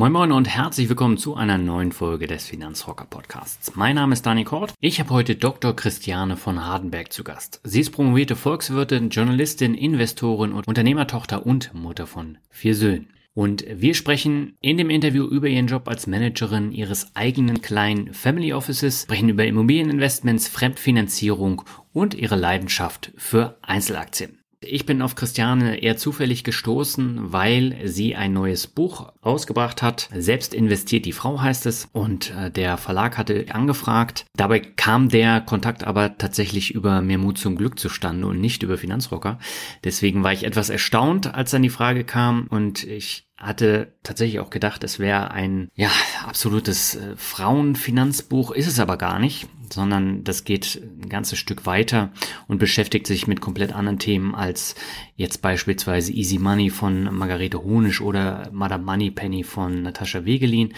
[0.00, 3.76] Moin Moin und herzlich willkommen zu einer neuen Folge des Finanzrocker Podcasts.
[3.76, 4.72] Mein Name ist Dani Kort.
[4.80, 5.76] Ich habe heute Dr.
[5.76, 7.60] Christiane von Hardenberg zu Gast.
[7.64, 13.10] Sie ist promovierte Volkswirtin, Journalistin, Investorin und Unternehmertochter und Mutter von vier Söhnen.
[13.34, 18.54] Und wir sprechen in dem Interview über ihren Job als Managerin ihres eigenen kleinen Family
[18.54, 21.60] Offices, sprechen über Immobilieninvestments, Fremdfinanzierung
[21.92, 24.39] und ihre Leidenschaft für Einzelaktien.
[24.62, 30.10] Ich bin auf Christiane eher zufällig gestoßen, weil sie ein neues Buch rausgebracht hat.
[30.14, 31.88] Selbst investiert die Frau heißt es.
[31.92, 34.26] Und äh, der Verlag hatte angefragt.
[34.36, 38.76] Dabei kam der Kontakt aber tatsächlich über Mehr Mut zum Glück zustande und nicht über
[38.76, 39.38] Finanzrocker.
[39.82, 44.50] Deswegen war ich etwas erstaunt, als dann die Frage kam und ich hatte tatsächlich auch
[44.50, 45.90] gedacht, es wäre ein ja
[46.26, 52.12] absolutes äh, Frauenfinanzbuch, ist es aber gar nicht, sondern das geht ein ganzes Stück weiter
[52.48, 54.74] und beschäftigt sich mit komplett anderen Themen als
[55.20, 60.72] jetzt beispielsweise Easy Money von Margarete Honisch oder Madame Moneypenny von Natascha Wegelin,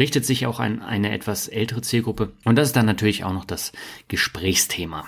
[0.00, 3.44] richtet sich auch an eine etwas ältere Zielgruppe und das ist dann natürlich auch noch
[3.44, 3.70] das
[4.08, 5.04] Gesprächsthema.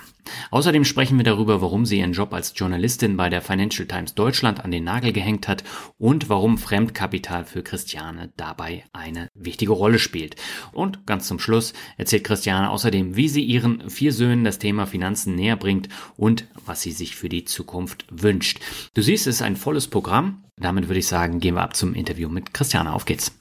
[0.51, 4.63] Außerdem sprechen wir darüber, warum sie ihren Job als Journalistin bei der Financial Times Deutschland
[4.63, 5.63] an den Nagel gehängt hat
[5.97, 10.35] und warum Fremdkapital für Christiane dabei eine wichtige Rolle spielt.
[10.71, 15.35] Und ganz zum Schluss erzählt Christiane außerdem, wie sie ihren vier Söhnen das Thema Finanzen
[15.35, 18.59] näher bringt und was sie sich für die Zukunft wünscht.
[18.93, 20.43] Du siehst, es ist ein volles Programm.
[20.59, 22.93] Damit würde ich sagen, gehen wir ab zum Interview mit Christiane.
[22.93, 23.31] Auf geht's.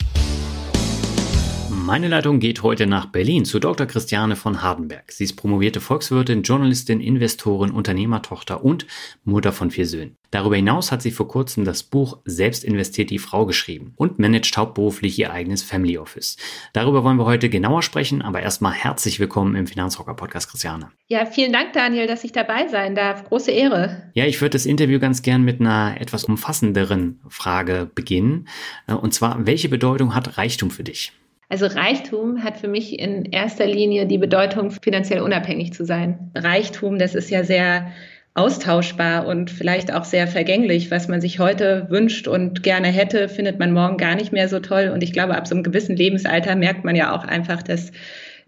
[1.86, 3.86] Meine Leitung geht heute nach Berlin zu Dr.
[3.86, 5.12] Christiane von Hardenberg.
[5.12, 8.88] Sie ist promovierte Volkswirtin, Journalistin, Investorin, Unternehmertochter und
[9.22, 10.16] Mutter von vier Söhnen.
[10.32, 14.56] Darüber hinaus hat sie vor kurzem das Buch Selbst investiert die Frau geschrieben und managt
[14.56, 16.38] hauptberuflich ihr eigenes Family Office.
[16.72, 20.90] Darüber wollen wir heute genauer sprechen, aber erstmal herzlich willkommen im Finanzrocker Podcast, Christiane.
[21.06, 23.22] Ja, vielen Dank, Daniel, dass ich dabei sein darf.
[23.22, 24.10] Große Ehre.
[24.14, 28.48] Ja, ich würde das Interview ganz gern mit einer etwas umfassenderen Frage beginnen.
[28.88, 31.12] Und zwar, welche Bedeutung hat Reichtum für dich?
[31.48, 36.30] Also Reichtum hat für mich in erster Linie die Bedeutung, finanziell unabhängig zu sein.
[36.34, 37.92] Reichtum, das ist ja sehr
[38.34, 40.90] austauschbar und vielleicht auch sehr vergänglich.
[40.90, 44.60] Was man sich heute wünscht und gerne hätte, findet man morgen gar nicht mehr so
[44.60, 44.90] toll.
[44.92, 47.92] Und ich glaube, ab so einem gewissen Lebensalter merkt man ja auch einfach, dass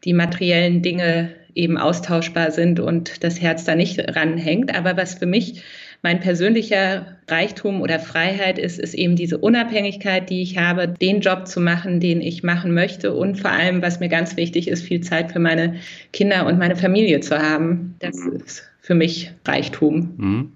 [0.05, 4.77] die materiellen Dinge eben austauschbar sind und das Herz da nicht ranhängt.
[4.77, 5.63] Aber was für mich
[6.03, 11.47] mein persönlicher Reichtum oder Freiheit ist, ist eben diese Unabhängigkeit, die ich habe, den Job
[11.47, 15.01] zu machen, den ich machen möchte und vor allem, was mir ganz wichtig ist, viel
[15.01, 15.77] Zeit für meine
[16.13, 17.97] Kinder und meine Familie zu haben.
[17.99, 18.37] Das mhm.
[18.45, 20.15] ist für mich Reichtum.
[20.17, 20.53] Mhm.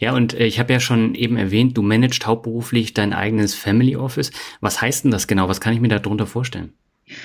[0.00, 3.96] Ja, und äh, ich habe ja schon eben erwähnt, du managst hauptberuflich dein eigenes Family
[3.96, 4.32] Office.
[4.60, 5.48] Was heißt denn das genau?
[5.48, 6.72] Was kann ich mir darunter vorstellen?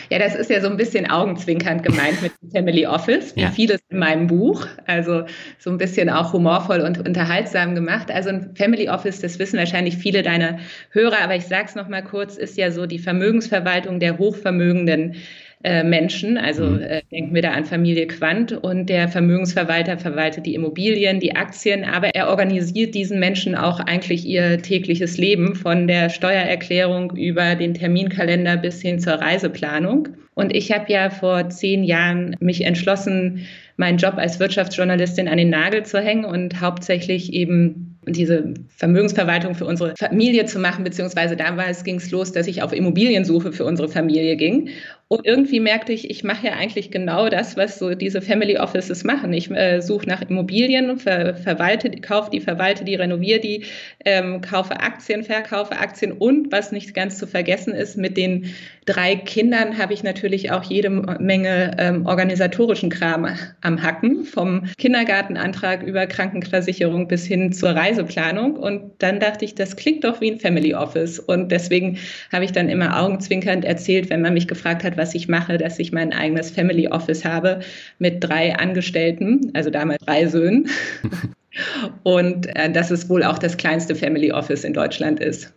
[0.09, 3.51] Ja, das ist ja so ein bisschen augenzwinkernd gemeint mit Family Office, wie ja.
[3.51, 4.65] vieles in meinem Buch.
[4.85, 5.25] Also
[5.59, 8.11] so ein bisschen auch humorvoll und unterhaltsam gemacht.
[8.11, 10.59] Also ein Family Office, das wissen wahrscheinlich viele deiner
[10.91, 15.15] Hörer, aber ich sage es nochmal kurz, ist ja so die Vermögensverwaltung der hochvermögenden
[15.63, 16.37] äh, Menschen.
[16.37, 16.81] Also mhm.
[16.81, 21.85] äh, denken wir da an Familie Quandt und der Vermögensverwalter verwaltet die Immobilien, die Aktien,
[21.85, 27.73] aber er organisiert diesen Menschen auch eigentlich ihr tägliches Leben von der Steuererklärung über den
[27.73, 30.09] Terminkalender bis hin zur Reiseplanung.
[30.35, 33.45] Und ich habe ja vor zehn Jahren mich entschlossen,
[33.77, 39.65] meinen Job als Wirtschaftsjournalistin an den Nagel zu hängen und hauptsächlich eben diese Vermögensverwaltung für
[39.65, 43.87] unsere Familie zu machen, beziehungsweise damals ging es los, dass ich auf Immobiliensuche für unsere
[43.87, 44.69] Familie ging.
[45.09, 49.03] Und irgendwie merkte ich, ich mache ja eigentlich genau das, was so diese Family Offices
[49.03, 49.31] machen.
[49.33, 53.65] Ich äh, suche nach Immobilien, ver verwalte, kaufe die, verwalte die, renoviere die,
[54.05, 58.53] ähm, kaufe Aktien, verkaufe Aktien und was nicht ganz zu vergessen ist, mit den
[58.85, 63.27] drei Kindern habe ich natürlich auch jede Menge ähm, organisatorischen Kram
[63.61, 68.55] am Hacken, vom Kindergartenantrag über Krankenversicherung bis hin zur Reiseplanung.
[68.55, 71.19] Und dann dachte ich, das klingt doch wie ein Family Office.
[71.19, 71.97] Und deswegen
[72.31, 75.79] habe ich dann immer augenzwinkernd erzählt, wenn man mich gefragt hat, was ich mache, dass
[75.79, 77.59] ich mein eigenes Family Office habe
[77.99, 80.69] mit drei Angestellten, also damals drei Söhnen.
[82.03, 85.53] und äh, dass es wohl auch das kleinste Family Office in Deutschland ist.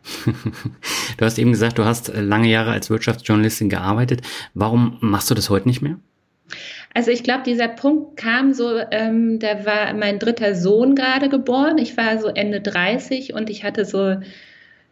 [1.17, 4.23] du hast eben gesagt, du hast äh, lange Jahre als Wirtschaftsjournalistin gearbeitet.
[4.55, 5.99] Warum machst du das heute nicht mehr?
[6.95, 11.77] Also ich glaube, dieser Punkt kam so, ähm, da war mein dritter Sohn gerade geboren.
[11.79, 14.17] Ich war so Ende 30 und ich hatte so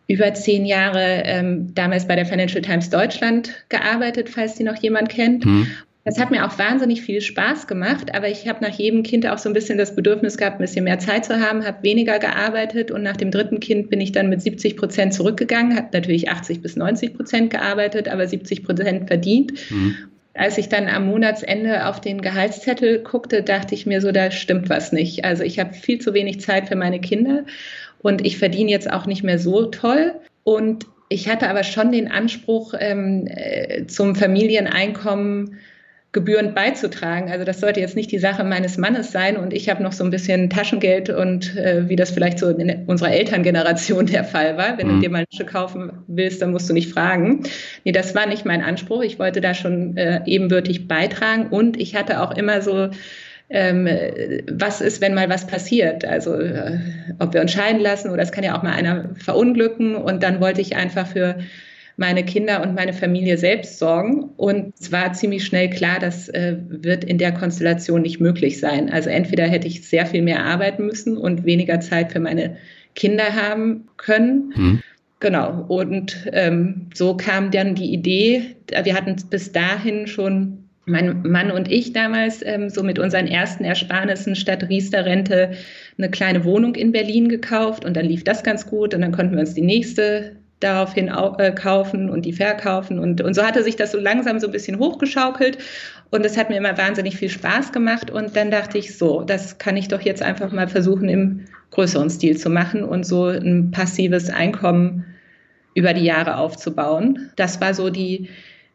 [0.07, 5.09] über zehn Jahre ähm, damals bei der Financial Times Deutschland gearbeitet, falls die noch jemand
[5.09, 5.45] kennt.
[5.45, 5.67] Mhm.
[6.05, 9.39] Das hat mir auch wahnsinnig viel Spaß gemacht, aber ich habe nach jedem Kind auch
[9.39, 12.91] so ein bisschen das Bedürfnis gehabt, ein bisschen mehr Zeit zu haben, habe weniger gearbeitet
[12.91, 16.61] und nach dem dritten Kind bin ich dann mit 70 Prozent zurückgegangen, habe natürlich 80
[16.61, 19.55] bis 90 Prozent gearbeitet, aber 70 Prozent verdient.
[19.71, 19.97] Mhm.
[20.35, 24.69] Als ich dann am Monatsende auf den Gehaltszettel guckte, dachte ich mir so, da stimmt
[24.69, 25.25] was nicht.
[25.25, 27.45] Also ich habe viel zu wenig Zeit für meine Kinder
[28.05, 30.13] und ich verdiene jetzt auch nicht mehr so toll.
[30.43, 35.59] Und ich hatte aber schon den Anspruch, ähm, äh, zum Familieneinkommen
[36.13, 37.31] gebührend beizutragen.
[37.31, 40.05] Also das sollte jetzt nicht die Sache meines Mannes sein und ich habe noch so
[40.05, 44.77] ein bisschen Taschengeld und äh, wie das vielleicht so in unserer Elterngeneration der Fall war.
[44.77, 44.93] Wenn mhm.
[44.97, 47.45] du dir mal Tasche kaufen willst, dann musst du nicht fragen.
[47.85, 49.03] Nee, das war nicht mein Anspruch.
[49.03, 52.91] Ich wollte da schon äh, ebenbürtig beitragen und ich hatte auch immer so
[53.51, 53.89] ähm,
[54.51, 56.05] was ist, wenn mal was passiert?
[56.05, 56.79] Also äh,
[57.19, 60.41] ob wir uns scheiden lassen oder es kann ja auch mal einer verunglücken und dann
[60.41, 61.39] wollte ich einfach für
[61.97, 64.31] meine Kinder und meine Familie selbst sorgen.
[64.37, 68.91] Und es war ziemlich schnell klar, das äh, wird in der Konstellation nicht möglich sein.
[68.91, 72.57] Also entweder hätte ich sehr viel mehr arbeiten müssen und weniger Zeit für meine
[72.95, 74.53] Kinder haben können.
[74.57, 74.83] Mhm.
[75.21, 75.65] Genau.
[75.69, 81.71] Und ähm, so kam dann die Idee, wir hatten bis dahin schon mein Mann und
[81.71, 85.53] ich damals ähm, so mit unseren ersten Ersparnissen statt Riester-Rente
[85.99, 89.33] eine kleine Wohnung in Berlin gekauft und dann lief das ganz gut und dann konnten
[89.33, 92.99] wir uns die nächste daraufhin äh, kaufen und die verkaufen.
[92.99, 95.59] Und, und so hatte sich das so langsam so ein bisschen hochgeschaukelt.
[96.11, 98.11] Und es hat mir immer wahnsinnig viel Spaß gemacht.
[98.11, 102.09] Und dann dachte ich, so, das kann ich doch jetzt einfach mal versuchen, im größeren
[102.09, 105.05] Stil zu machen und so ein passives Einkommen
[105.75, 107.31] über die Jahre aufzubauen.
[107.37, 108.31] Das war so die,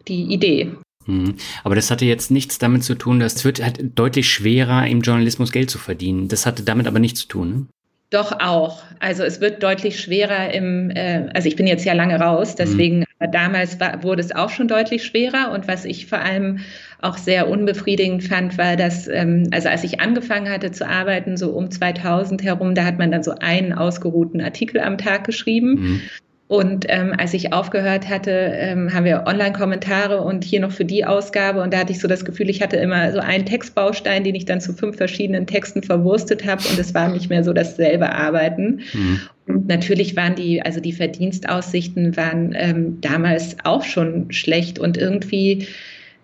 [0.07, 0.71] die Idee.
[1.09, 1.35] Mhm.
[1.63, 5.01] Aber das hatte jetzt nichts damit zu tun, dass es wird halt deutlich schwerer, im
[5.01, 6.27] Journalismus Geld zu verdienen.
[6.27, 7.50] Das hatte damit aber nichts zu tun.
[7.50, 7.65] Ne?
[8.11, 8.81] Doch auch.
[9.00, 13.06] Also es wird deutlich schwerer im, äh, also ich bin jetzt ja lange raus, deswegen,
[13.19, 13.31] mhm.
[13.31, 15.51] damals war, wurde es auch schon deutlich schwerer.
[15.51, 16.59] Und was ich vor allem
[17.01, 21.51] auch sehr unbefriedigend fand, war, dass, ähm, also als ich angefangen hatte zu arbeiten, so
[21.51, 25.69] um 2000 herum, da hat man dann so einen ausgeruhten Artikel am Tag geschrieben.
[25.69, 26.01] Mhm.
[26.50, 31.06] Und ähm, als ich aufgehört hatte, ähm, haben wir Online-Kommentare und hier noch für die
[31.06, 31.62] Ausgabe.
[31.62, 34.46] Und da hatte ich so das Gefühl, ich hatte immer so einen Textbaustein, den ich
[34.46, 36.63] dann zu fünf verschiedenen Texten verwurstet habe.
[36.68, 38.81] Und es war nicht mehr so dasselbe Arbeiten.
[38.94, 39.19] Mhm.
[39.46, 45.68] Und natürlich waren die, also die Verdienstaussichten waren ähm, damals auch schon schlecht und irgendwie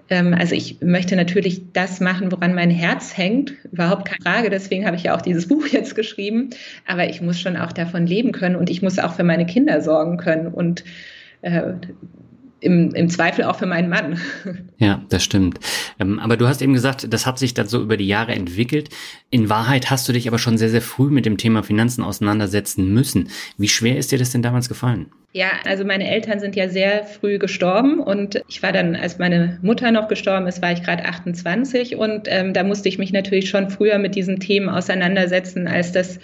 [0.09, 4.49] also ich möchte natürlich das machen, woran mein Herz hängt, überhaupt keine Frage.
[4.49, 6.51] Deswegen habe ich ja auch dieses Buch jetzt geschrieben.
[6.85, 9.81] Aber ich muss schon auch davon leben können und ich muss auch für meine Kinder
[9.81, 10.83] sorgen können und
[11.41, 11.73] äh,
[12.65, 14.19] im, im Zweifel auch für meinen Mann.
[14.77, 15.57] Ja, das stimmt.
[16.01, 18.89] Ähm, aber du hast eben gesagt, das hat sich dann so über die Jahre entwickelt.
[19.29, 22.93] In Wahrheit hast du dich aber schon sehr, sehr früh mit dem Thema Finanzen auseinandersetzen
[22.93, 23.29] müssen.
[23.57, 25.11] Wie schwer ist dir das denn damals gefallen?
[25.31, 29.59] Ja, also meine Eltern sind ja sehr früh gestorben und ich war dann, als meine
[29.61, 33.49] Mutter noch gestorben ist, war ich gerade 28 und ähm, da musste ich mich natürlich
[33.49, 36.19] schon früher mit diesen Themen auseinandersetzen, als das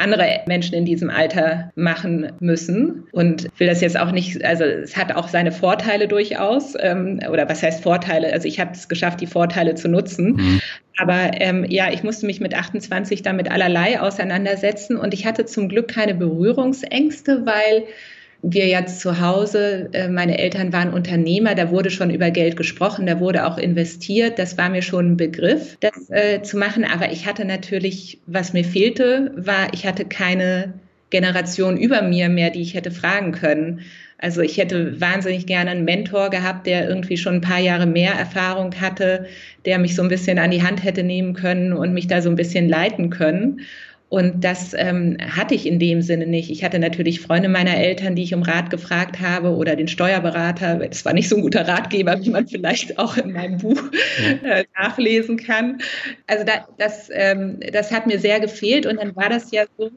[0.00, 3.04] andere Menschen in diesem Alter machen müssen.
[3.12, 6.74] Und will das jetzt auch nicht, also es hat auch seine Vorteile durchaus.
[6.78, 8.32] Ähm, oder was heißt Vorteile?
[8.32, 10.32] Also ich habe es geschafft, die Vorteile zu nutzen.
[10.32, 10.60] Mhm.
[10.98, 15.68] Aber ähm, ja, ich musste mich mit 28 damit allerlei auseinandersetzen und ich hatte zum
[15.68, 17.84] Glück keine Berührungsängste, weil
[18.42, 23.06] wir jetzt zu Hause, äh, meine Eltern waren Unternehmer, da wurde schon über Geld gesprochen,
[23.06, 24.38] da wurde auch investiert.
[24.38, 26.84] Das war mir schon ein Begriff, das äh, zu machen.
[26.84, 30.72] Aber ich hatte natürlich, was mir fehlte, war, ich hatte keine
[31.10, 33.80] Generation über mir mehr, die ich hätte fragen können.
[34.22, 38.12] Also ich hätte wahnsinnig gerne einen Mentor gehabt, der irgendwie schon ein paar Jahre mehr
[38.12, 39.26] Erfahrung hatte,
[39.64, 42.28] der mich so ein bisschen an die Hand hätte nehmen können und mich da so
[42.28, 43.60] ein bisschen leiten können.
[44.10, 46.50] Und das ähm, hatte ich in dem Sinne nicht.
[46.50, 50.78] Ich hatte natürlich Freunde meiner Eltern, die ich um Rat gefragt habe oder den Steuerberater.
[50.78, 53.80] Das war nicht so ein guter Ratgeber, wie man vielleicht auch in meinem Buch
[54.42, 55.78] äh, nachlesen kann.
[56.26, 58.84] Also da, das, ähm, das hat mir sehr gefehlt.
[58.84, 59.92] Und dann war das ja so,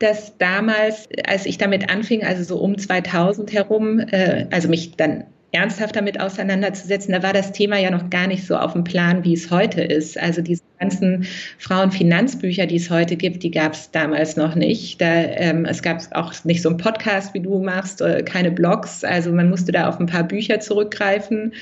[0.00, 5.24] dass damals, als ich damit anfing, also so um 2000 herum, äh, also mich dann
[5.52, 9.24] ernsthaft damit auseinanderzusetzen, da war das Thema ja noch gar nicht so auf dem Plan,
[9.24, 10.18] wie es heute ist.
[10.18, 11.26] Also diese ganzen
[11.58, 15.00] Frauenfinanzbücher, die es heute gibt, die gab es damals noch nicht.
[15.00, 19.04] Da, ähm, es gab auch nicht so einen Podcast, wie du machst, äh, keine Blogs.
[19.04, 21.52] Also man musste da auf ein paar Bücher zurückgreifen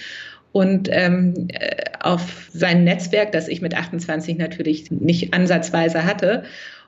[0.52, 6.44] und ähm, äh, auf sein Netzwerk, das ich mit 28 natürlich nicht ansatzweise hatte.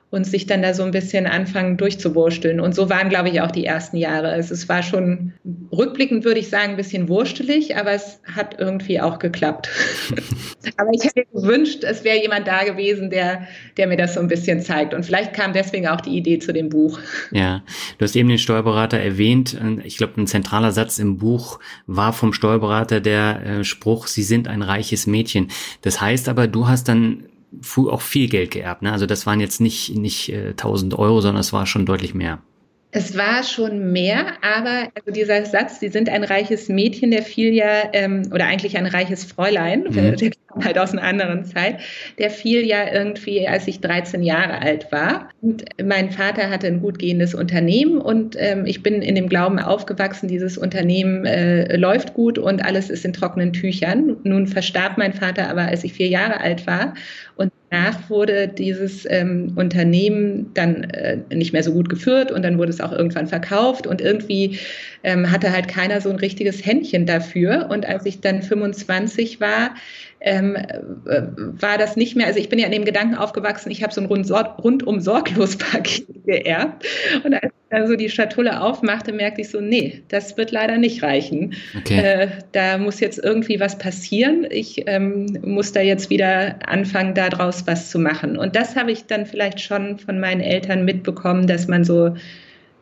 [0.09, 2.61] Und sich dann da so ein bisschen anfangen durchzuwursteln.
[2.61, 4.29] Und so waren, glaube ich, auch die ersten Jahre.
[4.29, 5.33] Also es war schon
[5.71, 9.67] rückblickend, würde ich sagen, ein bisschen wurstelig, aber es hat irgendwie auch geklappt.
[10.77, 14.29] aber ich hätte gewünscht, es wäre jemand da gewesen, der, der mir das so ein
[14.29, 14.93] bisschen zeigt.
[14.93, 16.99] Und vielleicht kam deswegen auch die Idee zu dem Buch.
[17.31, 17.63] Ja,
[17.97, 19.57] du hast eben den Steuerberater erwähnt.
[19.83, 24.47] Ich glaube, ein zentraler Satz im Buch war vom Steuerberater der äh, Spruch, Sie sind
[24.47, 25.49] ein reiches Mädchen.
[25.81, 27.25] Das heißt aber, du hast dann
[27.75, 28.81] auch viel Geld geerbt.
[28.81, 28.91] Ne?
[28.91, 32.41] Also das waren jetzt nicht, nicht äh, 1000 Euro, sondern es war schon deutlich mehr.
[32.91, 37.53] Es war schon mehr, aber also dieser Satz, Sie sind ein reiches Mädchen, der fiel
[37.53, 40.15] ja, ähm, oder eigentlich ein reiches Fräulein, mhm.
[40.15, 41.81] der kam halt aus einer anderen Zeit,
[42.17, 45.29] der fiel ja irgendwie, als ich 13 Jahre alt war.
[45.41, 49.59] Und mein Vater hatte ein gut gehendes Unternehmen und ähm, ich bin in dem Glauben
[49.59, 54.15] aufgewachsen, dieses Unternehmen äh, läuft gut und alles ist in trockenen Tüchern.
[54.23, 56.93] Nun verstarb mein Vater aber, als ich vier Jahre alt war
[57.35, 62.57] und Danach wurde dieses ähm, Unternehmen dann äh, nicht mehr so gut geführt und dann
[62.57, 64.59] wurde es auch irgendwann verkauft und irgendwie
[65.03, 67.67] ähm, hatte halt keiner so ein richtiges Händchen dafür.
[67.69, 69.75] Und als ich dann 25 war,
[70.19, 71.21] ähm, äh,
[71.61, 74.01] war das nicht mehr, also ich bin ja in dem Gedanken aufgewachsen, ich habe so
[74.01, 74.29] ein rund,
[74.63, 76.85] rundum sorglos Paket geerbt.
[77.23, 80.77] Und als ich dann so die Schatulle aufmachte, merkte ich so, nee, das wird leider
[80.77, 81.53] nicht reichen.
[81.77, 81.99] Okay.
[81.99, 84.47] Äh, da muss jetzt irgendwie was passieren.
[84.49, 88.37] Ich ähm, muss da jetzt wieder anfangen, daraus was zu machen.
[88.37, 92.15] Und das habe ich dann vielleicht schon von meinen Eltern mitbekommen, dass man so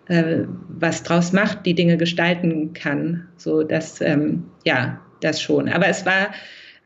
[0.07, 3.27] äh, was draus macht, die Dinge gestalten kann.
[3.35, 5.67] So dass, ähm, ja, das schon.
[5.67, 6.29] Aber es war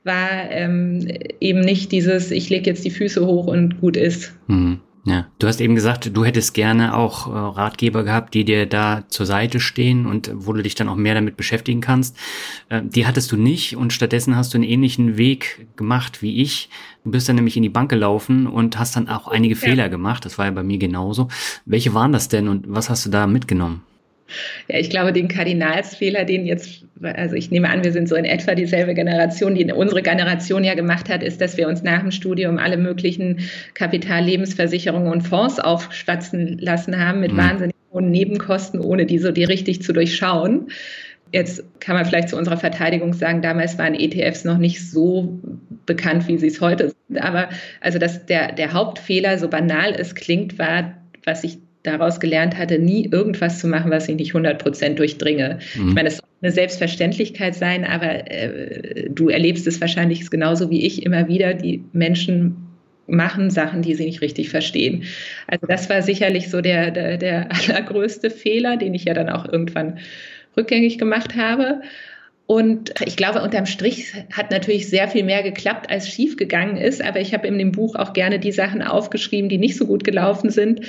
[0.09, 1.07] war ähm,
[1.39, 4.33] eben nicht dieses, ich lege jetzt die Füße hoch und gut ist.
[4.47, 4.79] Mhm.
[5.05, 9.05] Ja, du hast eben gesagt, du hättest gerne auch äh, Ratgeber gehabt, die dir da
[9.07, 12.17] zur Seite stehen und wo du dich dann auch mehr damit beschäftigen kannst.
[12.67, 16.69] Äh, die hattest du nicht und stattdessen hast du einen ähnlichen Weg gemacht wie ich.
[17.05, 19.59] Du bist dann nämlich in die Bank gelaufen und hast dann auch einige ja.
[19.61, 20.25] Fehler gemacht.
[20.25, 21.29] Das war ja bei mir genauso.
[21.65, 23.83] Welche waren das denn und was hast du da mitgenommen?
[24.67, 28.25] Ja, ich glaube, den Kardinalsfehler, den jetzt, also ich nehme an, wir sind so in
[28.25, 32.11] etwa dieselbe Generation, die unsere Generation ja gemacht hat, ist, dass wir uns nach dem
[32.11, 33.39] Studium alle möglichen
[33.73, 37.37] Kapitallebensversicherungen und Fonds aufschwatzen lassen haben mit mhm.
[37.37, 40.67] wahnsinnig hohen Nebenkosten, ohne die so die richtig zu durchschauen.
[41.31, 45.39] Jetzt kann man vielleicht zu unserer Verteidigung sagen, damals waren ETFs noch nicht so
[45.85, 47.21] bekannt, wie sie es heute sind.
[47.21, 47.49] Aber
[47.81, 50.95] also dass der, der Hauptfehler, so banal es klingt, war,
[51.25, 55.59] was ich daraus gelernt hatte, nie irgendwas zu machen, was ich nicht 100 Prozent durchdringe.
[55.75, 55.89] Mhm.
[55.89, 60.85] Ich meine, es soll eine Selbstverständlichkeit sein, aber äh, du erlebst es wahrscheinlich genauso wie
[60.85, 61.53] ich immer wieder.
[61.53, 62.69] Die Menschen
[63.07, 65.03] machen Sachen, die sie nicht richtig verstehen.
[65.47, 69.47] Also das war sicherlich so der, der, der allergrößte Fehler, den ich ja dann auch
[69.51, 69.99] irgendwann
[70.55, 71.81] rückgängig gemacht habe.
[72.45, 77.03] Und ich glaube, unterm Strich hat natürlich sehr viel mehr geklappt, als schief gegangen ist.
[77.03, 80.03] Aber ich habe in dem Buch auch gerne die Sachen aufgeschrieben, die nicht so gut
[80.03, 80.81] gelaufen sind.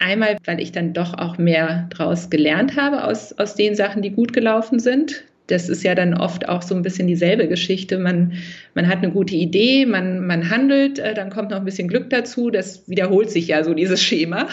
[0.00, 4.10] Einmal, weil ich dann doch auch mehr daraus gelernt habe aus, aus den Sachen, die
[4.10, 5.24] gut gelaufen sind.
[5.46, 7.98] Das ist ja dann oft auch so ein bisschen dieselbe Geschichte.
[7.98, 8.32] Man,
[8.74, 12.08] man hat eine gute Idee, man, man handelt, äh, dann kommt noch ein bisschen Glück
[12.10, 12.50] dazu.
[12.50, 14.48] Das wiederholt sich ja so, dieses Schema.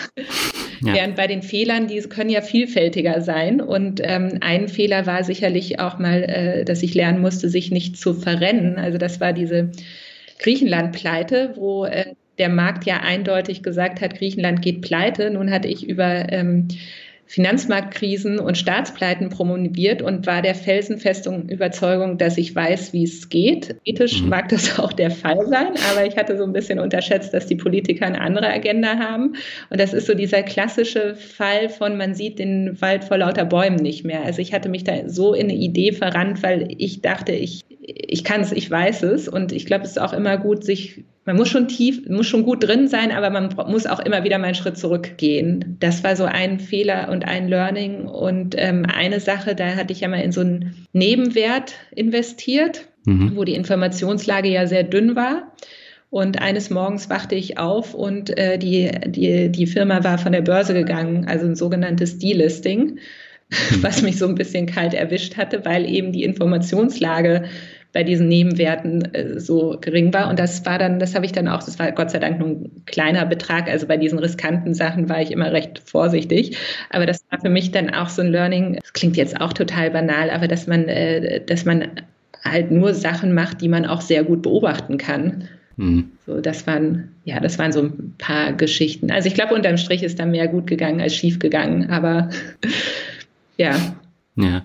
[0.81, 0.93] Ja.
[0.93, 3.61] Während bei den Fehlern, die können ja vielfältiger sein.
[3.61, 7.97] Und ähm, ein Fehler war sicherlich auch mal, äh, dass ich lernen musste, sich nicht
[7.97, 8.77] zu verrennen.
[8.77, 9.71] Also das war diese
[10.39, 15.29] Griechenland-Pleite, wo äh, der Markt ja eindeutig gesagt hat, Griechenland geht pleite.
[15.29, 16.67] Nun hatte ich über ähm,
[17.27, 23.75] Finanzmarktkrisen und Staatspleiten promoviert und war der felsenfesten Überzeugung, dass ich weiß, wie es geht.
[23.83, 24.29] Ethisch mhm.
[24.29, 27.55] mag das auch der Fall sein, aber ich hatte so ein bisschen unterschätzt, dass die
[27.55, 29.35] Politiker eine andere Agenda haben.
[29.69, 33.75] Und das ist so dieser klassische Fall von, man sieht den Wald vor lauter Bäumen
[33.75, 34.23] nicht mehr.
[34.23, 38.23] Also ich hatte mich da so in eine Idee verrannt, weil ich dachte, ich, ich
[38.23, 39.27] kann es, ich weiß es.
[39.27, 42.43] Und ich glaube, es ist auch immer gut, sich man muss schon tief, muss schon
[42.43, 45.75] gut drin sein, aber man muss auch immer wieder mal einen Schritt zurückgehen.
[45.81, 48.05] Das war so ein Fehler und ein Learning.
[48.05, 53.33] Und ähm, eine Sache, da hatte ich ja mal in so einen Nebenwert investiert, mhm.
[53.35, 55.51] wo die Informationslage ja sehr dünn war.
[56.09, 60.43] Und eines Morgens wachte ich auf und äh, die, die, die Firma war von der
[60.43, 62.99] Börse gegangen, also ein sogenanntes Delisting,
[63.49, 63.83] mhm.
[63.83, 67.49] was mich so ein bisschen kalt erwischt hatte, weil eben die Informationslage
[67.97, 70.29] bei diesen Nebenwerten äh, so gering war.
[70.29, 72.49] Und das war dann, das habe ich dann auch, das war Gott sei Dank nur
[72.49, 73.67] ein kleiner Betrag.
[73.67, 76.57] Also bei diesen riskanten Sachen war ich immer recht vorsichtig.
[76.91, 78.77] Aber das war für mich dann auch so ein Learning.
[78.79, 81.87] Das klingt jetzt auch total banal, aber dass man, äh, dass man
[82.43, 85.47] halt nur Sachen macht, die man auch sehr gut beobachten kann.
[85.77, 86.11] Mhm.
[86.27, 89.09] So, das waren, ja, das waren so ein paar Geschichten.
[89.09, 92.29] Also ich glaube, unterm Strich ist da mehr gut gegangen als schief gegangen, aber
[93.57, 93.75] ja.
[94.37, 94.63] Ja.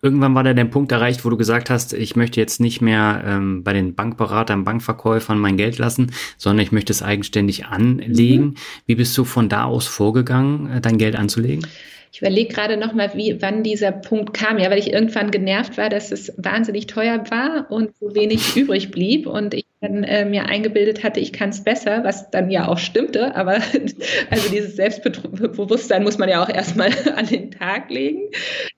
[0.00, 3.22] irgendwann war da der Punkt erreicht, wo du gesagt hast, ich möchte jetzt nicht mehr
[3.26, 8.44] ähm, bei den Bankberatern, Bankverkäufern mein Geld lassen, sondern ich möchte es eigenständig anlegen.
[8.44, 8.54] Mhm.
[8.86, 11.66] Wie bist du von da aus vorgegangen, äh, dein Geld anzulegen?
[12.12, 14.58] Ich überlege gerade nochmal, wann dieser Punkt kam.
[14.58, 18.90] Ja, weil ich irgendwann genervt war, dass es wahnsinnig teuer war und so wenig übrig
[18.90, 22.68] blieb und ich dann äh, mir eingebildet hatte, ich kann es besser, was dann ja
[22.68, 23.34] auch stimmte.
[23.34, 23.52] Aber
[24.30, 28.28] also dieses Selbstbewusstsein muss man ja auch erstmal an den Tag legen.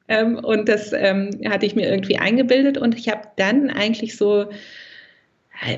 [0.08, 4.46] Ähm, und das ähm, hatte ich mir irgendwie eingebildet und ich habe dann eigentlich so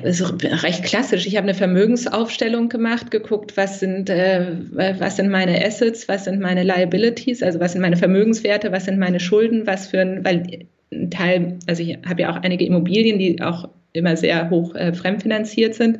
[0.03, 1.27] also recht klassisch.
[1.27, 6.39] Ich habe eine Vermögensaufstellung gemacht, geguckt, was sind, äh, was sind meine Assets, was sind
[6.39, 10.65] meine Liabilities, also was sind meine Vermögenswerte, was sind meine Schulden, was für ein, weil
[10.91, 14.93] ein Teil, also ich habe ja auch einige Immobilien, die auch immer sehr hoch äh,
[14.93, 15.99] fremdfinanziert sind.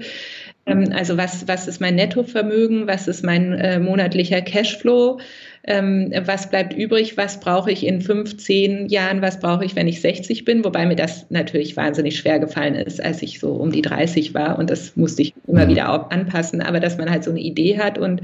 [0.65, 5.19] Ähm, also was, was ist mein Nettovermögen, was ist mein äh, monatlicher Cashflow,
[5.67, 9.87] ähm, was bleibt übrig, was brauche ich in fünf, zehn Jahren, was brauche ich, wenn
[9.87, 13.71] ich 60 bin, wobei mir das natürlich wahnsinnig schwer gefallen ist, als ich so um
[13.71, 15.69] die 30 war und das musste ich immer mhm.
[15.69, 18.21] wieder auch anpassen, aber dass man halt so eine Idee hat und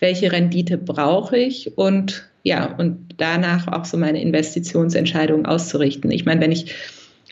[0.00, 6.10] welche Rendite brauche ich und ja, und danach auch so meine Investitionsentscheidungen auszurichten.
[6.10, 6.74] Ich meine, wenn ich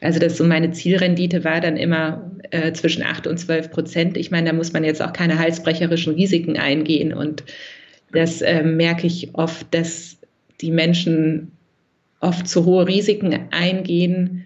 [0.01, 4.17] also das so meine Zielrendite war dann immer äh, zwischen 8 und 12 Prozent.
[4.17, 7.13] Ich meine, da muss man jetzt auch keine halsbrecherischen Risiken eingehen.
[7.13, 7.43] Und
[8.13, 10.17] das äh, merke ich oft, dass
[10.61, 11.53] die Menschen
[12.21, 14.45] oft zu hohe Risiken eingehen,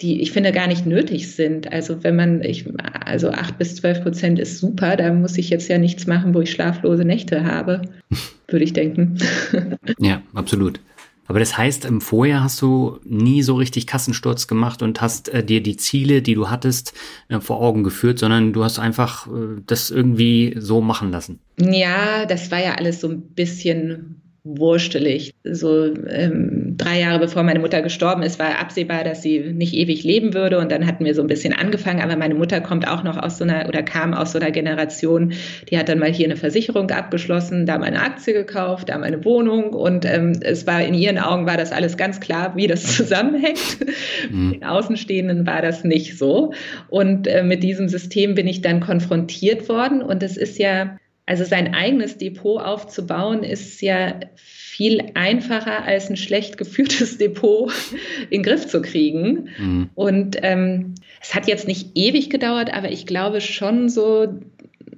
[0.00, 1.72] die ich finde gar nicht nötig sind.
[1.72, 2.66] Also wenn man, ich,
[3.04, 6.40] also 8 bis 12 Prozent ist super, da muss ich jetzt ja nichts machen, wo
[6.40, 7.82] ich schlaflose Nächte habe,
[8.48, 9.18] würde ich denken.
[9.98, 10.80] Ja, absolut.
[11.26, 15.44] Aber das heißt, im Vorjahr hast du nie so richtig Kassensturz gemacht und hast äh,
[15.44, 16.94] dir die Ziele, die du hattest,
[17.28, 21.38] äh, vor Augen geführt, sondern du hast einfach äh, das irgendwie so machen lassen.
[21.58, 25.32] Ja, das war ja alles so ein bisschen wurstelig.
[25.44, 30.04] So ähm, drei Jahre bevor meine Mutter gestorben ist, war absehbar, dass sie nicht ewig
[30.04, 30.58] leben würde.
[30.58, 32.00] Und dann hatten wir so ein bisschen angefangen.
[32.00, 35.32] Aber meine Mutter kommt auch noch aus so einer oder kam aus so einer Generation,
[35.70, 39.06] die hat dann mal hier eine Versicherung abgeschlossen, da mal eine Aktie gekauft, da mal
[39.06, 39.74] eine Wohnung.
[39.74, 43.78] Und ähm, es war in ihren Augen war das alles ganz klar, wie das zusammenhängt.
[44.30, 44.52] Mhm.
[44.52, 46.52] Den Außenstehenden war das nicht so.
[46.88, 50.02] Und äh, mit diesem System bin ich dann konfrontiert worden.
[50.02, 54.14] Und es ist ja also sein eigenes Depot aufzubauen, ist ja
[54.72, 57.70] viel einfacher als ein schlecht geführtes Depot
[58.30, 59.50] in den Griff zu kriegen.
[59.58, 59.90] Mhm.
[59.94, 64.28] Und ähm, es hat jetzt nicht ewig gedauert, aber ich glaube schon so,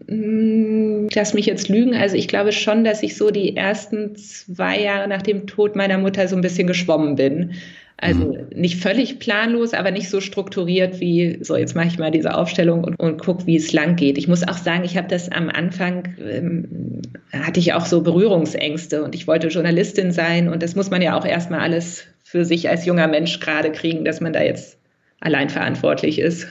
[0.06, 4.80] hm, lass mich jetzt lügen, also ich glaube schon, dass ich so die ersten zwei
[4.80, 7.54] Jahre nach dem Tod meiner Mutter so ein bisschen geschwommen bin.
[7.96, 8.48] Also mhm.
[8.54, 12.84] nicht völlig planlos, aber nicht so strukturiert wie, so jetzt mache ich mal diese Aufstellung
[12.84, 14.18] und, und gucke, wie es lang geht.
[14.18, 17.02] Ich muss auch sagen, ich habe das am Anfang, ähm,
[17.32, 21.16] hatte ich auch so Berührungsängste und ich wollte Journalistin sein und das muss man ja
[21.16, 24.78] auch erstmal alles für sich als junger Mensch gerade kriegen, dass man da jetzt
[25.20, 26.48] allein verantwortlich ist.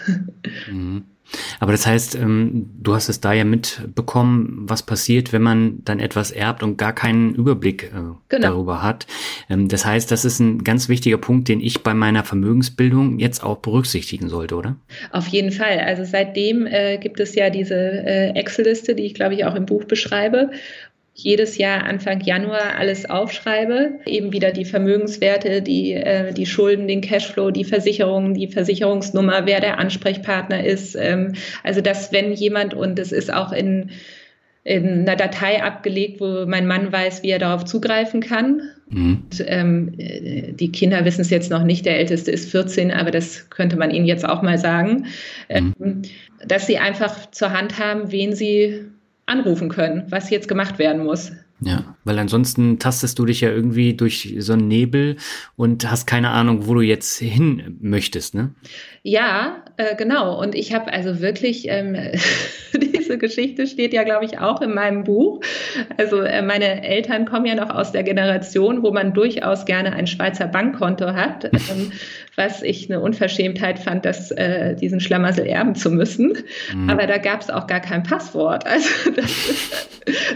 [0.69, 1.03] Mhm.
[1.59, 5.99] Aber das heißt, ähm, du hast es da ja mitbekommen, was passiert, wenn man dann
[5.99, 8.47] etwas erbt und gar keinen Überblick äh, genau.
[8.47, 9.07] darüber hat.
[9.49, 13.43] Ähm, das heißt, das ist ein ganz wichtiger Punkt, den ich bei meiner Vermögensbildung jetzt
[13.43, 14.75] auch berücksichtigen sollte, oder?
[15.11, 15.79] Auf jeden Fall.
[15.79, 19.65] Also seitdem äh, gibt es ja diese äh, Excel-Liste, die ich glaube ich auch im
[19.65, 20.51] Buch beschreibe
[21.15, 27.01] jedes Jahr Anfang Januar alles aufschreibe, eben wieder die Vermögenswerte, die, äh, die Schulden, den
[27.01, 30.95] Cashflow, die Versicherungen, die Versicherungsnummer, wer der Ansprechpartner ist.
[30.95, 33.91] Ähm, also dass wenn jemand, und es ist auch in,
[34.63, 38.61] in einer Datei abgelegt, wo mein Mann weiß, wie er darauf zugreifen kann.
[38.89, 39.23] Mhm.
[39.23, 43.51] Und, ähm, die Kinder wissen es jetzt noch nicht, der Älteste ist 14, aber das
[43.51, 45.05] könnte man ihnen jetzt auch mal sagen,
[45.47, 45.73] mhm.
[45.79, 46.01] ähm,
[46.47, 48.85] dass sie einfach zur Hand haben, wen sie
[49.25, 51.31] anrufen können, was jetzt gemacht werden muss.
[51.61, 55.17] Ja, weil ansonsten tastest du dich ja irgendwie durch so einen Nebel
[55.55, 58.53] und hast keine Ahnung, wo du jetzt hin möchtest, ne?
[59.05, 60.39] Ja, äh, genau.
[60.39, 61.97] Und ich habe also wirklich, ähm,
[62.73, 65.41] diese Geschichte steht ja, glaube ich, auch in meinem Buch.
[65.97, 70.07] Also äh, meine Eltern kommen ja noch aus der Generation, wo man durchaus gerne ein
[70.07, 71.51] Schweizer Bankkonto hat.
[71.69, 71.91] Ähm,
[72.35, 76.33] was ich eine Unverschämtheit fand, dass äh, diesen Schlamassel erben zu müssen.
[76.73, 76.89] Mhm.
[76.89, 78.65] Aber da gab es auch gar kein Passwort.
[78.73, 79.87] Also das,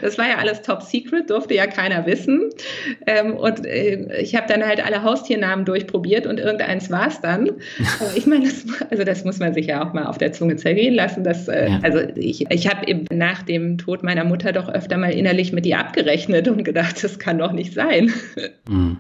[0.01, 2.51] das, war ja alles top secret, durfte ja keiner wissen.
[3.05, 7.49] Ähm, und äh, ich habe dann halt alle Haustiernamen durchprobiert und irgendeins war es dann.
[8.15, 8.56] ich meine, das,
[8.89, 11.23] also das muss man sich ja auch mal auf der Zunge zergehen lassen.
[11.23, 11.79] Dass, äh, ja.
[11.83, 15.79] Also ich, ich habe nach dem Tod meiner Mutter doch öfter mal innerlich mit ihr
[15.79, 18.11] abgerechnet und gedacht, das kann doch nicht sein.
[18.67, 18.99] Mhm.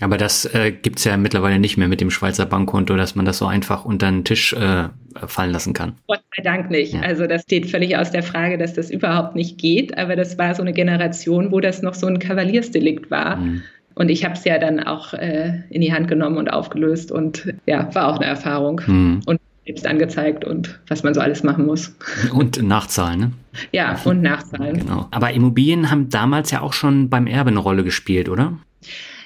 [0.00, 3.38] Aber das äh, gibt's ja mittlerweile nicht mehr mit dem Schweizer Bankkonto, dass man das
[3.38, 4.88] so einfach unter den Tisch äh,
[5.26, 5.96] fallen lassen kann.
[6.06, 6.94] Gott sei Dank nicht.
[6.94, 7.00] Ja.
[7.00, 9.96] Also das steht völlig aus der Frage, dass das überhaupt nicht geht.
[9.98, 13.36] Aber das war so eine Generation, wo das noch so ein Kavaliersdelikt war.
[13.36, 13.62] Mhm.
[13.94, 17.52] Und ich habe es ja dann auch äh, in die Hand genommen und aufgelöst und
[17.66, 18.80] ja, war auch eine Erfahrung.
[18.86, 19.20] Mhm.
[19.26, 21.94] Und selbst angezeigt und was man so alles machen muss.
[22.32, 23.32] Und Nachzahlen, ne?
[23.72, 24.78] Ja, und Nachzahlen.
[24.78, 25.06] Genau.
[25.10, 28.58] Aber Immobilien haben damals ja auch schon beim Erbe eine Rolle gespielt, oder?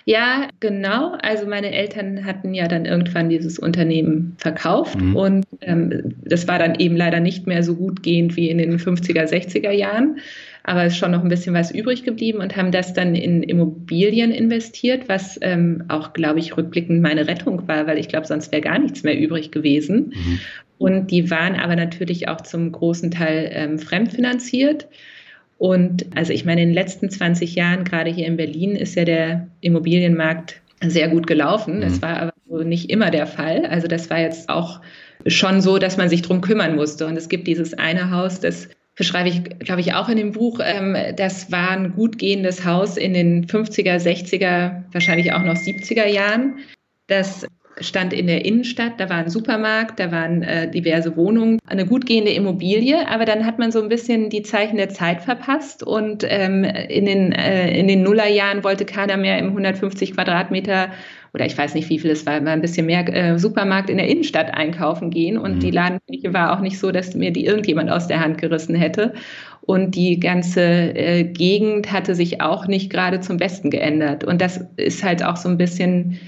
[0.07, 1.17] Ja, genau.
[1.23, 5.17] Also meine Eltern hatten ja dann irgendwann dieses Unternehmen verkauft mhm.
[5.17, 8.79] und ähm, das war dann eben leider nicht mehr so gut gehend wie in den
[8.79, 10.19] 50er, 60er Jahren.
[10.67, 13.43] Aber es ist schon noch ein bisschen was übrig geblieben und haben das dann in
[13.43, 18.51] Immobilien investiert, was ähm, auch, glaube ich, rückblickend meine Rettung war, weil ich glaube, sonst
[18.51, 20.15] wäre gar nichts mehr übrig gewesen.
[20.15, 20.41] Mhm.
[20.79, 24.89] Und die waren aber natürlich auch zum großen Teil ähm, fremdfinanziert.
[25.59, 29.05] Und also ich meine, in den letzten 20 Jahren, gerade hier in Berlin, ist ja
[29.05, 31.83] der Immobilienmarkt sehr gut gelaufen.
[31.83, 32.03] Das mhm.
[32.03, 33.67] war aber so nicht immer der Fall.
[33.67, 34.81] Also das war jetzt auch
[35.27, 37.07] schon so, dass man sich drum kümmern musste.
[37.07, 40.61] Und es gibt dieses eine Haus, das beschreibe ich, glaube ich, auch in dem Buch.
[40.63, 46.07] Ähm, das war ein gut gehendes Haus in den 50er, 60er, wahrscheinlich auch noch 70er
[46.07, 46.59] Jahren.
[47.07, 47.47] Das
[47.81, 52.07] stand in der Innenstadt, da war ein Supermarkt, da waren äh, diverse Wohnungen, eine gut
[52.07, 56.25] gehende Immobilie, aber dann hat man so ein bisschen die Zeichen der Zeit verpasst und
[56.29, 60.91] ähm, in, den, äh, in den Nullerjahren wollte keiner mehr im 150 Quadratmeter
[61.35, 63.99] oder ich weiß nicht, wie viel es war, mal ein bisschen mehr äh, Supermarkt in
[63.99, 65.61] der Innenstadt einkaufen gehen und mhm.
[65.61, 69.13] die Ladenfläche war auch nicht so, dass mir die irgendjemand aus der Hand gerissen hätte.
[69.61, 74.23] Und die ganze äh, Gegend hatte sich auch nicht gerade zum Besten geändert.
[74.23, 76.19] Und das ist halt auch so ein bisschen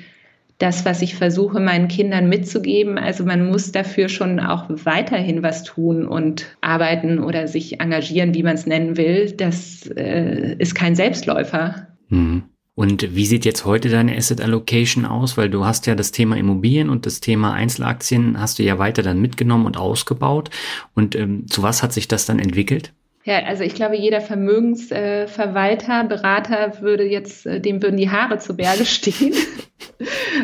[0.58, 2.96] das, was ich versuche, meinen Kindern mitzugeben.
[2.96, 8.42] Also man muss dafür schon auch weiterhin was tun und arbeiten oder sich engagieren, wie
[8.42, 9.30] man es nennen will.
[9.32, 11.88] Das äh, ist kein Selbstläufer.
[12.08, 12.44] Mhm.
[12.76, 15.38] Und wie sieht jetzt heute deine Asset Allocation aus?
[15.38, 19.02] Weil du hast ja das Thema Immobilien und das Thema Einzelaktien hast du ja weiter
[19.02, 20.50] dann mitgenommen und ausgebaut.
[20.94, 22.92] Und ähm, zu was hat sich das dann entwickelt?
[23.24, 28.38] Ja, also ich glaube, jeder Vermögensverwalter, äh, Berater würde jetzt, äh, dem würden die Haare
[28.38, 29.32] zu Berge stehen,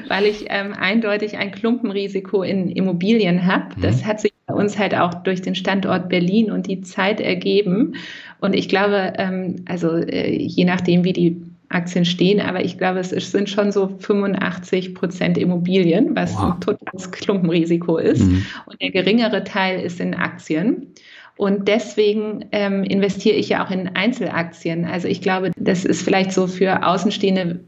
[0.09, 3.77] weil ich ähm, eindeutig ein Klumpenrisiko in Immobilien habe.
[3.77, 3.83] Mhm.
[3.83, 7.97] Das hat sich bei uns halt auch durch den Standort Berlin und die Zeit ergeben.
[8.41, 13.01] Und ich glaube, ähm, also äh, je nachdem, wie die Aktien stehen, aber ich glaube,
[13.01, 16.55] es sind schon so 85 Prozent Immobilien, was wow.
[16.55, 18.23] ein totales Klumpenrisiko ist.
[18.23, 18.47] Mhm.
[18.67, 20.89] Und der geringere Teil ist in Aktien.
[21.37, 24.85] Und deswegen ähm, investiere ich ja auch in Einzelaktien.
[24.85, 27.61] Also ich glaube, das ist vielleicht so für Außenstehende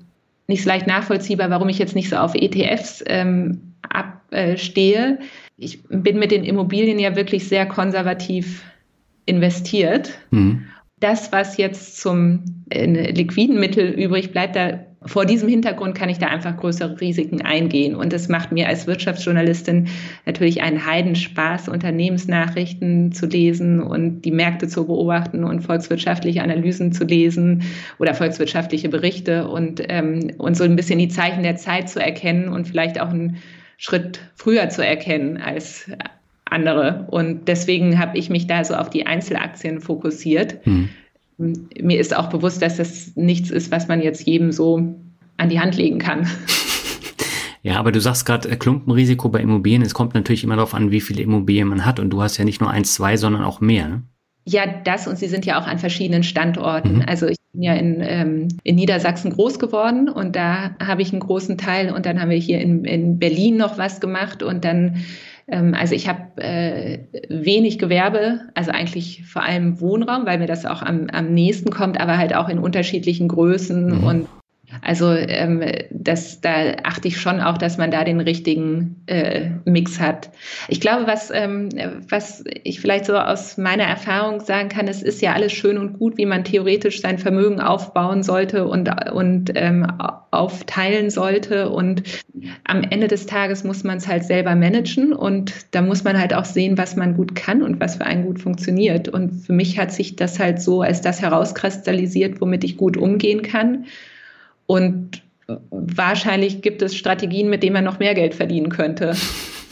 [0.47, 5.19] nicht so leicht nachvollziehbar, warum ich jetzt nicht so auf ETFs ähm, abstehe.
[5.57, 8.63] Ich bin mit den Immobilien ja wirklich sehr konservativ
[9.27, 10.11] investiert.
[10.31, 10.67] Mhm.
[11.01, 16.19] Das, was jetzt zum äh, liquiden Mittel übrig bleibt, da vor diesem Hintergrund kann ich
[16.19, 17.95] da einfach größere Risiken eingehen.
[17.95, 19.89] Und es macht mir als Wirtschaftsjournalistin
[20.25, 27.05] natürlich einen Heidenspaß, Unternehmensnachrichten zu lesen und die Märkte zu beobachten und volkswirtschaftliche Analysen zu
[27.05, 27.65] lesen
[27.99, 32.49] oder volkswirtschaftliche Berichte und, ähm, und so ein bisschen die Zeichen der Zeit zu erkennen
[32.49, 33.37] und vielleicht auch einen
[33.77, 35.91] Schritt früher zu erkennen als
[36.45, 37.07] andere.
[37.11, 40.59] Und deswegen habe ich mich da so auf die Einzelaktien fokussiert.
[40.65, 40.89] Hm
[41.39, 44.95] mir ist auch bewusst, dass das nichts ist, was man jetzt jedem so
[45.37, 46.27] an die Hand legen kann.
[47.67, 49.81] Ja, aber du sagst gerade äh, Klumpenrisiko bei Immobilien.
[49.81, 51.99] Es kommt natürlich immer darauf an, wie viele Immobilien man hat.
[51.99, 53.89] Und du hast ja nicht nur eins, zwei, sondern auch mehr.
[53.89, 54.03] Ne?
[54.45, 56.97] Ja, das und sie sind ja auch an verschiedenen Standorten.
[56.97, 57.05] Mhm.
[57.07, 61.21] Also ich bin ja in, ähm, in Niedersachsen groß geworden und da habe ich einen
[61.21, 64.97] großen Teil und dann haben wir hier in, in Berlin noch was gemacht und dann
[65.49, 70.67] ähm, also ich habe äh, wenig Gewerbe, also eigentlich vor allem Wohnraum, weil mir das
[70.67, 74.05] auch am, am nächsten kommt, aber halt auch in unterschiedlichen Größen mhm.
[74.05, 74.29] und
[74.83, 80.01] also ähm, das, da achte ich schon auch, dass man da den richtigen äh, Mix
[80.01, 80.31] hat.
[80.69, 81.69] Ich glaube, was, ähm,
[82.09, 85.99] was ich vielleicht so aus meiner Erfahrung sagen kann, es ist ja alles schön und
[85.99, 89.87] gut, wie man theoretisch sein Vermögen aufbauen sollte und, und ähm,
[90.31, 91.71] aufteilen sollte.
[91.71, 92.03] Und
[92.65, 96.35] am Ende des Tages muss man es halt selber managen und da muss man halt
[96.35, 99.09] auch sehen, was man gut kann und was für einen gut funktioniert.
[99.09, 103.43] Und für mich hat sich das halt so als das herauskristallisiert, womit ich gut umgehen
[103.43, 103.87] kann.
[104.67, 105.23] Und
[105.71, 109.15] wahrscheinlich gibt es Strategien, mit denen man noch mehr Geld verdienen könnte.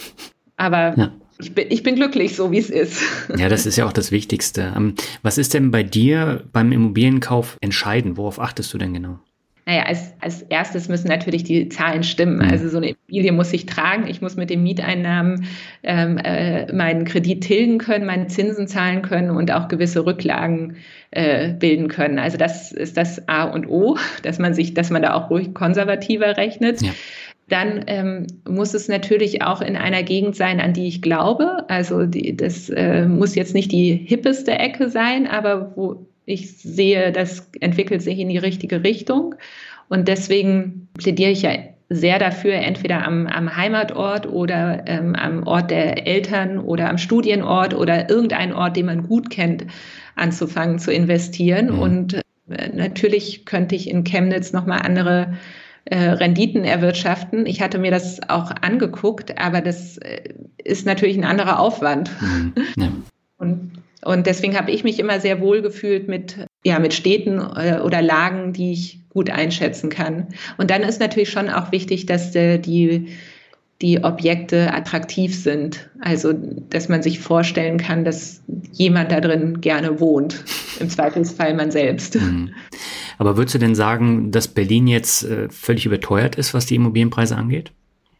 [0.56, 1.12] Aber ja.
[1.40, 3.00] ich, bin, ich bin glücklich, so wie es ist.
[3.36, 4.72] Ja, das ist ja auch das Wichtigste.
[4.76, 8.16] Ähm, was ist denn bei dir beim Immobilienkauf entscheidend?
[8.16, 9.18] Worauf achtest du denn genau?
[9.64, 12.36] Naja, als, als erstes müssen natürlich die Zahlen stimmen.
[12.36, 12.50] Mhm.
[12.50, 14.08] Also so eine Immobilie muss sich tragen.
[14.08, 15.46] Ich muss mit den Mieteinnahmen
[15.84, 20.76] ähm, äh, meinen Kredit tilgen können, meine Zinsen zahlen können und auch gewisse Rücklagen
[21.12, 22.18] äh, bilden können.
[22.18, 25.54] Also das ist das A und O, dass man sich, dass man da auch ruhig
[25.54, 26.82] konservativer rechnet.
[26.82, 26.90] Ja.
[27.48, 31.64] Dann ähm, muss es natürlich auch in einer Gegend sein, an die ich glaube.
[31.68, 37.12] Also die, das äh, muss jetzt nicht die hippeste Ecke sein, aber wo ich sehe,
[37.12, 39.34] das entwickelt sich in die richtige Richtung.
[39.88, 41.52] Und deswegen plädiere ich ja
[41.88, 47.74] sehr dafür, entweder am, am Heimatort oder ähm, am Ort der Eltern oder am Studienort
[47.74, 49.66] oder irgendein Ort, den man gut kennt,
[50.16, 51.74] anzufangen zu investieren.
[51.74, 51.78] Mhm.
[51.78, 55.34] Und äh, natürlich könnte ich in Chemnitz nochmal andere
[55.84, 57.44] äh, Renditen erwirtschaften.
[57.46, 62.10] Ich hatte mir das auch angeguckt, aber das äh, ist natürlich ein anderer Aufwand.
[62.20, 62.54] Mhm.
[62.76, 62.88] Ja.
[63.42, 63.72] Und,
[64.04, 68.00] und deswegen habe ich mich immer sehr wohl gefühlt mit, ja, mit Städten äh, oder
[68.00, 70.28] Lagen, die ich gut einschätzen kann.
[70.56, 73.08] Und dann ist natürlich schon auch wichtig, dass äh, die
[73.82, 75.90] die Objekte attraktiv sind.
[76.00, 80.44] Also, dass man sich vorstellen kann, dass jemand da drin gerne wohnt.
[80.78, 82.14] Im Zweifelsfall man selbst.
[82.14, 82.54] Mhm.
[83.18, 87.36] Aber würdest du denn sagen, dass Berlin jetzt äh, völlig überteuert ist, was die Immobilienpreise
[87.36, 87.72] angeht?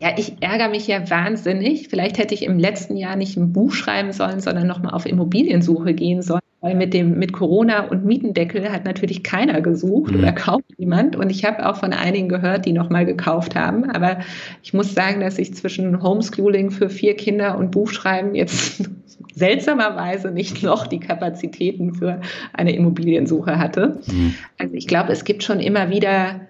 [0.02, 1.86] Ja, ich ärgere mich ja wahnsinnig.
[1.88, 5.94] Vielleicht hätte ich im letzten Jahr nicht ein Buch schreiben sollen, sondern nochmal auf Immobiliensuche
[5.94, 6.40] gehen sollen.
[6.60, 10.18] Weil mit dem mit Corona und Mietendeckel hat natürlich keiner gesucht mhm.
[10.18, 11.14] oder kauft jemand.
[11.14, 13.90] Und ich habe auch von einigen gehört, die nochmal gekauft haben.
[13.90, 14.18] Aber
[14.64, 18.90] ich muss sagen, dass ich zwischen Homeschooling für vier Kinder und Buchschreiben jetzt
[19.34, 22.20] seltsamerweise nicht noch die Kapazitäten für
[22.52, 24.00] eine Immobiliensuche hatte.
[24.08, 24.34] Mhm.
[24.58, 26.40] Also ich glaube, es gibt schon immer wieder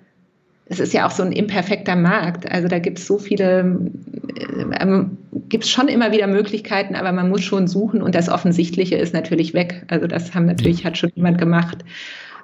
[0.72, 2.50] es ist ja auch so ein imperfekter Markt.
[2.50, 3.78] Also da gibt es so viele,
[4.36, 8.28] äh, ähm, gibt es schon immer wieder Möglichkeiten, aber man muss schon suchen und das
[8.28, 9.84] Offensichtliche ist natürlich weg.
[9.88, 11.84] Also das haben natürlich, hat schon jemand gemacht.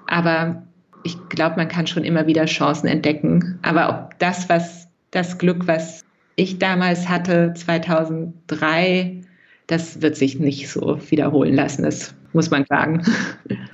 [0.07, 0.63] Aber
[1.05, 3.59] ich glaube, man kann schon immer wieder Chancen entdecken.
[3.63, 6.05] Aber ob das, was das Glück, was
[6.37, 9.23] ich damals hatte, 2003,
[9.67, 11.83] das wird sich nicht so wiederholen lassen.
[11.83, 13.03] Das muss man sagen.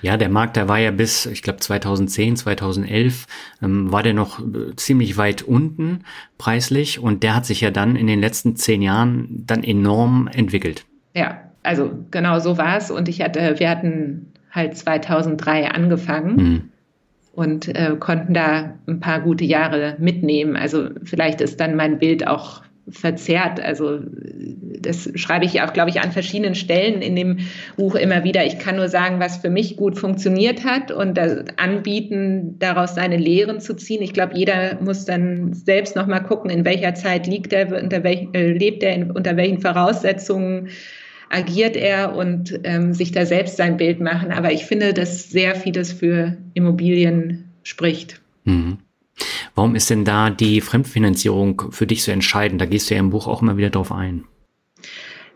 [0.00, 3.26] Ja, der Markt, der war ja bis, ich glaube, 2010, 2011,
[3.62, 6.04] ähm, war der noch äh, ziemlich weit unten
[6.38, 10.86] preislich und der hat sich ja dann in den letzten zehn Jahren dann enorm entwickelt.
[11.14, 16.36] Ja, also genau so war es und ich hatte, wir hatten halt 2003 angefangen.
[16.36, 16.62] Mhm.
[17.34, 20.54] Und äh, konnten da ein paar gute Jahre mitnehmen.
[20.54, 23.60] Also vielleicht ist dann mein Bild auch verzerrt.
[23.60, 24.00] Also
[24.80, 27.38] das schreibe ich auch, glaube ich, an verschiedenen Stellen in dem
[27.76, 28.44] Buch immer wieder.
[28.44, 33.16] Ich kann nur sagen, was für mich gut funktioniert hat und das anbieten, daraus seine
[33.16, 34.02] Lehren zu ziehen.
[34.02, 38.04] Ich glaube, jeder muss dann selbst noch mal gucken, in welcher Zeit liegt er, unter
[38.04, 40.68] welch, äh, lebt er, unter welchen Voraussetzungen
[41.30, 44.30] agiert er und ähm, sich da selbst sein Bild machen.
[44.30, 48.20] Aber ich finde, dass sehr vieles für Immobilien spricht.
[48.44, 48.78] Mhm.
[49.54, 52.60] Warum ist denn da die Fremdfinanzierung für dich so entscheidend?
[52.60, 54.24] Da gehst du ja im Buch auch immer wieder drauf ein.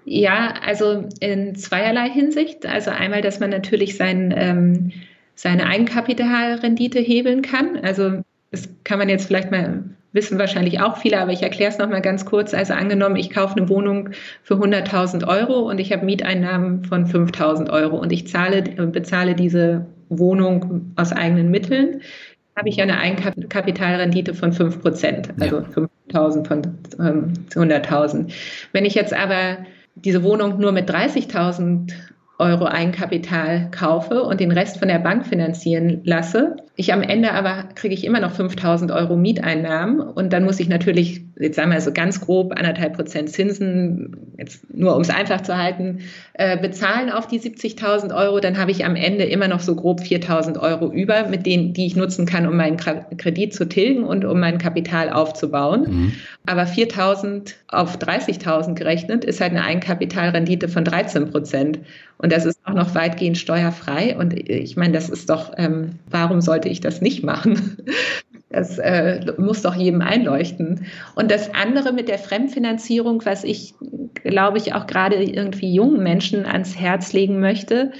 [0.04, 2.66] Ja, also in zweierlei Hinsicht.
[2.66, 4.92] Also einmal, dass man natürlich sein, ähm,
[5.34, 7.78] seine Eigenkapitalrendite hebeln kann.
[7.82, 11.78] Also das kann man jetzt vielleicht mal wissen wahrscheinlich auch viele, aber ich erkläre es
[11.78, 12.54] nochmal ganz kurz.
[12.54, 14.10] Also angenommen, ich kaufe eine Wohnung
[14.42, 19.86] für 100.000 Euro und ich habe Mieteinnahmen von 5.000 Euro und ich zahle, bezahle diese
[20.08, 22.00] Wohnung aus eigenen Mitteln
[22.58, 25.88] habe ich ja eine Eigenkapitalrendite von 5 Prozent, also ja.
[26.12, 26.62] 5.000 von
[26.98, 28.32] ähm, 100.000.
[28.72, 29.58] Wenn ich jetzt aber
[29.94, 31.92] diese Wohnung nur mit 30.000
[32.38, 36.56] Euro Eigenkapital kaufe und den Rest von der Bank finanzieren lasse.
[36.76, 40.68] Ich am Ende aber kriege ich immer noch 5000 Euro Mieteinnahmen und dann muss ich
[40.68, 45.40] natürlich, jetzt sagen wir so ganz grob, anderthalb Prozent Zinsen, jetzt nur um es einfach
[45.42, 46.00] zu halten,
[46.34, 48.40] äh, bezahlen auf die 70.000 Euro.
[48.40, 51.86] Dann habe ich am Ende immer noch so grob 4.000 Euro über, mit denen, die
[51.86, 55.86] ich nutzen kann, um meinen Kredit zu tilgen und um mein Kapital aufzubauen.
[55.88, 56.12] Mhm.
[56.46, 61.78] Aber 4.000 auf 30.000 gerechnet ist halt eine Eigenkapitalrendite von 13 Prozent.
[62.18, 64.16] Und das ist auch noch weitgehend steuerfrei.
[64.16, 67.76] Und ich meine, das ist doch, ähm, warum sollte ich das nicht machen?
[68.50, 70.86] Das äh, muss doch jedem einleuchten.
[71.14, 73.74] Und das andere mit der Fremdfinanzierung, was ich,
[74.14, 77.92] glaube ich, auch gerade irgendwie jungen Menschen ans Herz legen möchte,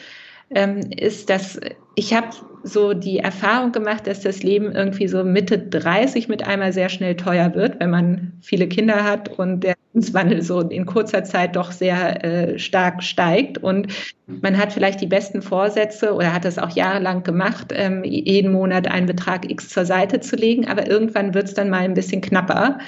[0.50, 1.60] ähm, ist, dass
[1.94, 2.28] ich habe
[2.62, 7.16] so die Erfahrung gemacht, dass das Leben irgendwie so Mitte 30 mit einmal sehr schnell
[7.16, 11.72] teuer wird, wenn man viele Kinder hat und der Wandel so in kurzer Zeit doch
[11.72, 13.88] sehr äh, stark steigt und
[14.26, 18.86] man hat vielleicht die besten Vorsätze oder hat das auch jahrelang gemacht, ähm, jeden Monat
[18.86, 22.20] einen Betrag X zur Seite zu legen, aber irgendwann wird es dann mal ein bisschen
[22.20, 22.78] knapper.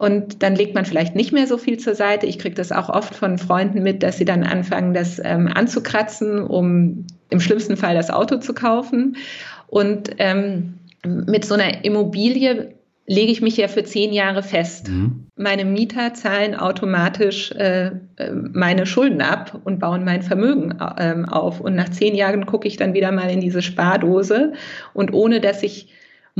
[0.00, 2.24] Und dann legt man vielleicht nicht mehr so viel zur Seite.
[2.24, 6.42] Ich kriege das auch oft von Freunden mit, dass sie dann anfangen, das ähm, anzukratzen,
[6.42, 9.18] um im schlimmsten Fall das Auto zu kaufen.
[9.66, 12.72] Und ähm, mit so einer Immobilie
[13.06, 14.88] lege ich mich ja für zehn Jahre fest.
[14.88, 15.26] Mhm.
[15.36, 21.60] Meine Mieter zahlen automatisch äh, äh meine Schulden ab und bauen mein Vermögen äh, auf.
[21.60, 24.54] Und nach zehn Jahren gucke ich dann wieder mal in diese Spardose
[24.94, 25.88] und ohne dass ich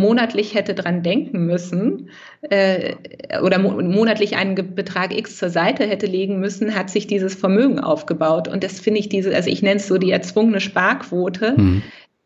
[0.00, 2.10] monatlich hätte dran denken müssen
[2.42, 2.94] äh,
[3.42, 7.78] oder mo monatlich einen Betrag X zur Seite hätte legen müssen, hat sich dieses Vermögen
[7.78, 8.48] aufgebaut.
[8.48, 11.54] Und das finde ich diese, also ich nenne es so die erzwungene Sparquote.
[11.56, 11.82] Mhm.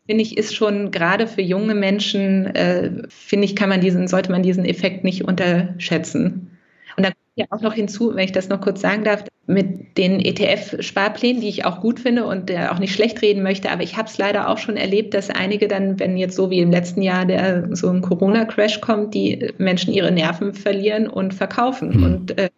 [0.06, 4.30] finde ich, ist schon gerade für junge Menschen, äh, finde ich, kann man diesen, sollte
[4.30, 6.50] man diesen Effekt nicht unterschätzen.
[6.96, 9.98] Und dann kommt ja auch noch hinzu, wenn ich das noch kurz sagen darf, mit
[9.98, 13.82] den ETF-Sparplänen, die ich auch gut finde und äh, auch nicht schlecht reden möchte, aber
[13.82, 16.70] ich habe es leider auch schon erlebt, dass einige dann, wenn jetzt so wie im
[16.70, 22.02] letzten Jahr der so ein Corona-Crash kommt, die Menschen ihre Nerven verlieren und verkaufen mhm.
[22.04, 22.48] und äh,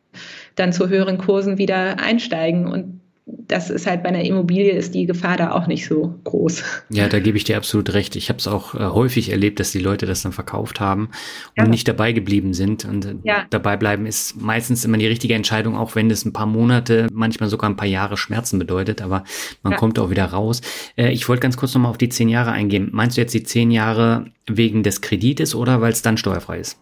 [0.55, 2.67] dann zu höheren Kursen wieder einsteigen.
[2.67, 6.63] Und das ist halt bei einer Immobilie ist die Gefahr da auch nicht so groß.
[6.91, 8.15] Ja, da gebe ich dir absolut recht.
[8.15, 11.11] Ich habe es auch äh, häufig erlebt, dass die Leute das dann verkauft haben
[11.57, 11.67] und ja.
[11.67, 12.85] nicht dabei geblieben sind.
[12.85, 13.45] Und äh, ja.
[13.51, 17.49] dabei bleiben ist meistens immer die richtige Entscheidung, auch wenn es ein paar Monate, manchmal
[17.49, 19.25] sogar ein paar Jahre Schmerzen bedeutet, aber
[19.63, 19.79] man ja.
[19.79, 20.61] kommt auch wieder raus.
[20.97, 22.91] Äh, ich wollte ganz kurz nochmal auf die zehn Jahre eingehen.
[22.93, 26.79] Meinst du jetzt die zehn Jahre wegen des Kredites oder weil es dann steuerfrei ist?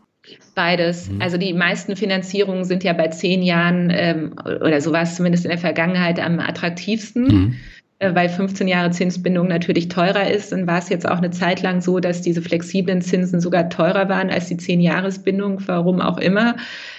[0.54, 1.10] Beides.
[1.10, 1.20] Mhm.
[1.20, 5.44] Also die meisten Finanzierungen sind ja bei zehn Jahren ähm, oder so war es zumindest
[5.44, 7.24] in der Vergangenheit am attraktivsten.
[7.26, 7.54] Mhm.
[8.00, 10.52] Äh, weil 15 Jahre Zinsbindung natürlich teurer ist.
[10.52, 14.08] Dann war es jetzt auch eine Zeit lang so, dass diese flexiblen Zinsen sogar teurer
[14.08, 16.56] waren als die 10-Jahres-Bindung, warum auch immer.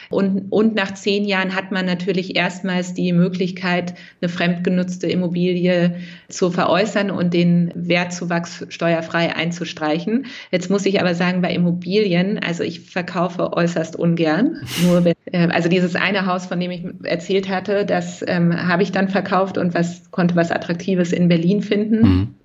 [0.10, 5.96] Und, und nach zehn Jahren hat man natürlich erstmals die Möglichkeit, eine fremdgenutzte Immobilie
[6.30, 10.26] zu veräußern und den Wertzuwachs steuerfrei einzustreichen.
[10.52, 14.62] Jetzt muss ich aber sagen, bei Immobilien, also ich verkaufe äußerst ungern.
[14.84, 18.84] Nur wenn, äh, also dieses eine Haus, von dem ich erzählt hatte, das ähm, habe
[18.84, 22.02] ich dann verkauft und was konnte was Attraktives in Berlin finden.
[22.02, 22.36] Mhm.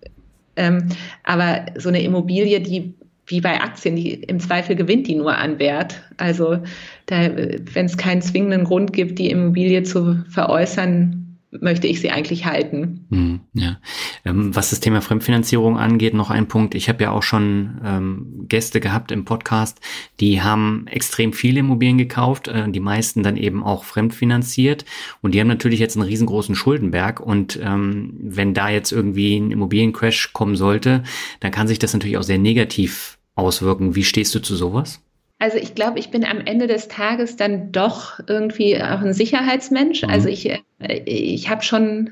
[0.57, 0.89] Ähm,
[1.25, 2.95] aber so eine Immobilie, die
[3.31, 6.03] wie bei Aktien, die, im Zweifel gewinnt die nur an Wert.
[6.17, 6.59] Also
[7.07, 11.21] wenn es keinen zwingenden Grund gibt, die Immobilie zu veräußern,
[11.53, 13.07] möchte ich sie eigentlich halten.
[13.11, 13.79] Hm, ja.
[14.25, 16.75] Ähm, was das Thema Fremdfinanzierung angeht, noch ein Punkt.
[16.75, 19.81] Ich habe ja auch schon ähm, Gäste gehabt im Podcast,
[20.21, 24.85] die haben extrem viele Immobilien gekauft, äh, die meisten dann eben auch fremdfinanziert
[25.23, 29.51] und die haben natürlich jetzt einen riesengroßen Schuldenberg und ähm, wenn da jetzt irgendwie ein
[29.51, 31.03] Immobiliencrash kommen sollte,
[31.41, 33.97] dann kann sich das natürlich auch sehr negativ auswirken.
[33.97, 35.01] Wie stehst du zu sowas?
[35.41, 40.03] Also ich glaube, ich bin am Ende des Tages dann doch irgendwie auch ein Sicherheitsmensch.
[40.03, 40.11] Mhm.
[40.11, 40.61] Also ich, äh,
[41.07, 42.11] ich habe schon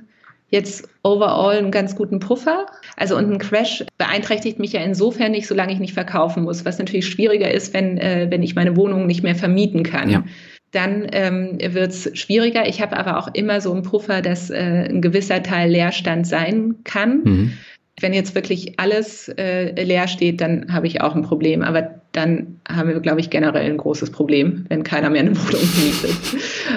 [0.51, 2.67] jetzt overall einen ganz guten Puffer.
[2.97, 6.79] Also und ein Crash beeinträchtigt mich ja insofern nicht, solange ich nicht verkaufen muss, was
[6.79, 10.09] natürlich schwieriger ist, wenn, äh, wenn ich meine Wohnung nicht mehr vermieten kann.
[10.09, 10.25] Ja.
[10.71, 12.67] Dann ähm, wird es schwieriger.
[12.67, 16.77] Ich habe aber auch immer so einen Puffer, dass äh, ein gewisser Teil Leerstand sein
[16.85, 17.23] kann.
[17.25, 17.53] Mhm.
[18.01, 21.63] Wenn jetzt wirklich alles äh, leer steht, dann habe ich auch ein Problem.
[21.63, 25.63] Aber dann haben wir, glaube ich, generell ein großes Problem, wenn keiner mehr eine Wohnung
[25.85, 26.17] mietet.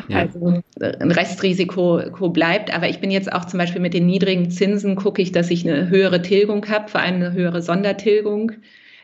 [0.08, 0.20] Ja.
[0.20, 0.62] Also
[1.00, 2.74] ein Restrisiko bleibt.
[2.74, 5.68] Aber ich bin jetzt auch zum Beispiel mit den niedrigen Zinsen, gucke ich, dass ich
[5.68, 8.54] eine höhere Tilgung habe, vor allem eine höhere Sondertilgung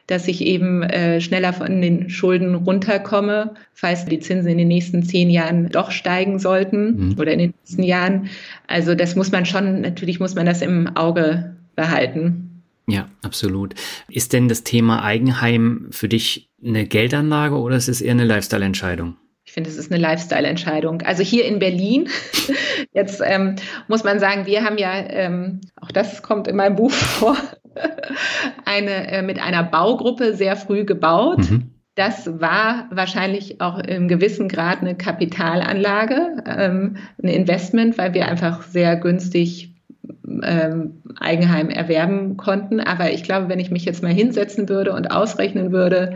[0.08, 5.04] dass ich eben äh, schneller von den Schulden runterkomme, falls die Zinsen in den nächsten
[5.04, 7.16] zehn Jahren doch steigen sollten mhm.
[7.20, 8.30] oder in den nächsten Jahren.
[8.68, 12.64] Also das muss man schon, natürlich muss man das im Auge behalten.
[12.90, 13.76] Ja, absolut.
[14.10, 19.16] Ist denn das Thema Eigenheim für dich eine Geldanlage oder ist es eher eine Lifestyle-Entscheidung?
[19.46, 21.02] Ich finde, es ist eine Lifestyle-Entscheidung.
[21.04, 22.10] Also hier in Berlin,
[22.94, 23.56] jetzt ähm,
[23.88, 27.38] muss man sagen, wir haben ja, ähm, auch das kommt in meinem Buch vor,
[28.66, 31.50] eine äh, mit einer Baugruppe sehr früh gebaut.
[31.50, 31.72] Mhm.
[31.96, 38.62] Das war wahrscheinlich auch im gewissen Grad eine Kapitalanlage, ähm, ein Investment, weil wir einfach
[38.64, 39.77] sehr günstig
[40.44, 42.80] ähm, Eigenheim erwerben konnten.
[42.80, 46.16] Aber ich glaube, wenn ich mich jetzt mal hinsetzen würde und ausrechnen würde,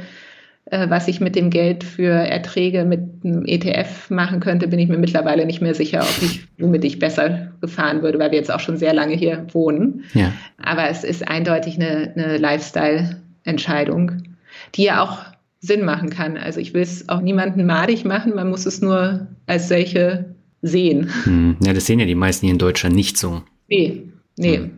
[0.66, 4.90] äh, was ich mit dem Geld für Erträge mit einem ETF machen könnte, bin ich
[4.90, 8.52] mir mittlerweile nicht mehr sicher, ob ich, womit ich besser gefahren würde, weil wir jetzt
[8.52, 10.06] auch schon sehr lange hier wohnen.
[10.14, 10.32] Ja.
[10.58, 14.24] Aber es ist eindeutig eine, eine Lifestyle-Entscheidung,
[14.76, 15.20] die ja auch
[15.60, 16.38] Sinn machen kann.
[16.38, 21.10] Also ich will es auch niemanden madig machen, man muss es nur als solche sehen.
[21.24, 21.58] Hm.
[21.64, 23.42] Ja, das sehen ja die meisten hier in Deutschland nicht so.
[23.72, 24.04] Nee,
[24.38, 24.58] nee.
[24.58, 24.78] Hm.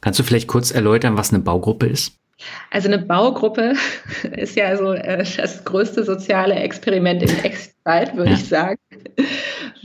[0.00, 2.18] Kannst du vielleicht kurz erläutern, was eine Baugruppe ist?
[2.70, 3.74] Also eine Baugruppe
[4.36, 8.36] ist ja so äh, das größte soziale Experiment in Echtzeit, würde ja.
[8.36, 8.78] ich sagen,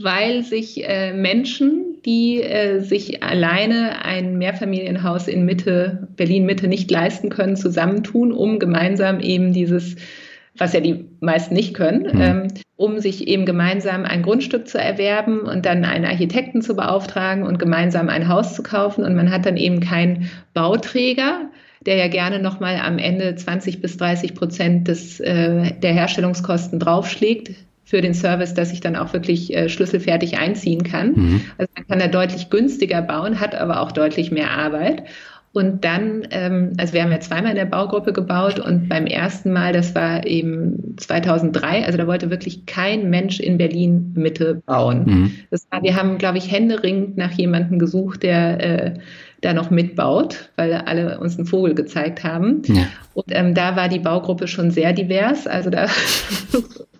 [0.00, 6.90] weil sich äh, Menschen, die äh, sich alleine ein Mehrfamilienhaus in Mitte, Berlin Mitte nicht
[6.90, 9.94] leisten können, zusammentun, um gemeinsam eben dieses
[10.60, 12.20] was ja die meisten nicht können, mhm.
[12.20, 17.44] ähm, um sich eben gemeinsam ein Grundstück zu erwerben und dann einen Architekten zu beauftragen
[17.44, 19.02] und gemeinsam ein Haus zu kaufen.
[19.04, 21.50] Und man hat dann eben keinen Bauträger,
[21.86, 27.50] der ja gerne nochmal am Ende 20 bis 30 Prozent des, äh, der Herstellungskosten draufschlägt
[27.84, 31.12] für den Service, dass ich dann auch wirklich äh, schlüsselfertig einziehen kann.
[31.12, 31.40] Mhm.
[31.58, 35.04] Also man kann da deutlich günstiger bauen, hat aber auch deutlich mehr Arbeit.
[35.52, 39.52] Und dann, ähm, also wir haben ja zweimal in der Baugruppe gebaut und beim ersten
[39.52, 45.04] Mal, das war eben 2003, also da wollte wirklich kein Mensch in Berlin Mitte bauen.
[45.06, 45.32] Mhm.
[45.50, 48.94] Das war, wir haben, glaube ich, händeringend nach jemandem gesucht, der äh,
[49.40, 52.62] da noch mitbaut, weil alle uns einen Vogel gezeigt haben.
[52.66, 52.86] Ja.
[53.14, 55.48] Und ähm, da war die Baugruppe schon sehr divers.
[55.48, 55.86] Also da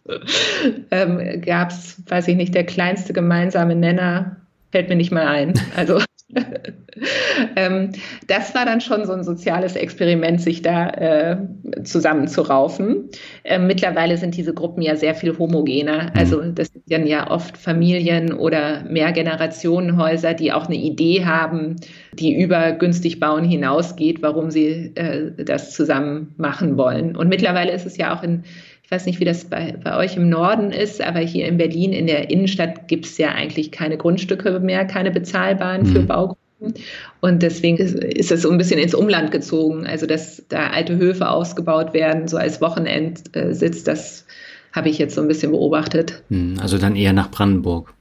[0.91, 4.37] ähm, gab es, weiß ich nicht, der kleinste gemeinsame Nenner
[4.73, 5.55] fällt mir nicht mal ein.
[5.77, 6.01] Also
[7.57, 7.91] ähm,
[8.27, 11.37] das war dann schon so ein soziales Experiment, sich da äh,
[11.85, 13.09] zusammenzuraufen.
[13.45, 16.05] Ähm, mittlerweile sind diese Gruppen ja sehr viel homogener.
[16.05, 16.11] Mhm.
[16.15, 21.77] Also das sind dann ja oft Familien oder Mehrgenerationenhäuser, die auch eine Idee haben,
[22.13, 27.17] die über günstig bauen hinausgeht, warum sie äh, das zusammen machen wollen.
[27.17, 28.45] Und mittlerweile ist es ja auch in
[28.91, 31.93] ich weiß nicht, wie das bei, bei euch im Norden ist, aber hier in Berlin,
[31.93, 35.93] in der Innenstadt, gibt es ja eigentlich keine Grundstücke mehr, keine bezahlbaren mhm.
[35.93, 36.75] für Baugruppen.
[37.21, 39.87] Und deswegen ist, es so ein bisschen ins Umland gezogen.
[39.87, 44.27] Also, dass da alte Höfe ausgebaut werden, so als Wochenendsitz, das
[44.73, 46.25] habe ich jetzt so ein bisschen beobachtet.
[46.29, 47.95] Mhm, also dann eher nach Brandenburg.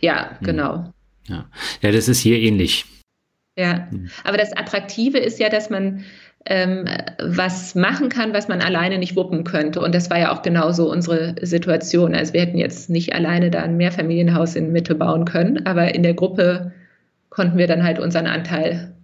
[0.00, 0.46] Ja, mhm.
[0.46, 0.92] genau.
[1.26, 1.46] Ja.
[1.82, 2.84] ja, das ist hier ähnlich.
[3.58, 4.10] Ja, mhm.
[4.22, 6.04] aber das Attraktive ist ja, dass man
[6.46, 6.86] ähm,
[7.22, 9.80] was machen kann, was man alleine nicht wuppen könnte.
[9.80, 12.14] Und das war ja auch genauso unsere Situation.
[12.14, 16.02] Also wir hätten jetzt nicht alleine da ein Mehrfamilienhaus in Mitte bauen können, aber in
[16.02, 16.72] der Gruppe
[17.28, 18.94] konnten wir dann halt unseren Anteil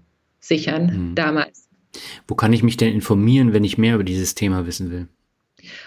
[0.40, 1.14] sichern mhm.
[1.14, 1.68] damals.
[2.26, 5.08] Wo kann ich mich denn informieren, wenn ich mehr über dieses Thema wissen will?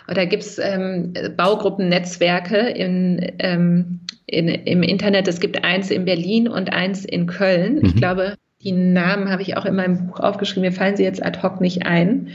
[0.08, 5.28] Und da gibt es ähm, Baugruppen-Netzwerke in, ähm, in, im Internet.
[5.28, 7.76] Es gibt eins in Berlin und eins in Köln.
[7.76, 7.86] Mhm.
[7.86, 10.64] Ich glaube, die Namen habe ich auch in meinem Buch aufgeschrieben.
[10.64, 12.30] Mir fallen sie jetzt ad hoc nicht ein,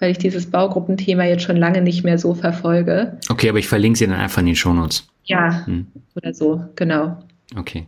[0.00, 3.18] weil ich dieses Baugruppenthema jetzt schon lange nicht mehr so verfolge.
[3.28, 5.08] Okay, aber ich verlinke sie dann einfach in den Shownotes.
[5.24, 5.86] Ja, hm.
[6.14, 7.18] oder so, genau.
[7.56, 7.86] Okay.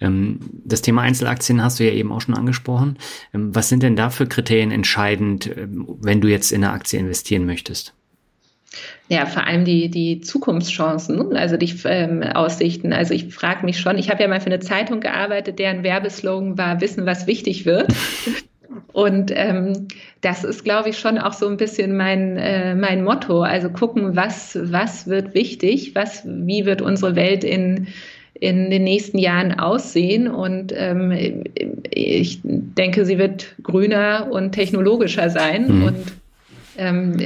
[0.00, 2.96] Ähm, das Thema Einzelaktien hast du ja eben auch schon angesprochen.
[3.34, 6.98] Ähm, was sind denn da für Kriterien entscheidend, ähm, wenn du jetzt in eine Aktie
[6.98, 7.94] investieren möchtest?
[9.08, 12.92] Ja, vor allem die, die Zukunftschancen, also die ähm, Aussichten.
[12.92, 16.56] Also ich frage mich schon, ich habe ja mal für eine Zeitung gearbeitet, deren Werbeslogan
[16.56, 17.92] war Wissen, was wichtig wird.
[18.92, 19.88] Und ähm,
[20.20, 23.42] das ist, glaube ich, schon auch so ein bisschen mein, äh, mein Motto.
[23.42, 27.88] Also gucken, was, was wird wichtig, was, wie wird unsere Welt in,
[28.34, 30.28] in den nächsten Jahren aussehen.
[30.28, 31.44] Und ähm,
[31.90, 35.78] ich denke, sie wird grüner und technologischer sein.
[35.78, 35.84] Mhm.
[35.84, 36.12] Und
[36.76, 37.16] ähm,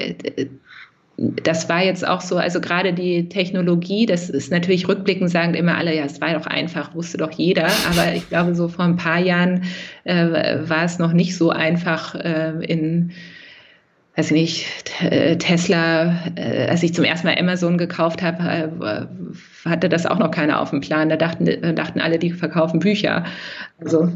[1.17, 5.77] das war jetzt auch so, also gerade die Technologie, das ist natürlich rückblickend sagen immer
[5.77, 7.67] alle, ja, es war doch einfach, wusste doch jeder.
[7.91, 9.63] Aber ich glaube, so vor ein paar Jahren
[10.05, 13.13] äh, war es noch nicht so einfach äh, in
[14.17, 14.85] weiß ich nicht,
[15.41, 20.31] Tesla, äh, als ich zum ersten Mal Amazon gekauft habe, äh, hatte das auch noch
[20.31, 21.09] keiner auf dem Plan.
[21.09, 23.25] Da dachten, dachten alle, die verkaufen Bücher.
[23.81, 24.13] Also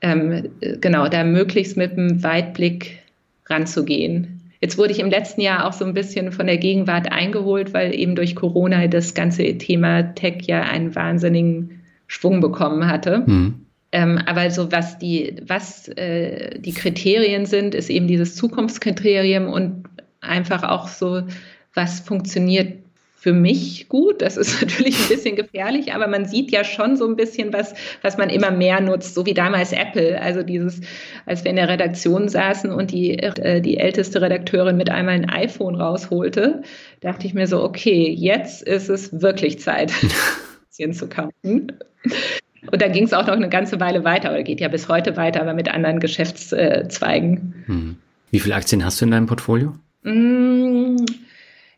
[0.00, 0.48] ähm,
[0.80, 2.98] genau, da möglichst mit einem Weitblick
[3.46, 4.41] ranzugehen.
[4.62, 7.92] Jetzt wurde ich im letzten Jahr auch so ein bisschen von der Gegenwart eingeholt, weil
[7.92, 13.24] eben durch Corona das ganze Thema Tech ja einen wahnsinnigen Schwung bekommen hatte.
[13.26, 13.66] Mhm.
[13.90, 19.84] Ähm, aber so was die, was äh, die Kriterien sind, ist eben dieses Zukunftskriterium und
[20.20, 21.22] einfach auch so,
[21.74, 22.81] was funktioniert
[23.22, 24.20] für mich gut.
[24.20, 27.72] Das ist natürlich ein bisschen gefährlich, aber man sieht ja schon so ein bisschen was,
[28.02, 30.20] was man immer mehr nutzt, so wie damals Apple.
[30.20, 30.80] Also dieses,
[31.24, 35.30] als wir in der Redaktion saßen und die, äh, die älteste Redakteurin mit einmal ein
[35.30, 36.62] iPhone rausholte,
[36.98, 39.92] dachte ich mir so, okay, jetzt ist es wirklich Zeit,
[40.66, 41.72] Aktien zu kaufen.
[42.72, 45.16] Und da ging es auch noch eine ganze Weile weiter, oder geht ja bis heute
[45.16, 47.54] weiter, aber mit anderen Geschäftszweigen.
[47.66, 47.96] Hm.
[48.32, 49.74] Wie viele Aktien hast du in deinem Portfolio?
[50.02, 50.71] Mmh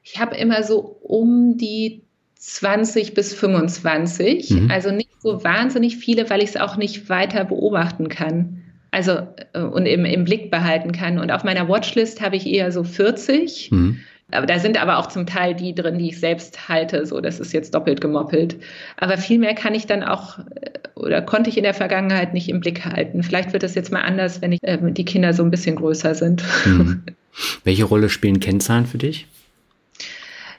[0.05, 2.03] ich habe immer so um die
[2.37, 4.71] 20 bis 25, mhm.
[4.71, 8.63] also nicht so wahnsinnig viele, weil ich es auch nicht weiter beobachten kann.
[8.91, 11.19] Also äh, und im, im Blick behalten kann.
[11.19, 13.71] Und auf meiner Watchlist habe ich eher so 40.
[13.73, 14.01] Mhm.
[14.31, 17.07] Aber da sind aber auch zum Teil die drin, die ich selbst halte.
[17.07, 18.57] So, das ist jetzt doppelt gemoppelt.
[18.99, 22.49] Aber viel mehr kann ich dann auch äh, oder konnte ich in der Vergangenheit nicht
[22.51, 23.23] im Blick halten.
[23.23, 26.15] Vielleicht wird das jetzt mal anders, wenn ich, äh, die Kinder so ein bisschen größer
[26.15, 26.45] sind.
[26.67, 27.03] Mhm.
[27.65, 29.27] Welche Rolle spielen Kennzahlen für dich?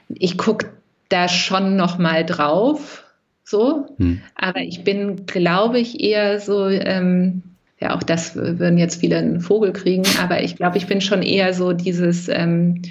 [0.08, 0.72] Ich gucke
[1.08, 3.04] da schon noch mal drauf,
[3.44, 3.86] so.
[3.98, 4.20] Hm.
[4.34, 7.42] Aber ich bin, glaube ich, eher so, ähm,
[7.80, 11.22] ja, auch das würden jetzt viele einen Vogel kriegen, aber ich glaube, ich bin schon
[11.22, 12.82] eher so dieses ähm,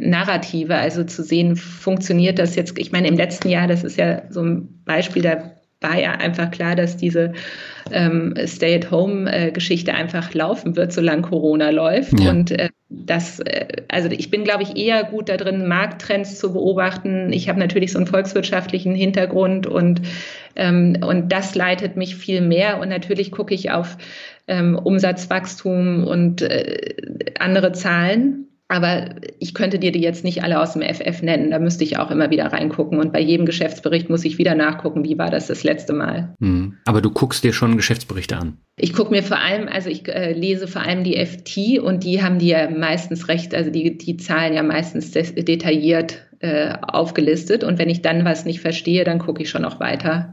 [0.00, 2.78] Narrative, also zu sehen, funktioniert das jetzt.
[2.78, 5.50] Ich meine, im letzten Jahr, das ist ja so ein Beispiel, da
[5.84, 7.34] war ja einfach klar, dass diese
[7.92, 12.18] ähm, Stay-at-Home-Geschichte einfach laufen wird, solange Corona läuft.
[12.18, 12.30] Ja.
[12.30, 16.52] Und äh, das, äh, also ich bin, glaube ich, eher gut da drin, Markttrends zu
[16.52, 17.32] beobachten.
[17.32, 20.00] Ich habe natürlich so einen volkswirtschaftlichen Hintergrund und,
[20.56, 22.80] ähm, und das leitet mich viel mehr.
[22.80, 23.98] Und natürlich gucke ich auf
[24.48, 26.94] ähm, Umsatzwachstum und äh,
[27.38, 28.48] andere Zahlen.
[28.74, 31.52] Aber ich könnte dir die jetzt nicht alle aus dem FF nennen.
[31.52, 32.98] Da müsste ich auch immer wieder reingucken.
[32.98, 36.34] Und bei jedem Geschäftsbericht muss ich wieder nachgucken, wie war das das letzte Mal.
[36.40, 36.78] Mhm.
[36.84, 38.58] Aber du guckst dir schon Geschäftsberichte an.
[38.76, 42.20] Ich gucke mir vor allem, also ich äh, lese vor allem die FT und die
[42.20, 47.62] haben die ja meistens recht, also die, die Zahlen ja meistens detailliert äh, aufgelistet.
[47.62, 50.32] Und wenn ich dann was nicht verstehe, dann gucke ich schon noch weiter.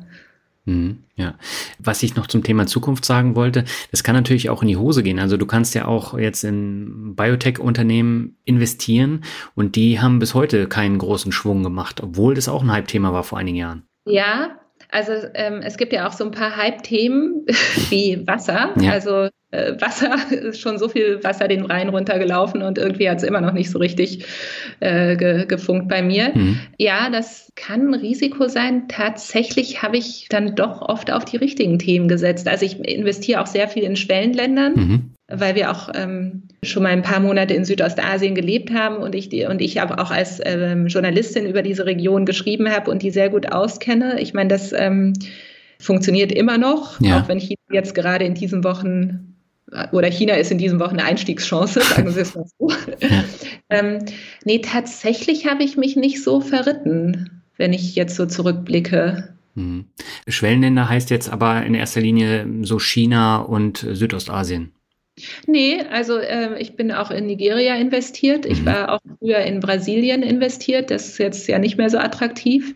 [0.65, 1.35] Mhm, ja,
[1.79, 5.01] was ich noch zum Thema Zukunft sagen wollte, das kann natürlich auch in die Hose
[5.01, 5.19] gehen.
[5.19, 9.23] Also du kannst ja auch jetzt in Biotech-Unternehmen investieren
[9.55, 13.23] und die haben bis heute keinen großen Schwung gemacht, obwohl das auch ein Hype-Thema war
[13.23, 13.83] vor einigen Jahren.
[14.05, 14.59] Ja,
[14.89, 17.45] also ähm, es gibt ja auch so ein paar Hype-Themen
[17.89, 18.73] wie Wasser.
[18.79, 18.91] Ja.
[18.91, 23.23] Also äh, Wasser ist schon so viel Wasser den Rhein runtergelaufen und irgendwie hat es
[23.23, 24.25] immer noch nicht so richtig
[24.79, 26.31] äh, ge gefunkt bei mir.
[26.33, 26.59] Mhm.
[26.77, 28.87] Ja, das kann ein Risiko sein.
[28.87, 32.47] Tatsächlich habe ich dann doch oft auf die richtigen Themen gesetzt.
[32.47, 34.73] Also ich investiere auch sehr viel in Schwellenländern.
[34.75, 39.15] Mhm weil wir auch ähm, schon mal ein paar Monate in Südostasien gelebt haben und
[39.15, 43.01] ich die, und ich aber auch als ähm, Journalistin über diese Region geschrieben habe und
[43.01, 44.19] die sehr gut auskenne.
[44.19, 45.13] Ich meine, das ähm,
[45.79, 47.21] funktioniert immer noch, ja.
[47.21, 49.30] auch wenn China jetzt gerade in diesen Wochen
[49.91, 52.69] oder China ist in diesen Wochen eine Einstiegschance, sagen Sie es mal so.
[52.99, 53.23] Ja.
[53.69, 53.99] ähm,
[54.43, 59.35] nee, tatsächlich habe ich mich nicht so verritten, wenn ich jetzt so zurückblicke.
[59.55, 59.85] Mhm.
[60.27, 64.71] Schwellenländer heißt jetzt aber in erster Linie so China und Südostasien.
[65.45, 68.45] Nee, also äh, ich bin auch in Nigeria investiert.
[68.45, 68.65] Ich mhm.
[68.65, 70.89] war auch früher in Brasilien investiert.
[70.89, 72.75] Das ist jetzt ja nicht mehr so attraktiv.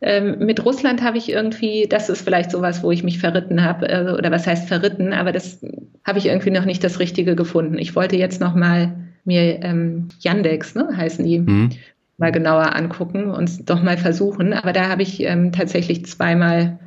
[0.00, 3.88] Ähm, mit Russland habe ich irgendwie, das ist vielleicht sowas, wo ich mich verritten habe,
[3.88, 5.64] äh, oder was heißt verritten, aber das
[6.04, 7.78] habe ich irgendwie noch nicht das Richtige gefunden.
[7.78, 8.94] Ich wollte jetzt noch mal
[9.24, 11.70] mir ähm, Yandex, ne, heißen die, mhm.
[12.18, 14.52] mal genauer angucken und doch mal versuchen.
[14.52, 16.78] Aber da habe ich ähm, tatsächlich zweimal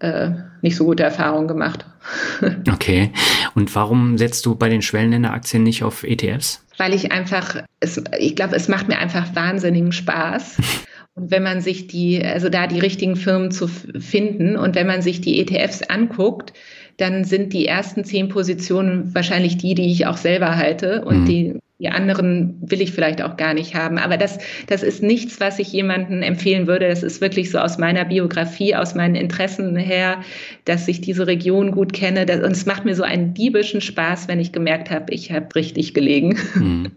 [0.00, 0.30] äh,
[0.62, 1.86] nicht so gute Erfahrungen gemacht.
[2.72, 3.10] okay.
[3.54, 6.64] Und warum setzt du bei den Schwellenländeraktien nicht auf ETFs?
[6.78, 10.58] Weil ich einfach, es, ich glaube, es macht mir einfach wahnsinnigen Spaß.
[11.14, 15.02] Und wenn man sich die, also da die richtigen Firmen zu finden und wenn man
[15.02, 16.54] sich die ETFs anguckt,
[16.96, 21.24] dann sind die ersten zehn Positionen wahrscheinlich die, die ich auch selber halte und mhm.
[21.26, 23.98] die die anderen will ich vielleicht auch gar nicht haben.
[23.98, 26.88] Aber das, das ist nichts, was ich jemandem empfehlen würde.
[26.88, 30.20] Das ist wirklich so aus meiner Biografie, aus meinen Interessen her,
[30.64, 32.22] dass ich diese Region gut kenne.
[32.22, 35.92] und es macht mir so einen diebischen Spaß, wenn ich gemerkt habe, ich habe richtig
[35.92, 36.38] gelegen.
[36.52, 36.92] Hm.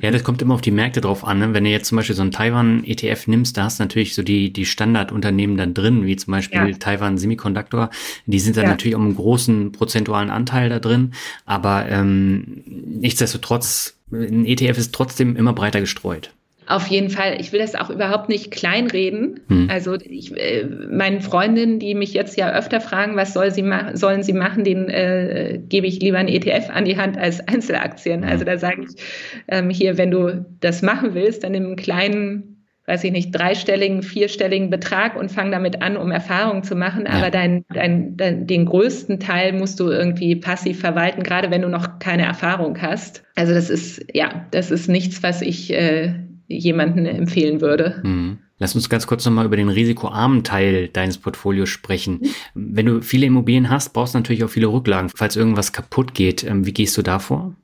[0.00, 1.38] Ja, das kommt immer auf die Märkte drauf an.
[1.38, 1.52] Ne?
[1.52, 4.52] Wenn du jetzt zum Beispiel so einen Taiwan-ETF nimmst, da hast du natürlich so die,
[4.52, 6.76] die Standardunternehmen dann drin, wie zum Beispiel ja.
[6.78, 7.90] Taiwan Semiconductor.
[8.26, 8.70] Die sind dann ja.
[8.70, 11.12] natürlich um einen großen prozentualen Anteil da drin.
[11.46, 16.32] Aber ähm, nichtsdestotrotz ein ETF ist trotzdem immer breiter gestreut.
[16.70, 17.40] Auf jeden Fall.
[17.40, 19.40] Ich will das auch überhaupt nicht kleinreden.
[19.48, 19.68] Hm.
[19.68, 24.22] Also ich, äh, meinen Freundinnen, die mich jetzt ja öfter fragen, was soll sie sollen
[24.22, 28.22] sie machen, denen äh, gebe ich lieber einen ETF an die Hand als Einzelaktien.
[28.22, 28.28] Hm.
[28.28, 29.02] Also da sage ich
[29.48, 34.02] ähm, hier, wenn du das machen willst, dann nimm einen kleinen weiß ich nicht, dreistelligen,
[34.02, 37.04] vierstelligen Betrag und fang damit an, um Erfahrungen zu machen.
[37.06, 37.12] Ja.
[37.12, 41.68] Aber dein, dein, dein, den größten Teil musst du irgendwie passiv verwalten, gerade wenn du
[41.68, 43.22] noch keine Erfahrung hast.
[43.36, 46.14] Also das ist, ja, das ist nichts, was ich äh,
[46.48, 48.00] jemanden empfehlen würde.
[48.02, 48.38] Mhm.
[48.58, 52.20] Lass uns ganz kurz nochmal über den risikoarmen Teil deines Portfolios sprechen.
[52.54, 56.44] Wenn du viele Immobilien hast, brauchst du natürlich auch viele Rücklagen, falls irgendwas kaputt geht.
[56.44, 57.54] Ähm, wie gehst du da vor?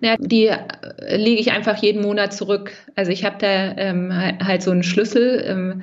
[0.00, 2.72] Ja, die äh, lege ich einfach jeden Monat zurück.
[2.94, 5.44] Also ich habe da ähm, halt so einen Schlüssel.
[5.46, 5.82] Ähm,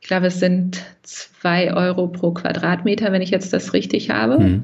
[0.00, 4.62] ich glaube, es sind zwei Euro pro Quadratmeter, wenn ich jetzt das richtig habe, mhm.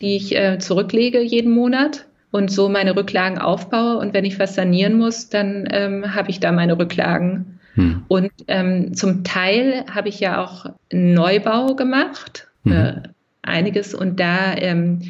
[0.00, 3.98] die ich äh, zurücklege jeden Monat und so meine Rücklagen aufbaue.
[3.98, 7.58] Und wenn ich was sanieren muss, dann ähm, habe ich da meine Rücklagen.
[7.74, 8.04] Mhm.
[8.08, 12.72] Und ähm, zum Teil habe ich ja auch Neubau gemacht, mhm.
[12.72, 12.94] äh,
[13.42, 13.94] einiges.
[13.94, 15.00] Und da ähm,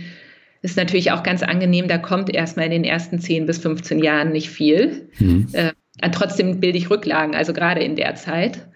[0.67, 4.33] ist natürlich auch ganz angenehm, da kommt erstmal in den ersten 10 bis 15 Jahren
[4.33, 5.09] nicht viel.
[5.21, 5.47] Mhm.
[5.53, 5.71] Äh,
[6.11, 8.67] trotzdem bilde ich Rücklagen, also gerade in der Zeit.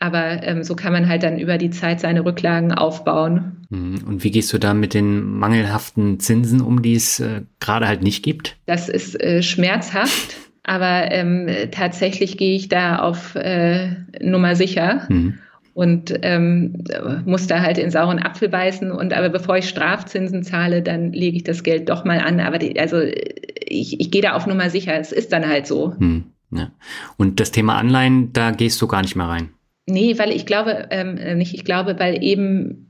[0.00, 3.64] Aber ähm, so kann man halt dann über die Zeit seine Rücklagen aufbauen.
[3.70, 4.02] Mhm.
[4.06, 8.02] Und wie gehst du da mit den mangelhaften Zinsen um, die es äh, gerade halt
[8.02, 8.56] nicht gibt?
[8.66, 13.90] Das ist äh, schmerzhaft, aber ähm, tatsächlich gehe ich da auf äh,
[14.20, 15.06] Nummer sicher.
[15.08, 15.38] Mhm
[15.76, 16.84] und ähm,
[17.26, 18.90] muss da halt in sauren Apfel beißen.
[18.90, 22.40] Und aber bevor ich Strafzinsen zahle, dann lege ich das Geld doch mal an.
[22.40, 24.98] Aber die, also ich, ich gehe da auf Nummer sicher.
[24.98, 25.94] Es ist dann halt so.
[25.98, 26.70] Hm, ja.
[27.18, 29.50] Und das Thema Anleihen, da gehst du gar nicht mehr rein.
[29.84, 32.88] Nee, weil ich glaube, ähm, nicht ich glaube, weil eben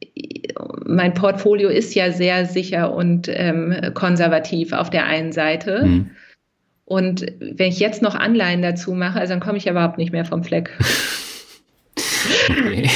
[0.87, 5.82] mein Portfolio ist ja sehr sicher und ähm, konservativ auf der einen Seite.
[5.84, 6.11] Mhm.
[6.84, 10.12] Und wenn ich jetzt noch Anleihen dazu mache, also dann komme ich ja überhaupt nicht
[10.12, 10.70] mehr vom Fleck.
[12.51, 12.91] Okay.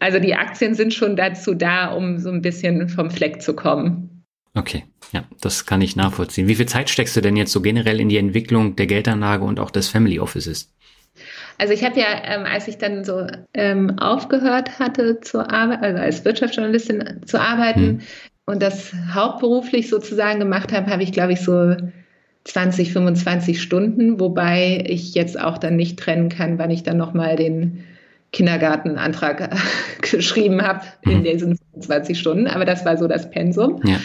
[0.00, 4.24] Also die Aktien sind schon dazu da, um so ein bisschen vom Fleck zu kommen.
[4.54, 6.48] Okay, ja, das kann ich nachvollziehen.
[6.48, 9.60] Wie viel Zeit steckst du denn jetzt so generell in die Entwicklung der Geldanlage und
[9.60, 10.72] auch des Family Offices?
[11.58, 15.98] Also ich habe ja, ähm, als ich dann so ähm, aufgehört hatte zu arbeiten, also
[15.98, 18.00] als Wirtschaftsjournalistin zu arbeiten hm.
[18.46, 21.76] und das hauptberuflich sozusagen gemacht habe, habe ich, glaube ich, so
[22.44, 27.36] 20, 25 Stunden, wobei ich jetzt auch dann nicht trennen kann, wann ich dann nochmal
[27.36, 27.84] den
[28.32, 29.50] Kindergartenantrag
[30.02, 31.24] geschrieben habe in mhm.
[31.24, 32.46] diesen 25 Stunden.
[32.46, 33.80] Aber das war so das Pensum.
[33.84, 33.98] Ja.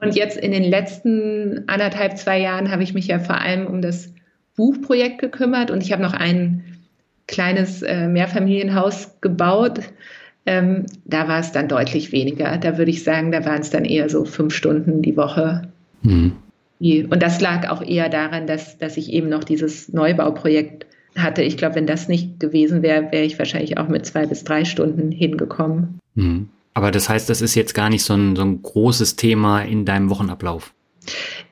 [0.00, 3.82] Und jetzt in den letzten anderthalb, zwei Jahren habe ich mich ja vor allem um
[3.82, 4.12] das
[4.56, 6.64] Buchprojekt gekümmert und ich habe noch ein
[7.26, 9.80] kleines äh, Mehrfamilienhaus gebaut.
[10.46, 12.56] Ähm, da war es dann deutlich weniger.
[12.58, 15.68] Da würde ich sagen, da waren es dann eher so fünf Stunden die Woche.
[16.02, 16.32] Mhm.
[16.80, 21.42] Und das lag auch eher daran, dass, dass ich eben noch dieses Neubauprojekt hatte.
[21.42, 24.64] Ich glaube, wenn das nicht gewesen wäre, wäre ich wahrscheinlich auch mit zwei bis drei
[24.64, 25.98] Stunden hingekommen.
[26.14, 26.48] Mhm.
[26.74, 29.84] Aber das heißt, das ist jetzt gar nicht so ein, so ein großes Thema in
[29.84, 30.72] deinem Wochenablauf?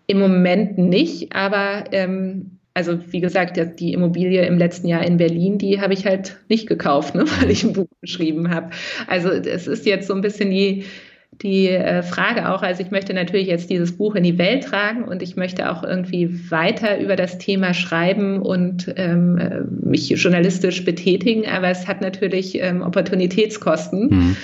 [0.06, 5.56] Im Moment nicht, aber ähm, also wie gesagt, die Immobilie im letzten Jahr in Berlin,
[5.56, 8.70] die habe ich halt nicht gekauft, ne, weil ich ein Buch geschrieben habe.
[9.06, 10.84] Also es ist jetzt so ein bisschen die,
[11.32, 15.04] die äh, Frage auch, also ich möchte natürlich jetzt dieses Buch in die Welt tragen
[15.04, 20.84] und ich möchte auch irgendwie weiter über das Thema schreiben und ähm, äh, mich journalistisch
[20.84, 24.36] betätigen, aber es hat natürlich ähm, Opportunitätskosten mhm.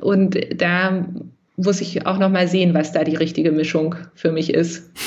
[0.00, 1.06] und da
[1.56, 4.90] muss ich auch noch mal sehen, was da die richtige Mischung für mich ist.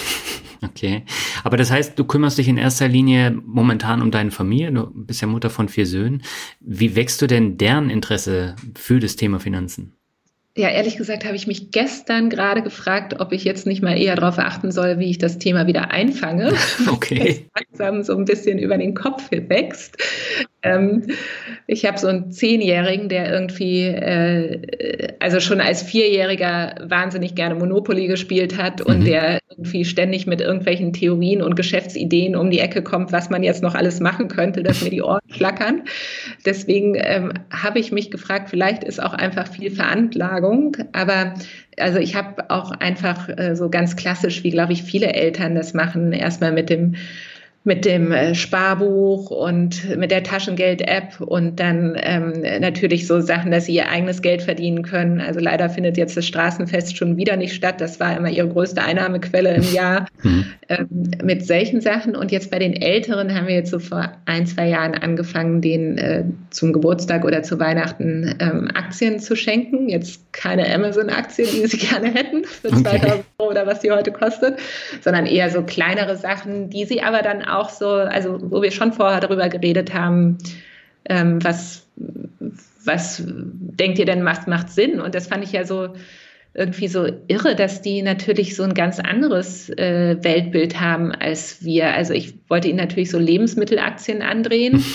[0.64, 1.04] Okay.
[1.44, 4.72] Aber das heißt, du kümmerst dich in erster Linie momentan um deine Familie.
[4.72, 6.24] Du bist ja Mutter von vier Söhnen.
[6.62, 9.98] Wie wächst du denn deren Interesse für das Thema Finanzen?
[10.56, 14.16] Ja, ehrlich gesagt habe ich mich gestern gerade gefragt, ob ich jetzt nicht mal eher
[14.16, 16.54] darauf achten soll, wie ich das Thema wieder einfange.
[16.88, 17.46] Okay.
[17.56, 19.98] langsam so ein bisschen über den Kopf wächst.
[20.64, 21.04] Ähm,
[21.68, 28.08] ich habe so einen Zehnjährigen, der irgendwie, äh, also schon als Vierjähriger wahnsinnig gerne Monopoly
[28.08, 29.06] gespielt hat und mhm.
[29.06, 33.62] der irgendwie ständig mit irgendwelchen Theorien und Geschäftsideen um die Ecke kommt, was man jetzt
[33.62, 35.84] noch alles machen könnte, dass mir die Ohren flackern.
[36.46, 41.36] Deswegen ähm, habe ich mich gefragt, vielleicht ist auch einfach viel Veranlagung, aber
[41.78, 45.74] also ich habe auch einfach äh, so ganz klassisch, wie glaube ich viele Eltern das
[45.74, 46.96] machen, erstmal mit dem
[47.66, 53.66] mit dem äh, Sparbuch und mit der Taschengeld-App und dann ähm, natürlich so Sachen, dass
[53.66, 55.22] sie ihr eigenes Geld verdienen können.
[55.22, 57.80] Also leider findet jetzt das Straßenfest schon wieder nicht statt.
[57.80, 60.46] Das war immer ihre größte Einnahmequelle im Jahr mhm.
[60.68, 60.88] ähm,
[61.24, 62.18] mit solchen Sachen.
[62.18, 65.98] Und jetzt bei den Älteren haben wir jetzt so vor ein, zwei Jahren angefangen, denen
[65.98, 69.88] äh, zum Geburtstag oder zu Weihnachten ähm, Aktien zu schenken.
[69.88, 73.24] Jetzt keine Amazon-Aktie, die sie gerne hätten für 2000 okay.
[73.38, 74.60] Euro oder was sie heute kostet,
[75.02, 78.94] sondern eher so kleinere Sachen, die sie aber dann auch so, also wo wir schon
[78.94, 80.38] vorher darüber geredet haben,
[81.06, 81.88] ähm, was,
[82.86, 85.00] was denkt ihr denn macht, macht Sinn?
[85.00, 85.90] Und das fand ich ja so
[86.54, 91.94] irgendwie so irre, dass die natürlich so ein ganz anderes äh, Weltbild haben als wir.
[91.94, 94.84] Also ich wollte ihnen natürlich so Lebensmittelaktien andrehen.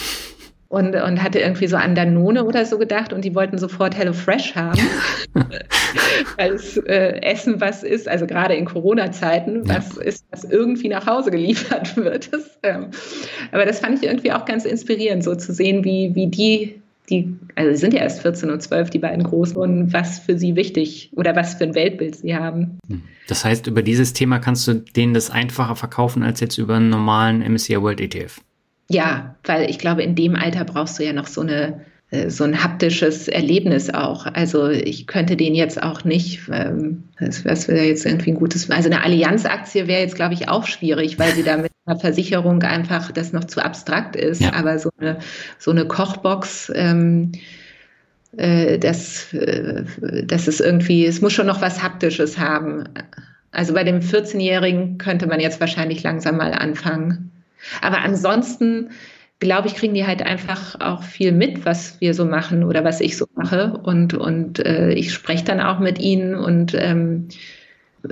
[0.69, 4.13] und, und hatte irgendwie so an Danone oder so gedacht und die wollten sofort Hello
[4.13, 4.79] Fresh haben,
[6.37, 10.03] weil es äh, Essen was ist, also gerade in Corona-Zeiten, was ja.
[10.03, 12.33] ist, was irgendwie nach Hause geliefert wird.
[12.33, 12.89] Das, ähm,
[13.51, 17.35] aber das fand ich irgendwie auch ganz inspirierend, so zu sehen, wie, wie die, die,
[17.55, 20.55] also sie sind ja erst 14 und 12, die beiden Großen, und was für sie
[20.55, 22.79] wichtig oder was für ein Weltbild sie haben.
[22.89, 23.03] Hm.
[23.27, 26.91] Das heißt, über dieses Thema kannst du denen das einfacher verkaufen als jetzt über einen
[26.91, 28.41] normalen MSCI World ETF.
[28.91, 32.45] Ja, weil ich glaube, in dem Alter brauchst du ja noch so eine äh, so
[32.45, 34.27] ein haptisches Erlebnis auch.
[34.27, 38.89] Also ich könnte den jetzt auch nicht, ähm, was wäre jetzt irgendwie ein gutes, also
[38.89, 43.13] eine Allianz-Aktie wäre jetzt, glaube ich, auch schwierig, weil sie da mit einer Versicherung einfach
[43.13, 44.41] das noch zu abstrakt ist.
[44.41, 44.55] Ja.
[44.55, 45.19] Aber so eine,
[45.59, 47.33] so eine Kochbox, ähm,
[48.39, 49.85] äh, das, äh,
[50.25, 52.85] das ist irgendwie, es muss schon noch was Haptisches haben.
[53.51, 57.33] Also bei dem 14-Jährigen könnte man jetzt wahrscheinlich langsam mal anfangen.
[57.83, 58.91] Aber ansonsten,
[59.41, 63.01] glaube ich, kriegen die halt einfach auch viel mit, was wir so machen oder was
[63.01, 63.79] ich so mache.
[63.83, 67.29] Und, und äh, ich spreche dann auch mit ihnen und ähm,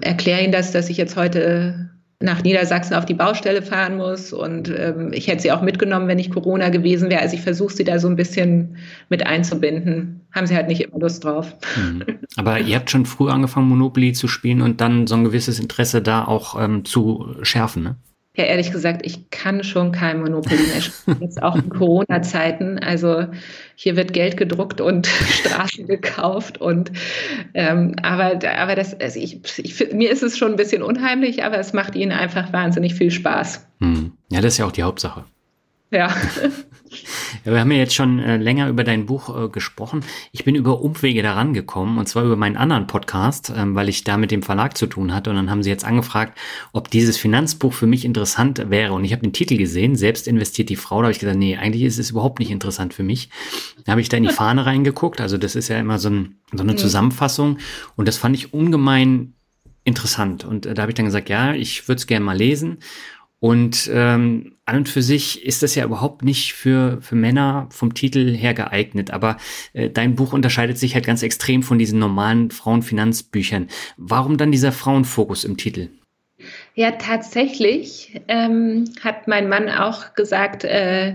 [0.03, 4.33] erkläre ihnen das, dass ich jetzt heute nach Niedersachsen auf die Baustelle fahren muss.
[4.33, 7.21] Und ähm, ich hätte sie auch mitgenommen, wenn nicht Corona gewesen wäre.
[7.21, 8.77] Also ich versuche sie da so ein bisschen
[9.11, 10.23] mit einzubinden.
[10.33, 11.55] Haben sie halt nicht immer Lust drauf.
[11.77, 12.05] Mhm.
[12.37, 16.01] Aber ihr habt schon früh angefangen, Monopoly zu spielen und dann so ein gewisses Interesse
[16.01, 17.97] da auch ähm, zu schärfen, ne?
[18.37, 21.17] Ja, ehrlich gesagt, ich kann schon kein Monopoly mehr spielen.
[21.21, 22.79] Jetzt auch in Corona-Zeiten.
[22.79, 23.27] Also
[23.75, 26.93] hier wird Geld gedruckt und Straßen gekauft und
[27.55, 31.59] ähm, aber, aber das, also ich, ich, mir ist es schon ein bisschen unheimlich, aber
[31.59, 33.67] es macht ihnen einfach wahnsinnig viel Spaß.
[33.81, 34.13] Hm.
[34.31, 35.25] Ja, das ist ja auch die Hauptsache.
[35.91, 36.15] Ja.
[37.45, 40.05] Ja, wir haben ja jetzt schon äh, länger über dein Buch äh, gesprochen.
[40.33, 44.05] Ich bin über Umwege daran gekommen und zwar über meinen anderen Podcast, ähm, weil ich
[44.05, 45.31] da mit dem Verlag zu tun hatte.
[45.31, 46.39] Und dann haben sie jetzt angefragt,
[46.73, 48.93] ob dieses Finanzbuch für mich interessant wäre.
[48.93, 51.57] Und ich habe den Titel gesehen, selbst investiert die Frau, da habe ich gesagt, nee,
[51.57, 53.31] eigentlich ist es überhaupt nicht interessant für mich.
[53.85, 56.37] Da habe ich da in die Fahne reingeguckt, also das ist ja immer so, ein,
[56.53, 56.79] so eine mhm.
[56.79, 57.59] Zusammenfassung.
[57.97, 59.35] Und das fand ich ungemein
[59.85, 60.45] interessant.
[60.45, 62.79] Und äh, da habe ich dann gesagt, ja, ich würde es gerne mal lesen.
[63.39, 67.95] Und ähm, an und für sich ist das ja überhaupt nicht für, für Männer vom
[67.95, 69.13] Titel her geeignet.
[69.13, 69.37] Aber
[69.73, 73.69] äh, dein Buch unterscheidet sich halt ganz extrem von diesen normalen Frauenfinanzbüchern.
[73.97, 75.89] Warum dann dieser Frauenfokus im Titel?
[76.75, 81.15] Ja, tatsächlich ähm, hat mein Mann auch gesagt, äh,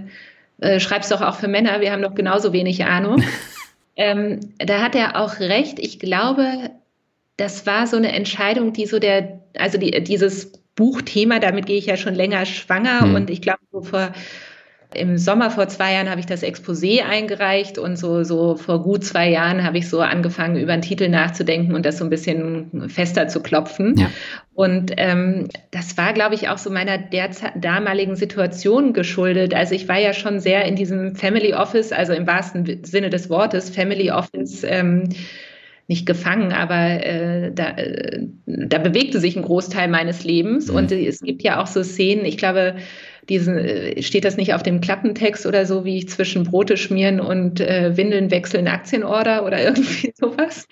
[0.60, 3.22] äh, schreib's doch auch für Männer, wir haben doch genauso wenig Ahnung.
[3.98, 5.78] ähm, da hat er auch recht.
[5.78, 6.72] Ich glaube,
[7.36, 11.86] das war so eine Entscheidung, die so der, also die, dieses Buchthema, damit gehe ich
[11.86, 13.16] ja schon länger schwanger mhm.
[13.16, 14.12] und ich glaube, so vor
[14.94, 19.06] im Sommer vor zwei Jahren habe ich das Exposé eingereicht und so, so vor gut
[19.06, 22.90] zwei Jahren habe ich so angefangen, über einen Titel nachzudenken und das so ein bisschen
[22.90, 23.96] fester zu klopfen.
[23.98, 24.10] Ja.
[24.54, 26.98] Und ähm, das war, glaube ich, auch so meiner
[27.56, 29.54] damaligen Situation geschuldet.
[29.54, 33.30] Also ich war ja schon sehr in diesem Family Office, also im wahrsten Sinne des
[33.30, 34.64] Wortes, Family Office.
[34.66, 35.10] Ähm,
[35.92, 40.70] nicht gefangen, aber äh, da, äh, da bewegte sich ein Großteil meines Lebens.
[40.70, 40.76] Mhm.
[40.78, 42.78] Und es gibt ja auch so Szenen, ich glaube,
[43.32, 47.22] diesen, äh, steht das nicht auf dem Klappentext oder so, wie ich zwischen Brote schmieren
[47.22, 50.68] und äh, Windeln wechseln Aktienorder oder irgendwie sowas.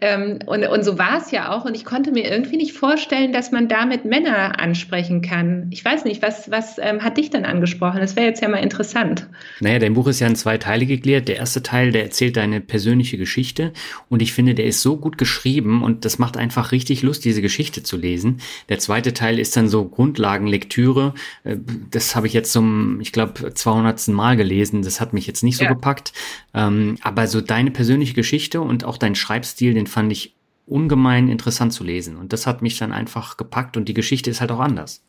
[0.00, 1.64] Ähm, und, und so war es ja auch.
[1.64, 5.66] Und ich konnte mir irgendwie nicht vorstellen, dass man damit Männer ansprechen kann.
[5.70, 8.00] Ich weiß nicht, was, was ähm, hat dich denn angesprochen?
[8.00, 9.28] Das wäre jetzt ja mal interessant.
[9.58, 11.26] Naja, dein Buch ist ja in zwei Teile gegliedert.
[11.26, 13.72] Der erste Teil, der erzählt deine persönliche Geschichte.
[14.08, 17.42] Und ich finde, der ist so gut geschrieben und das macht einfach richtig Lust, diese
[17.42, 18.40] Geschichte zu lesen.
[18.68, 21.14] Der zweite Teil ist dann so Grundlagenlektüre.
[21.42, 21.56] Äh,
[22.04, 24.08] das habe ich jetzt zum, ich glaube, 200.
[24.08, 24.82] Mal gelesen.
[24.82, 25.72] Das hat mich jetzt nicht so ja.
[25.72, 26.12] gepackt.
[26.52, 30.34] Ähm, aber so deine persönliche Geschichte und auch dein Schreibstil, den fand ich
[30.66, 32.16] ungemein interessant zu lesen.
[32.16, 35.02] Und das hat mich dann einfach gepackt und die Geschichte ist halt auch anders.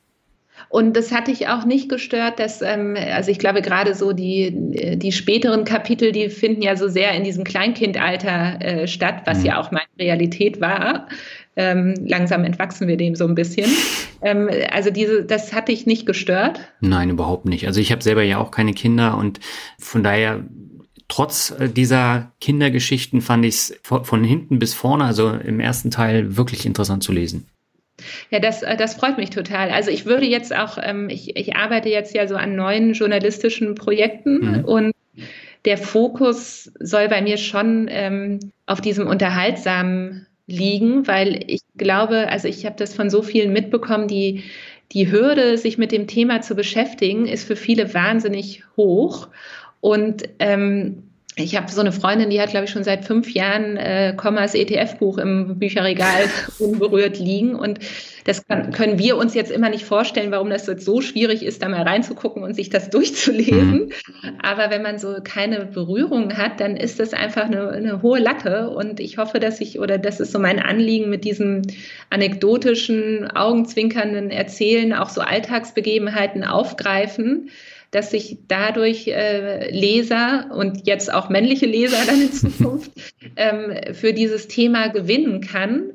[0.70, 4.52] Und das hatte ich auch nicht gestört, dass, ähm, also ich glaube, gerade so die,
[4.98, 9.46] die späteren Kapitel, die finden ja so sehr in diesem Kleinkindalter äh, statt, was mhm.
[9.46, 11.08] ja auch meine Realität war.
[11.56, 13.70] Ähm, langsam entwachsen wir dem so ein bisschen.
[14.22, 16.60] Ähm, also diese, das hatte ich nicht gestört.
[16.80, 17.68] Nein, überhaupt nicht.
[17.68, 19.40] Also ich habe selber ja auch keine Kinder und
[19.78, 20.44] von daher
[21.08, 26.38] trotz äh, dieser Kindergeschichten fand ich es von hinten bis vorne, also im ersten Teil,
[26.38, 27.48] wirklich interessant zu lesen.
[28.30, 29.70] Ja, das, äh, das freut mich total.
[29.70, 33.76] Also ich würde jetzt auch, ähm, ich, ich arbeite jetzt ja so an neuen journalistischen
[33.76, 34.66] Projekten mhm.
[34.66, 34.92] und
[35.66, 42.48] der Fokus soll bei mir schon ähm, auf diesem unterhaltsamen liegen, weil ich glaube, also
[42.48, 44.44] ich habe das von so vielen mitbekommen, die
[44.92, 49.30] die Hürde, sich mit dem Thema zu beschäftigen, ist für viele wahnsinnig hoch.
[49.82, 51.04] Und ähm,
[51.38, 54.56] ich habe so eine Freundin, die hat, glaube ich, schon seit fünf Jahren äh, Kommas
[54.56, 56.30] ETF-Buch im Bücherregal
[56.60, 57.56] unberührt liegen.
[57.56, 57.80] Und
[58.24, 61.62] das kann, können wir uns jetzt immer nicht vorstellen, warum das jetzt so schwierig ist,
[61.62, 63.74] da mal reinzugucken und sich das durchzulesen.
[63.74, 63.92] Mhm.
[64.42, 68.70] Aber wenn man so keine Berührung hat, dann ist das einfach eine, eine hohe Latte.
[68.70, 71.64] Und ich hoffe, dass ich, oder das ist so mein Anliegen mit diesem
[72.12, 77.50] anekdotischen, augenzwinkernden Erzählen, auch so Alltagsbegebenheiten aufgreifen
[77.92, 82.92] dass sich dadurch äh, Leser und jetzt auch männliche Leser dann in Zukunft
[83.36, 85.94] ähm, für dieses Thema gewinnen kann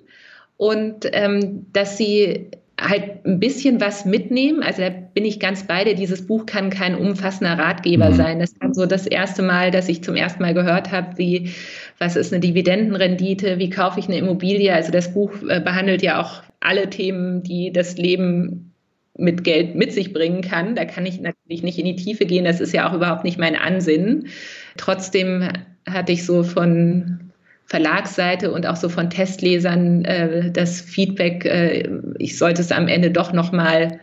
[0.56, 4.62] und ähm, dass sie halt ein bisschen was mitnehmen.
[4.62, 5.94] Also da bin ich ganz bei dir.
[5.94, 8.14] Dieses Buch kann kein umfassender Ratgeber mhm.
[8.14, 8.38] sein.
[8.38, 11.50] Das war so das erste Mal, dass ich zum ersten Mal gehört habe, wie,
[11.98, 14.72] was ist eine Dividendenrendite, wie kaufe ich eine Immobilie.
[14.72, 18.69] Also das Buch äh, behandelt ja auch alle Themen, die das Leben
[19.18, 20.74] mit Geld mit sich bringen kann.
[20.74, 22.44] Da kann ich natürlich nicht in die Tiefe gehen.
[22.44, 24.28] Das ist ja auch überhaupt nicht mein Ansinnen.
[24.76, 25.48] Trotzdem
[25.88, 27.30] hatte ich so von
[27.66, 31.88] Verlagsseite und auch so von Testlesern äh, das Feedback, äh,
[32.18, 34.00] ich sollte es am Ende doch noch mal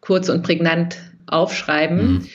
[0.00, 2.12] kurz und prägnant aufschreiben.
[2.12, 2.26] Mhm.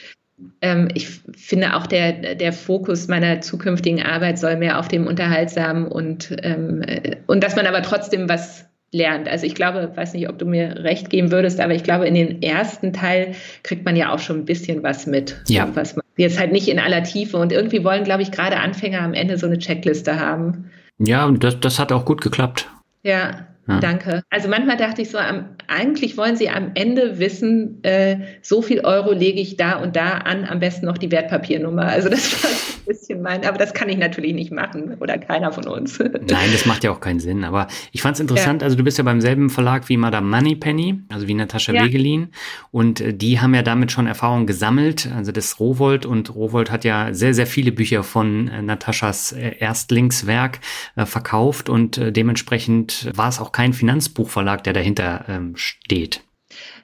[0.62, 5.88] Ähm, ich finde auch der, der Fokus meiner zukünftigen Arbeit soll mehr auf dem Unterhaltsamen
[5.88, 9.28] und, ähm, äh, und dass man aber trotzdem was lernt.
[9.28, 12.16] Also ich glaube, weiß nicht, ob du mir recht geben würdest, aber ich glaube, in
[12.16, 15.42] den ersten Teil kriegt man ja auch schon ein bisschen was mit.
[15.48, 15.70] Ja.
[15.74, 17.38] Was man, jetzt halt nicht in aller Tiefe.
[17.38, 20.70] Und irgendwie wollen, glaube ich, gerade Anfänger am Ende so eine Checkliste haben.
[21.00, 22.70] Ja, und das, das hat auch gut geklappt.
[23.04, 23.48] Ja.
[23.68, 23.80] Ja.
[23.80, 24.24] Danke.
[24.30, 28.82] Also manchmal dachte ich so, am, eigentlich wollen Sie am Ende wissen, äh, so viel
[28.82, 31.84] Euro lege ich da und da an, am besten noch die Wertpapiernummer.
[31.84, 35.52] Also das war ein bisschen mein, aber das kann ich natürlich nicht machen oder keiner
[35.52, 36.00] von uns.
[36.00, 37.44] Nein, das macht ja auch keinen Sinn.
[37.44, 38.66] Aber ich fand es interessant, ja.
[38.66, 41.86] also du bist ja beim selben Verlag wie Madame Moneypenny, also wie Natascha ja.
[41.86, 42.30] Wegelin.
[42.72, 45.08] Und äh, die haben ja damit schon Erfahrung gesammelt.
[45.16, 49.56] Also das Rowold und Rowold hat ja sehr, sehr viele Bücher von äh, Nataschas äh,
[49.60, 50.60] Erstlingswerk
[50.96, 56.22] äh, verkauft und äh, dementsprechend war es auch kein Finanzbuchverlag, der dahinter ähm, steht.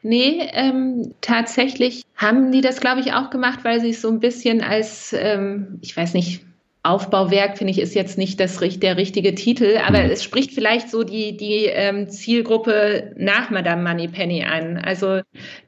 [0.01, 4.19] Nee, ähm, tatsächlich haben die das, glaube ich, auch gemacht, weil sie es so ein
[4.19, 6.46] bisschen als, ähm, ich weiß nicht,
[6.83, 10.11] Aufbauwerk, finde ich, ist jetzt nicht das, der richtige Titel, aber mhm.
[10.11, 14.77] es spricht vielleicht so die, die ähm, Zielgruppe nach Madame Moneypenny an.
[14.77, 15.19] Also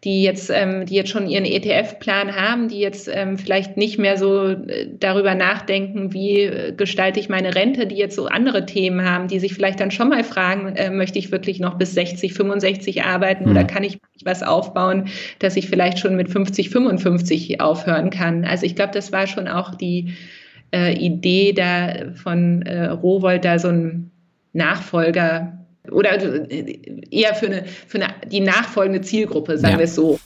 [0.06, 4.18] die jetzt, ähm, die jetzt schon ihren ETF-Plan haben, die jetzt ähm, vielleicht nicht mehr
[4.18, 9.04] so äh, darüber nachdenken, wie äh, gestalte ich meine Rente, die jetzt so andere Themen
[9.04, 12.34] haben, die sich vielleicht dann schon mal fragen, äh, möchte ich wirklich noch bis 60,
[12.34, 13.52] 65 arbeiten mhm.
[13.52, 18.46] oder kann ich was aufbauen, dass ich vielleicht schon mit 50, 55 aufhören kann.
[18.46, 20.14] Also ich glaube, das war schon auch die
[20.74, 24.12] äh, Idee da von äh, Rowold da so ein
[24.54, 25.60] Nachfolger
[25.92, 26.80] oder äh,
[27.12, 29.80] eher für eine, für eine die nachfolgende Zielgruppe, sagen ja.
[29.80, 30.20] wir es so,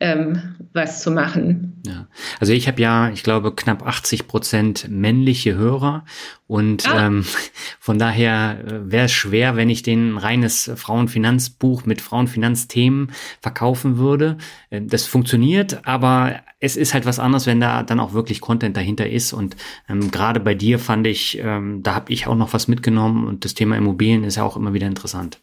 [0.00, 1.82] ähm, was zu machen.
[1.86, 2.06] Ja.
[2.38, 6.04] Also ich habe ja, ich glaube, knapp 80 Prozent männliche Hörer
[6.46, 7.06] und ah.
[7.06, 7.24] ähm,
[7.80, 14.36] von daher äh, wäre es schwer, wenn ich den reines Frauenfinanzbuch mit Frauenfinanzthemen verkaufen würde.
[14.70, 18.76] Äh, das funktioniert, aber es ist halt was anderes, wenn da dann auch wirklich Content
[18.76, 19.32] dahinter ist.
[19.32, 19.56] Und
[19.88, 23.44] ähm, gerade bei dir fand ich, ähm, da habe ich auch noch was mitgenommen und
[23.44, 25.40] das Thema Immobilien ist ja auch immer wieder interessant.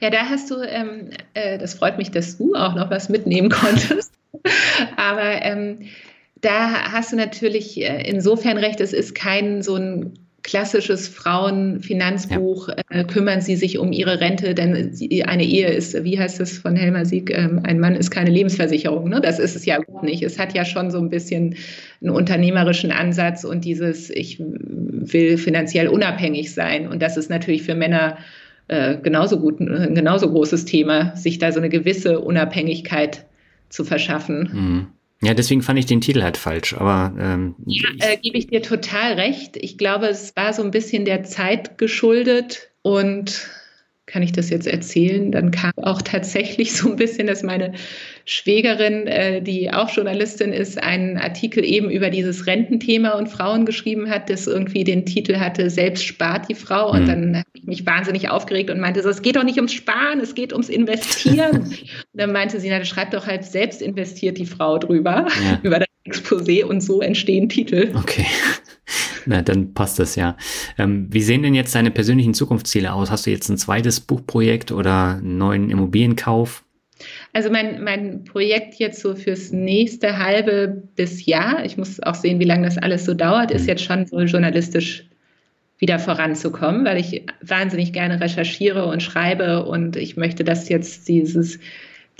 [0.00, 3.48] Ja, da hast du, ähm, äh, das freut mich, dass du auch noch was mitnehmen
[3.50, 4.12] konntest.
[4.96, 5.78] Aber ähm,
[6.40, 12.74] da hast du natürlich äh, insofern recht, es ist kein so ein klassisches Frauenfinanzbuch, ja.
[12.88, 14.96] äh, kümmern Sie sich um Ihre Rente, denn
[15.26, 19.08] eine Ehe ist, wie heißt es von Helmer Sieg, ähm, ein Mann ist keine Lebensversicherung.
[19.08, 19.20] Ne?
[19.20, 20.22] Das ist es ja gut nicht.
[20.22, 21.56] Es hat ja schon so ein bisschen
[22.00, 26.88] einen unternehmerischen Ansatz und dieses, ich will finanziell unabhängig sein.
[26.88, 28.16] Und das ist natürlich für Männer
[28.70, 33.26] äh, genauso gut, ein genauso großes Thema, sich da so eine gewisse Unabhängigkeit
[33.68, 34.50] zu verschaffen.
[34.52, 34.86] Mhm.
[35.22, 38.62] Ja, deswegen fand ich den Titel halt falsch, aber ähm, ja, äh, gebe ich dir
[38.62, 39.56] total recht.
[39.56, 43.50] Ich glaube, es war so ein bisschen der Zeit geschuldet und
[44.06, 45.32] kann ich das jetzt erzählen?
[45.32, 47.72] Dann kam auch tatsächlich so ein bisschen, dass meine
[48.30, 54.08] Schwägerin, äh, die auch Journalistin ist, einen Artikel eben über dieses Rententhema und Frauen geschrieben
[54.08, 56.92] hat, das irgendwie den Titel hatte, selbst spart die Frau.
[56.92, 57.06] Und mhm.
[57.06, 60.20] dann habe ich mich wahnsinnig aufgeregt und meinte so, es geht doch nicht ums Sparen,
[60.20, 61.62] es geht ums Investieren.
[61.62, 65.58] und dann meinte sie, na, schreibt doch halt selbst investiert die Frau drüber, ja.
[65.64, 67.90] über das Exposé und so entstehen Titel.
[67.96, 68.26] Okay.
[69.26, 70.36] Na, dann passt das ja.
[70.78, 73.10] Ähm, wie sehen denn jetzt deine persönlichen Zukunftsziele aus?
[73.10, 76.64] Hast du jetzt ein zweites Buchprojekt oder einen neuen Immobilienkauf?
[77.32, 82.40] Also mein, mein Projekt jetzt so fürs nächste halbe bis Jahr, ich muss auch sehen,
[82.40, 83.68] wie lange das alles so dauert, ist mhm.
[83.68, 85.04] jetzt schon so journalistisch
[85.78, 91.58] wieder voranzukommen, weil ich wahnsinnig gerne recherchiere und schreibe und ich möchte, dass jetzt dieses,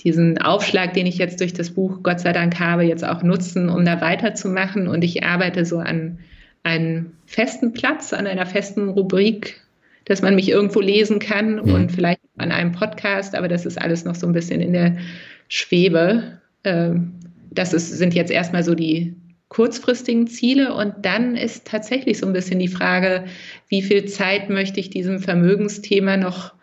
[0.02, 3.68] diesen Aufschlag, den ich jetzt durch das Buch Gott sei Dank habe, jetzt auch nutzen,
[3.68, 4.88] um da weiterzumachen.
[4.88, 6.18] Und ich arbeite so an
[6.62, 9.60] einen festen Platz, an einer festen Rubrik,
[10.10, 11.72] dass man mich irgendwo lesen kann mhm.
[11.72, 14.96] und vielleicht an einem Podcast, aber das ist alles noch so ein bisschen in der
[15.46, 16.40] Schwebe.
[16.64, 17.14] Ähm,
[17.52, 19.14] das ist, sind jetzt erstmal so die
[19.50, 23.24] kurzfristigen Ziele und dann ist tatsächlich so ein bisschen die Frage,
[23.68, 26.54] wie viel Zeit möchte ich diesem Vermögensthema noch,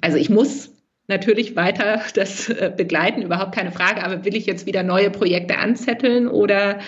[0.00, 0.70] also ich muss
[1.08, 5.58] natürlich weiter das äh, begleiten, überhaupt keine Frage, aber will ich jetzt wieder neue Projekte
[5.58, 6.78] anzetteln oder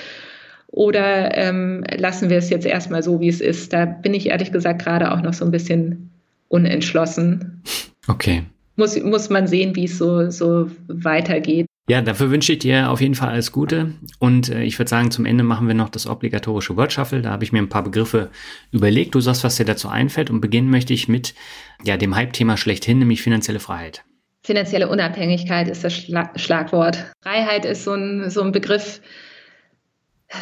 [0.70, 3.72] oder ähm, lassen wir es jetzt erstmal so, wie es ist?
[3.72, 6.10] Da bin ich ehrlich gesagt gerade auch noch so ein bisschen
[6.48, 7.62] unentschlossen.
[8.06, 8.44] Okay.
[8.76, 11.66] Muss, muss man sehen, wie es so, so weitergeht.
[11.88, 13.94] Ja, dafür wünsche ich dir auf jeden Fall alles Gute.
[14.18, 17.22] Und äh, ich würde sagen, zum Ende machen wir noch das obligatorische Word Shuffle.
[17.22, 18.28] Da habe ich mir ein paar Begriffe
[18.70, 19.14] überlegt.
[19.14, 20.28] Du sagst, was dir dazu einfällt.
[20.28, 21.34] Und beginnen möchte ich mit
[21.82, 24.04] ja, dem Hype-Thema schlechthin, nämlich finanzielle Freiheit.
[24.44, 27.10] Finanzielle Unabhängigkeit ist das Schla Schlagwort.
[27.22, 29.00] Freiheit ist so ein, so ein Begriff,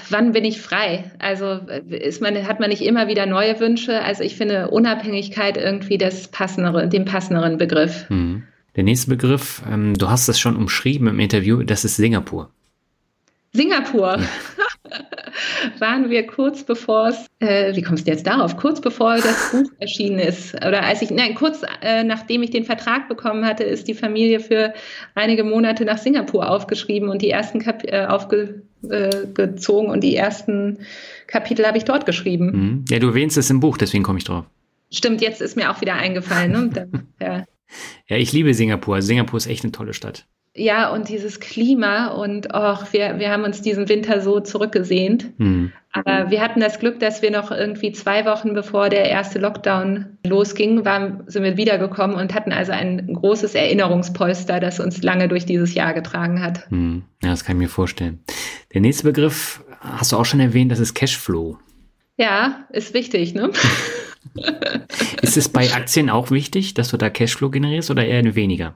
[0.09, 1.11] wann bin ich frei?
[1.19, 4.03] Also ist man, hat man nicht immer wieder neue Wünsche?
[4.03, 8.07] Also ich finde Unabhängigkeit irgendwie das passendere, den passenderen Begriff.
[8.09, 8.45] Mhm.
[8.75, 12.51] Der nächste Begriff, ähm, du hast es schon umschrieben im Interview, das ist Singapur.
[13.53, 14.19] Singapur.
[15.79, 18.57] waren wir kurz bevor es, äh, wie kommst du jetzt darauf?
[18.57, 22.65] Kurz bevor das Buch erschienen ist, oder als ich, nein, kurz äh, nachdem ich den
[22.65, 24.75] Vertrag bekommen hatte, ist die Familie für
[25.15, 30.79] einige Monate nach Singapur aufgeschrieben und die ersten Kap äh, aufgezogen äh, und die ersten
[31.27, 32.47] Kapitel habe ich dort geschrieben.
[32.47, 32.85] Mhm.
[32.89, 34.45] Ja, du erwähnst es im Buch, deswegen komme ich drauf.
[34.91, 36.53] Stimmt, jetzt ist mir auch wieder eingefallen.
[36.53, 36.89] Ne?
[37.21, 37.45] Ja.
[38.09, 39.03] ja, ich liebe Singapur.
[39.03, 40.27] Singapur ist echt eine tolle Stadt.
[40.57, 45.27] Ja, und dieses Klima und och, wir, wir haben uns diesen Winter so zurückgesehnt.
[45.39, 45.73] Hm.
[45.93, 50.19] Aber wir hatten das Glück, dass wir noch irgendwie zwei Wochen bevor der erste Lockdown
[50.27, 55.47] losging, waren, sind wir wiedergekommen und hatten also ein großes Erinnerungspolster, das uns lange durch
[55.47, 56.71] dieses Jahr getragen hat.
[56.71, 57.03] Hm.
[57.23, 58.21] Ja, das kann ich mir vorstellen.
[58.75, 61.59] Der nächste Begriff hast du auch schon erwähnt, das ist Cashflow.
[62.19, 63.51] Ja, ist wichtig, ne?
[65.23, 68.75] ist es bei Aktien auch wichtig, dass du da Cashflow generierst oder eher weniger?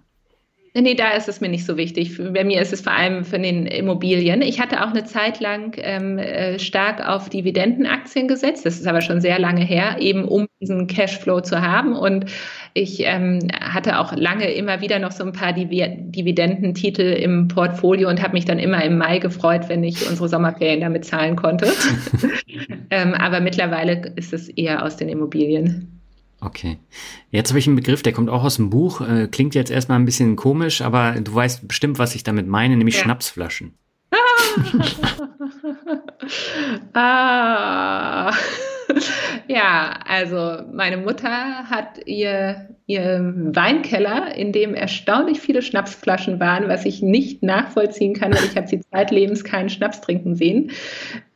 [0.72, 2.16] Nee, da ist es mir nicht so wichtig.
[2.32, 4.40] Bei mir ist es vor allem für den Immobilien.
[4.40, 8.64] Ich hatte auch eine Zeit lang ähm, äh, stark auf Dividendenaktien gesetzt.
[8.64, 11.96] Das ist aber schon sehr lange her, eben um diesen Cashflow zu haben.
[11.96, 12.26] Und
[12.72, 18.08] ich ähm, hatte auch lange immer wieder noch so ein paar Div Dividendentitel im Portfolio
[18.08, 21.66] und habe mich dann immer im Mai gefreut, wenn ich unsere Sommerferien damit zahlen konnte.
[22.90, 25.99] ähm, aber mittlerweile ist es eher aus den Immobilien.
[26.40, 26.78] Okay.
[27.30, 29.02] Jetzt habe ich einen Begriff, der kommt auch aus dem Buch.
[29.02, 32.76] Äh, klingt jetzt erstmal ein bisschen komisch, aber du weißt bestimmt, was ich damit meine,
[32.76, 33.02] nämlich ja.
[33.02, 33.74] Schnapsflaschen.
[36.94, 38.32] ah.
[39.48, 46.84] ja, also meine Mutter hat ihr, ihr Weinkeller, in dem erstaunlich viele Schnapsflaschen waren, was
[46.84, 50.70] ich nicht nachvollziehen kann, weil ich habe sie zeitlebens keinen Schnaps trinken sehen.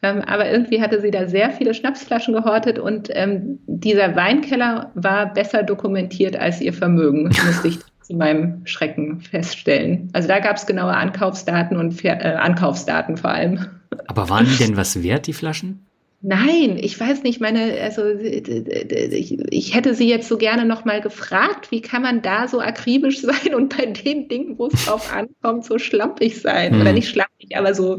[0.03, 5.33] Ähm, aber irgendwie hatte sie da sehr viele Schnapsflaschen gehortet und ähm, dieser Weinkeller war
[5.33, 10.11] besser dokumentiert als ihr Vermögen, musste ich zu meinem Schrecken feststellen.
[10.13, 13.67] Also da gab es genaue Ankaufsdaten und äh, Ankaufsdaten vor allem.
[14.07, 15.87] Aber waren die denn was wert, die Flaschen?
[16.27, 21.71] Nein, ich weiß nicht, meine, also ich, ich hätte sie jetzt so gerne nochmal gefragt,
[21.71, 25.67] wie kann man da so akribisch sein und bei den Dingen, wo es drauf ankommt,
[25.67, 26.77] so schlampig sein?
[26.77, 26.81] Mhm.
[26.81, 27.99] Oder nicht schlampig, aber so,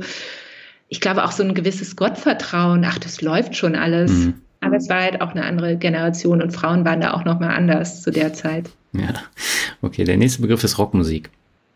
[0.89, 4.11] ich glaube auch so ein gewisses Gottvertrauen, ach, das läuft schon alles.
[4.11, 4.33] Mhm.
[4.59, 8.01] Aber es war halt auch eine andere Generation und Frauen waren da auch nochmal anders
[8.01, 8.71] zu der Zeit.
[8.93, 9.13] Ja,
[9.83, 11.29] okay, der nächste Begriff ist Rockmusik.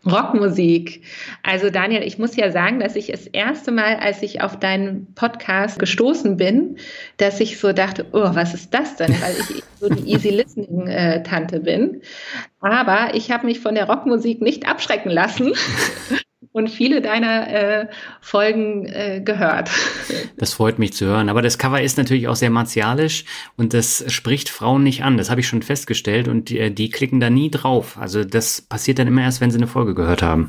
[0.06, 1.02] Rockmusik.
[1.42, 5.12] Also Daniel, ich muss ja sagen, dass ich das erste Mal, als ich auf deinen
[5.14, 6.76] Podcast gestoßen bin,
[7.18, 9.10] dass ich so dachte, oh, was ist das denn?
[9.20, 12.00] Weil ich so die Easy Listening äh, Tante bin.
[12.60, 15.52] Aber ich habe mich von der Rockmusik nicht abschrecken lassen
[16.52, 17.86] und viele deiner äh,
[18.20, 19.70] Folgen äh, gehört.
[20.36, 21.28] Das freut mich zu hören.
[21.28, 23.26] Aber das Cover ist natürlich auch sehr martialisch
[23.58, 25.18] und das spricht Frauen nicht an.
[25.18, 27.98] Das habe ich schon festgestellt und die, die klicken da nie drauf.
[27.98, 30.48] Also das passiert dann immer erst, wenn sie eine Folge gehört haben.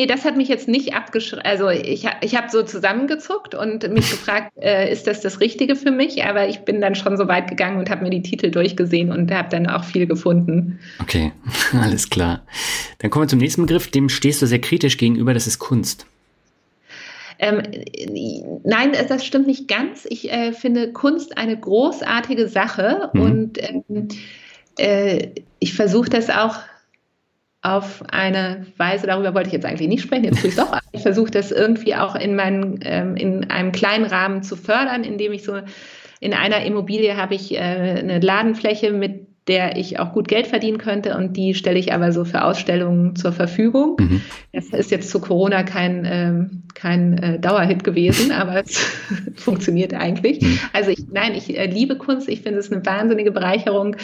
[0.00, 1.44] Nee, das hat mich jetzt nicht abgeschreckt.
[1.44, 5.90] Also ich, ich habe so zusammengezuckt und mich gefragt, äh, ist das das Richtige für
[5.90, 6.24] mich?
[6.24, 9.30] Aber ich bin dann schon so weit gegangen und habe mir die Titel durchgesehen und
[9.30, 10.78] habe dann auch viel gefunden.
[11.02, 11.32] Okay,
[11.82, 12.46] alles klar.
[13.00, 16.06] Dann kommen wir zum nächsten Begriff, dem stehst du sehr kritisch gegenüber, das ist Kunst.
[17.38, 17.60] Ähm,
[18.64, 20.06] nein, das stimmt nicht ganz.
[20.08, 23.20] Ich äh, finde Kunst eine großartige Sache mhm.
[23.20, 24.08] und ähm,
[24.78, 25.28] äh,
[25.58, 26.56] ich versuche das auch
[27.62, 31.02] auf eine Weise, darüber wollte ich jetzt eigentlich nicht sprechen, jetzt tue ich doch, ich
[31.02, 35.44] versuche das irgendwie auch in, meinen, ähm, in einem kleinen Rahmen zu fördern, indem ich
[35.44, 35.60] so
[36.20, 40.78] in einer Immobilie habe ich äh, eine Ladenfläche mit der ich auch gut Geld verdienen
[40.78, 43.96] könnte und die stelle ich aber so für Ausstellungen zur Verfügung.
[43.98, 44.20] Mhm.
[44.52, 48.78] Das ist jetzt zu Corona kein, ähm, kein äh, Dauerhit gewesen, aber es
[49.36, 50.42] funktioniert eigentlich.
[50.42, 50.58] Mhm.
[50.72, 52.28] Also ich, nein, ich äh, liebe Kunst.
[52.28, 53.96] Ich finde es eine wahnsinnige Bereicherung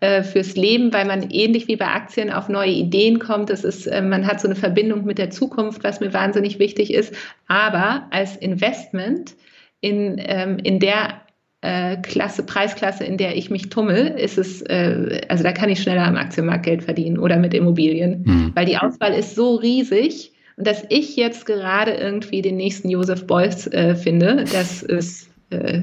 [0.00, 3.48] äh, fürs Leben, weil man ähnlich wie bei Aktien auf neue Ideen kommt.
[3.48, 6.92] Es ist, äh, man hat so eine Verbindung mit der Zukunft, was mir wahnsinnig wichtig
[6.92, 7.14] ist.
[7.48, 9.34] Aber als Investment
[9.80, 11.21] in, ähm, in der
[11.62, 15.80] äh, Klasse, Preisklasse, in der ich mich tummel, ist es, äh, also da kann ich
[15.80, 18.50] schneller am Aktienmarkt Geld verdienen oder mit Immobilien, mhm.
[18.54, 23.26] weil die Auswahl ist so riesig und dass ich jetzt gerade irgendwie den nächsten Joseph
[23.26, 25.82] Beuys äh, finde, das ist äh,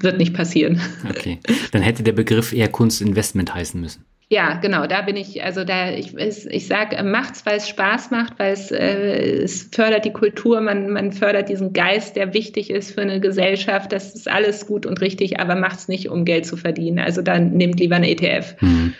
[0.00, 0.80] wird nicht passieren.
[1.08, 1.38] Okay,
[1.72, 4.04] dann hätte der Begriff eher Kunstinvestment heißen müssen.
[4.34, 8.36] Ja, genau, da bin ich, also da, ich, ich sage, macht's, weil es Spaß macht,
[8.40, 12.90] weil es, äh, es fördert die Kultur, man, man fördert diesen Geist, der wichtig ist
[12.90, 13.92] für eine Gesellschaft.
[13.92, 16.98] Das ist alles gut und richtig, aber macht's nicht, um Geld zu verdienen.
[16.98, 18.56] Also dann nehmt lieber eine ETF.
[18.58, 18.94] Hm.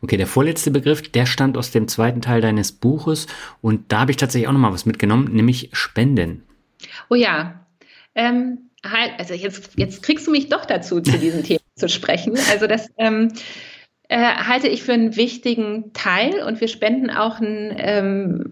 [0.00, 3.26] Okay, der vorletzte Begriff, der stammt aus dem zweiten Teil deines Buches
[3.60, 6.44] und da habe ich tatsächlich auch nochmal was mitgenommen, nämlich Spenden.
[7.08, 7.66] Oh ja,
[8.14, 12.38] ähm, halt, also jetzt, jetzt kriegst du mich doch dazu, zu diesem Thema zu sprechen.
[12.52, 13.32] Also das, ähm,
[14.10, 18.44] äh, halte ich für einen wichtigen Teil und wir spenden auch ein, ähm,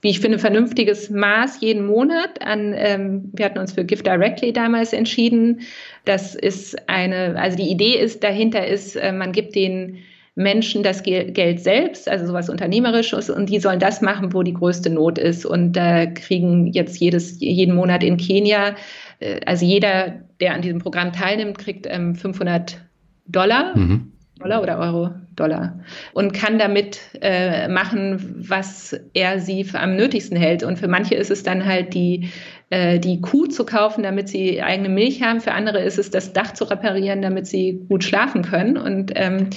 [0.00, 4.50] wie ich finde, vernünftiges Maß jeden Monat an, ähm, wir hatten uns für Gift Directly
[4.50, 5.60] damals entschieden.
[6.06, 9.98] Das ist eine, also die Idee ist, dahinter ist, äh, man gibt den
[10.36, 14.88] Menschen das Geld selbst, also sowas Unternehmerisches, und die sollen das machen, wo die größte
[14.88, 15.44] Not ist.
[15.44, 18.74] Und da äh, kriegen jetzt jedes, jeden Monat in Kenia,
[19.20, 22.78] äh, also jeder, der an diesem Programm teilnimmt, kriegt ähm, 500
[23.26, 23.76] Dollar.
[23.76, 24.12] Mhm.
[24.38, 25.10] Dollar oder Euro?
[25.36, 25.80] Dollar.
[26.12, 30.62] Und kann damit äh, machen, was er sie für am nötigsten hält.
[30.62, 32.30] Und für manche ist es dann halt die,
[32.70, 35.40] äh, die Kuh zu kaufen, damit sie eigene Milch haben.
[35.40, 38.76] Für andere ist es das Dach zu reparieren, damit sie gut schlafen können.
[38.76, 39.50] Und, ähm,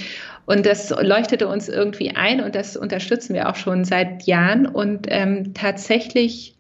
[0.46, 4.66] und das leuchtete uns irgendwie ein und das unterstützen wir auch schon seit Jahren.
[4.66, 6.56] Und ähm, tatsächlich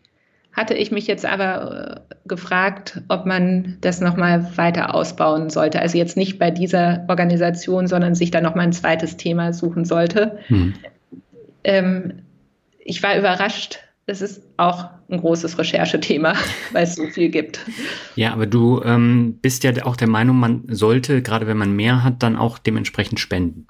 [0.53, 5.79] hatte ich mich jetzt aber äh, gefragt, ob man das nochmal weiter ausbauen sollte.
[5.79, 10.39] Also jetzt nicht bei dieser Organisation, sondern sich da nochmal ein zweites Thema suchen sollte.
[10.47, 10.73] Hm.
[11.63, 12.13] Ähm,
[12.79, 13.79] ich war überrascht.
[14.07, 16.33] Es ist auch ein großes Recherchethema,
[16.73, 17.61] weil es so viel gibt.
[18.15, 22.03] Ja, aber du ähm, bist ja auch der Meinung, man sollte, gerade wenn man mehr
[22.03, 23.67] hat, dann auch dementsprechend spenden.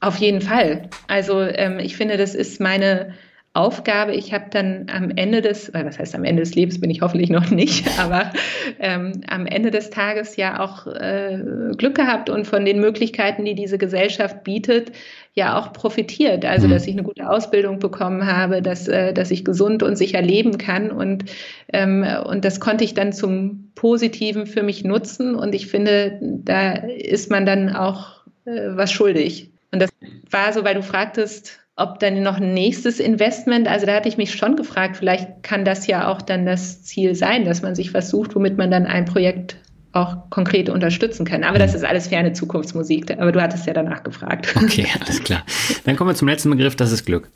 [0.00, 0.88] Auf jeden Fall.
[1.06, 3.14] Also ähm, ich finde, das ist meine
[3.54, 4.14] Aufgabe.
[4.14, 7.02] Ich habe dann am Ende des, äh, was heißt am Ende des Lebens bin ich
[7.02, 8.32] hoffentlich noch nicht, aber
[8.80, 11.38] ähm, am Ende des Tages ja auch äh,
[11.78, 14.90] Glück gehabt und von den Möglichkeiten, die diese Gesellschaft bietet,
[15.34, 16.44] ja auch profitiert.
[16.44, 16.88] Also, dass mhm.
[16.88, 20.90] ich eine gute Ausbildung bekommen habe, dass, äh, dass ich gesund und sicher leben kann
[20.90, 21.26] und,
[21.72, 26.72] ähm, und das konnte ich dann zum Positiven für mich nutzen und ich finde, da
[26.72, 29.50] ist man dann auch äh, was schuldig.
[29.70, 29.90] Und das
[30.30, 34.16] war so, weil du fragtest, ob dann noch ein nächstes Investment, also da hatte ich
[34.16, 37.92] mich schon gefragt, vielleicht kann das ja auch dann das Ziel sein, dass man sich
[37.94, 39.56] was sucht, womit man dann ein Projekt
[39.94, 41.44] auch konkret unterstützen kann.
[41.44, 41.76] Aber das mhm.
[41.78, 43.10] ist alles ferne Zukunftsmusik.
[43.12, 44.52] Aber du hattest ja danach gefragt.
[44.56, 45.44] Okay, alles klar.
[45.84, 47.30] Dann kommen wir zum letzten Begriff, das ist Glück.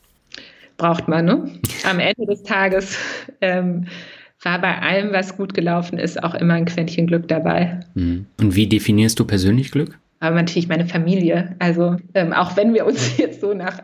[0.77, 1.53] Braucht man, ne?
[1.89, 2.97] Am Ende des Tages
[3.41, 3.87] ähm,
[4.43, 7.81] war bei allem, was gut gelaufen ist, auch immer ein Quäntchen Glück dabei.
[7.95, 8.27] Mhm.
[8.41, 9.99] Und wie definierst du persönlich Glück?
[10.21, 11.55] Aber natürlich meine Familie.
[11.61, 13.81] Also ähm, auch wenn wir uns jetzt so nach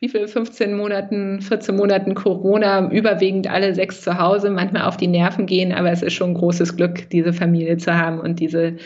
[0.00, 5.08] wie viel, 15 Monaten, 14 Monaten Corona, überwiegend alle sechs zu Hause, manchmal auf die
[5.08, 8.76] Nerven gehen, aber es ist schon ein großes Glück, diese Familie zu haben und diese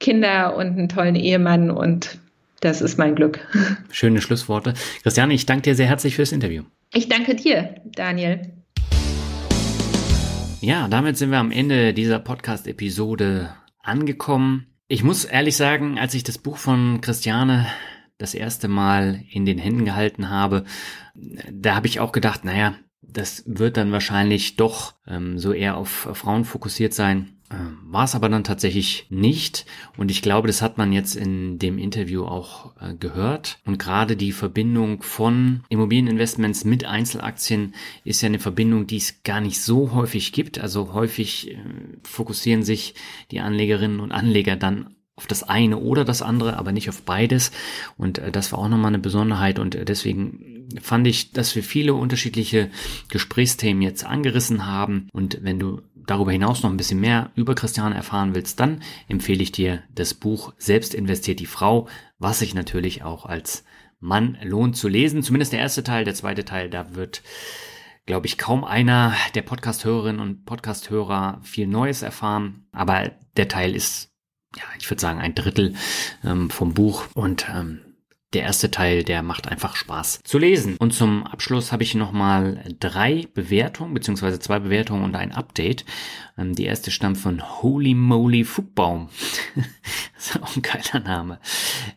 [0.00, 2.18] Kinder und einen tollen Ehemann und
[2.60, 3.40] das ist mein Glück.
[3.90, 4.74] Schöne Schlussworte.
[5.02, 6.64] Christiane, ich danke dir sehr herzlich fürs Interview.
[6.92, 8.40] Ich danke dir, Daniel.
[10.60, 13.48] Ja, damit sind wir am Ende dieser Podcast-Episode
[13.82, 14.66] angekommen.
[14.88, 17.66] Ich muss ehrlich sagen, als ich das Buch von Christiane
[18.20, 20.64] das erste Mal in den Händen gehalten habe,
[21.50, 25.88] da habe ich auch gedacht, naja, das wird dann wahrscheinlich doch ähm, so eher auf
[26.12, 27.40] Frauen fokussiert sein.
[27.52, 29.66] Ähm, war es aber dann tatsächlich nicht.
[29.96, 33.58] Und ich glaube, das hat man jetzt in dem Interview auch äh, gehört.
[33.64, 39.40] Und gerade die Verbindung von Immobilieninvestments mit Einzelaktien ist ja eine Verbindung, die es gar
[39.40, 40.60] nicht so häufig gibt.
[40.60, 41.58] Also häufig äh,
[42.04, 42.94] fokussieren sich
[43.32, 47.52] die Anlegerinnen und Anleger dann auf das eine oder das andere, aber nicht auf beides.
[47.98, 51.62] Und äh, das war auch nochmal eine Besonderheit und äh, deswegen fand ich, dass wir
[51.62, 52.70] viele unterschiedliche
[53.08, 55.08] Gesprächsthemen jetzt angerissen haben.
[55.12, 59.42] Und wenn du darüber hinaus noch ein bisschen mehr über Christiane erfahren willst, dann empfehle
[59.42, 61.86] ich dir das Buch Selbst investiert die Frau,
[62.18, 63.64] was sich natürlich auch als
[63.98, 65.22] Mann lohnt zu lesen.
[65.22, 67.22] Zumindest der erste Teil, der zweite Teil, da wird
[68.06, 72.66] glaube ich, kaum einer der Podcast-Hörerinnen und Podcast-Hörer viel Neues erfahren.
[72.72, 74.09] Aber der Teil ist
[74.56, 75.74] ja, ich würde sagen, ein Drittel
[76.24, 77.80] ähm, vom Buch und ähm,
[78.32, 80.76] der erste Teil, der macht einfach Spaß zu lesen.
[80.76, 85.84] Und zum Abschluss habe ich nochmal drei Bewertungen, beziehungsweise zwei Bewertungen und ein Update.
[86.40, 89.08] Ähm, die erste stammt von Holy Moly Fugbaum.
[90.14, 91.38] das ist auch ein geiler Name.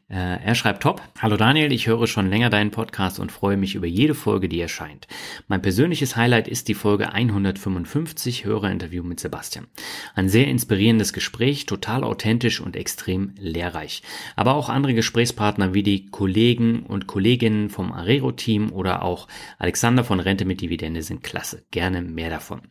[0.10, 1.02] Äh, er schreibt top.
[1.20, 4.60] Hallo Daniel, ich höre schon länger deinen Podcast und freue mich über jede Folge, die
[4.60, 5.08] erscheint.
[5.48, 9.68] Mein persönliches Highlight ist die Folge 155 Hörerinterview mit Sebastian.
[10.16, 14.04] Ein sehr inspirierendes Gespräch, total authentisch und extrem lehrreich.
[14.36, 19.28] Aber auch andere Gesprächspartner wie die Kollegen und Kolleginnen vom Arero-Team oder auch
[19.58, 21.64] Alexander von Rente mit Dividende sind klasse.
[21.72, 22.62] Gerne mehr davon.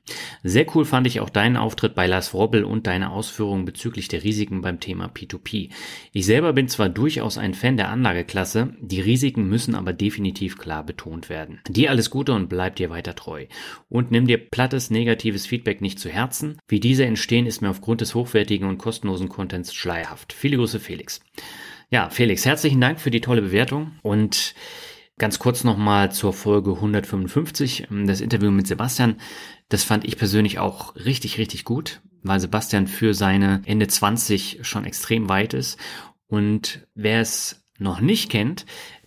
[0.42, 4.24] Sehr cool fand ich auch deinen Auftritt bei Lars Robbel und deine Ausführungen bezüglich der
[4.24, 5.70] Risiken beim Thema P2P.
[6.12, 10.84] Ich selber bin zwar durchaus ein Fan der Anlageklasse, die Risiken müssen aber definitiv klar
[10.84, 11.60] betont werden.
[11.68, 13.46] Dir alles Gute und bleib dir weiter treu.
[13.88, 16.58] Und nimm dir plattes, negatives Feedback nicht zu Herzen.
[16.68, 20.32] Wie diese entstehen, ist mir aufgrund des hochwertigen und kostenlosen Contents schleierhaft.
[20.32, 21.20] Viele Grüße, Felix.
[21.90, 24.54] Ja, Felix, herzlichen Dank für die tolle Bewertung und
[25.18, 29.16] Ganz kurz nochmal zur Folge 155, das Interview mit Sebastian.
[29.68, 34.84] Das fand ich persönlich auch richtig, richtig gut, weil Sebastian für seine Ende 20 schon
[34.84, 35.78] extrem weit ist.
[36.26, 38.64] Und wer es noch nicht kennt,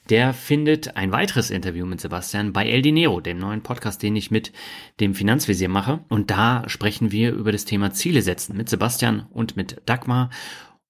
[0.10, 4.30] der findet ein weiteres Interview mit Sebastian bei El Dinero, dem neuen Podcast, den ich
[4.30, 4.52] mit
[5.00, 6.06] dem Finanzvisier mache.
[6.10, 10.30] Und da sprechen wir über das Thema Ziele setzen mit Sebastian und mit Dagmar.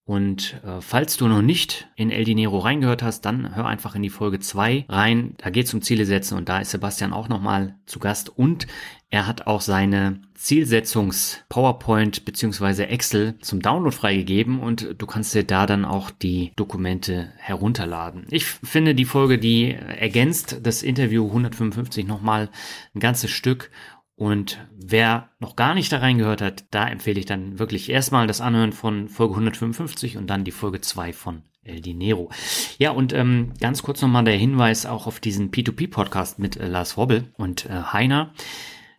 [0.06, 4.04] Und äh, falls du noch nicht in El Dinero reingehört hast, dann hör einfach in
[4.04, 5.34] die Folge 2 rein.
[5.38, 8.30] Da geht es um Ziele setzen und da ist Sebastian auch nochmal zu Gast.
[8.30, 8.68] Und
[9.10, 15.66] er hat auch seine Zielsetzungs-PowerPoint beziehungsweise Excel zum Download freigegeben und du kannst dir da
[15.66, 18.28] dann auch die Dokumente herunterladen.
[18.30, 22.50] Ich finde die Folge, die ergänzt das Interview 155 nochmal
[22.94, 23.72] ein ganzes Stück
[24.16, 28.40] und wer noch gar nicht da reingehört hat, da empfehle ich dann wirklich erstmal das
[28.40, 32.30] Anhören von Folge 155 und dann die Folge 2 von El Dinero.
[32.78, 36.96] Ja, und ähm, ganz kurz nochmal der Hinweis auch auf diesen P2P-Podcast mit äh, Lars
[36.96, 38.34] Robbel und äh, Heiner.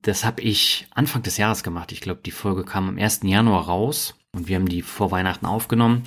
[0.03, 1.93] Das habe ich Anfang des Jahres gemacht.
[1.93, 3.21] Ich glaube, die Folge kam am 1.
[3.25, 6.03] Januar raus und wir haben die vor Weihnachten aufgenommen.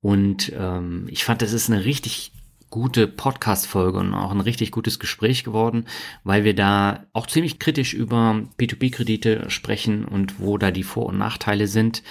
[0.00, 2.32] Und ähm, ich fand, das ist eine richtig
[2.76, 5.86] gute Podcast-Folge und auch ein richtig gutes Gespräch geworden,
[6.24, 11.16] weil wir da auch ziemlich kritisch über P2P-Kredite sprechen und wo da die Vor- und
[11.16, 12.02] Nachteile sind.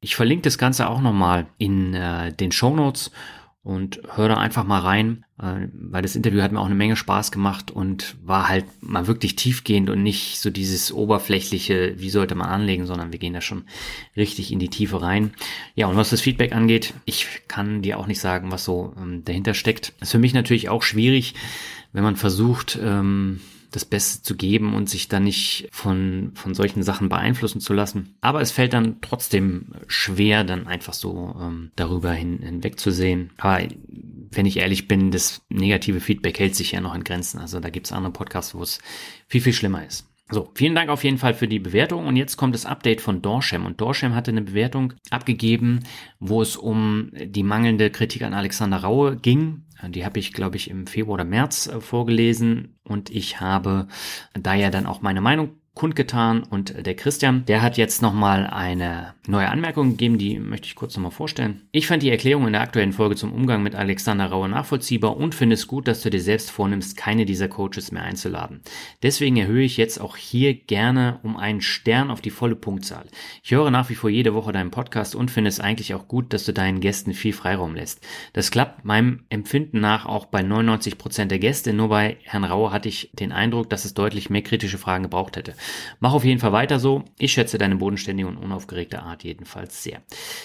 [0.00, 3.10] Ich verlinke das Ganze auch nochmal in äh, den Show Notes
[3.62, 6.96] und hör da einfach mal rein, äh, weil das Interview hat mir auch eine Menge
[6.96, 12.34] Spaß gemacht und war halt mal wirklich tiefgehend und nicht so dieses oberflächliche, wie sollte
[12.34, 13.64] man anlegen, sondern wir gehen da schon
[14.16, 15.32] richtig in die Tiefe rein.
[15.74, 19.24] Ja, und was das Feedback angeht, ich kann dir auch nicht sagen, was so ähm,
[19.24, 19.92] dahinter steckt.
[20.00, 21.34] ist für mich natürlich auch schwierig,
[21.92, 23.40] wenn man versucht, ähm,
[23.70, 28.16] das Beste zu geben und sich dann nicht von, von solchen Sachen beeinflussen zu lassen.
[28.20, 33.30] Aber es fällt dann trotzdem schwer, dann einfach so ähm, darüber hin, hinwegzusehen.
[33.38, 33.60] Aber
[34.32, 37.38] wenn ich ehrlich bin, das negative Feedback hält sich ja noch in Grenzen.
[37.38, 38.78] Also da gibt es andere Podcasts, wo es
[39.28, 40.06] viel, viel schlimmer ist.
[40.32, 43.20] So, vielen Dank auf jeden Fall für die Bewertung und jetzt kommt das Update von
[43.20, 45.80] Dorsham und Dorsham hatte eine Bewertung abgegeben,
[46.20, 49.64] wo es um die mangelnde Kritik an Alexander Raue ging.
[49.88, 52.78] Die habe ich, glaube ich, im Februar oder März äh, vorgelesen.
[52.84, 53.88] Und ich habe
[54.34, 59.14] da ja dann auch meine Meinung kundgetan und der Christian, der hat jetzt nochmal eine
[59.26, 61.62] neue Anmerkung gegeben, die möchte ich kurz nochmal vorstellen.
[61.70, 65.34] Ich fand die Erklärung in der aktuellen Folge zum Umgang mit Alexander Rauer nachvollziehbar und
[65.34, 68.60] finde es gut, dass du dir selbst vornimmst, keine dieser Coaches mehr einzuladen.
[69.02, 73.06] Deswegen erhöhe ich jetzt auch hier gerne um einen Stern auf die volle Punktzahl.
[73.42, 76.32] Ich höre nach wie vor jede Woche deinen Podcast und finde es eigentlich auch gut,
[76.32, 78.04] dass du deinen Gästen viel Freiraum lässt.
[78.32, 82.72] Das klappt meinem Empfinden nach auch bei 99 Prozent der Gäste, nur bei Herrn Rauer
[82.72, 85.54] hatte ich den Eindruck, dass es deutlich mehr kritische Fragen gebraucht hätte.
[86.00, 87.04] Mach auf jeden Fall weiter so.
[87.18, 90.02] Ich schätze deine bodenständige und unaufgeregte Art jedenfalls sehr.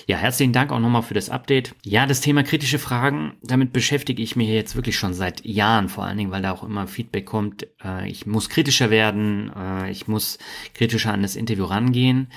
[0.08, 1.76] Ja, herzlichen Dank auch nochmal für das Update.
[1.84, 6.04] Ja, das Thema kritische Fragen, damit beschäftige ich mich jetzt wirklich schon seit Jahren, vor
[6.04, 7.68] allen Dingen, weil da auch immer Feedback kommt.
[7.84, 10.38] Äh, ich muss kritischer werden, äh, ich muss
[10.74, 12.28] kritischer an das Interview rangehen.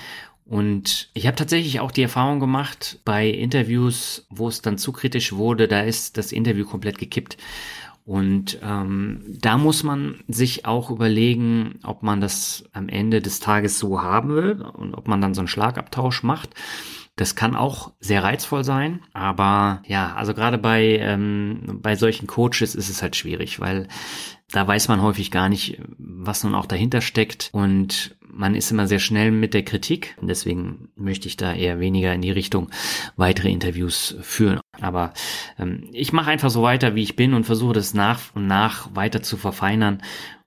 [0.49, 5.33] Und ich habe tatsächlich auch die Erfahrung gemacht, bei Interviews, wo es dann zu kritisch
[5.33, 7.37] wurde, da ist das Interview komplett gekippt.
[8.09, 13.77] Und ähm, da muss man sich auch überlegen, ob man das am Ende des Tages
[13.77, 16.55] so haben will und ob man dann so einen Schlagabtausch macht.
[17.17, 22.73] Das kann auch sehr reizvoll sein, aber ja, also gerade bei, ähm, bei solchen Coaches
[22.73, 23.87] ist es halt schwierig, weil
[24.51, 28.87] da weiß man häufig gar nicht, was nun auch dahinter steckt und man ist immer
[28.87, 30.15] sehr schnell mit der Kritik.
[30.21, 32.69] Deswegen möchte ich da eher weniger in die Richtung
[33.17, 34.59] weitere Interviews führen.
[34.79, 35.13] Aber
[35.57, 38.95] ähm, ich mache einfach so weiter, wie ich bin und versuche das nach und nach
[38.95, 40.01] weiter zu verfeinern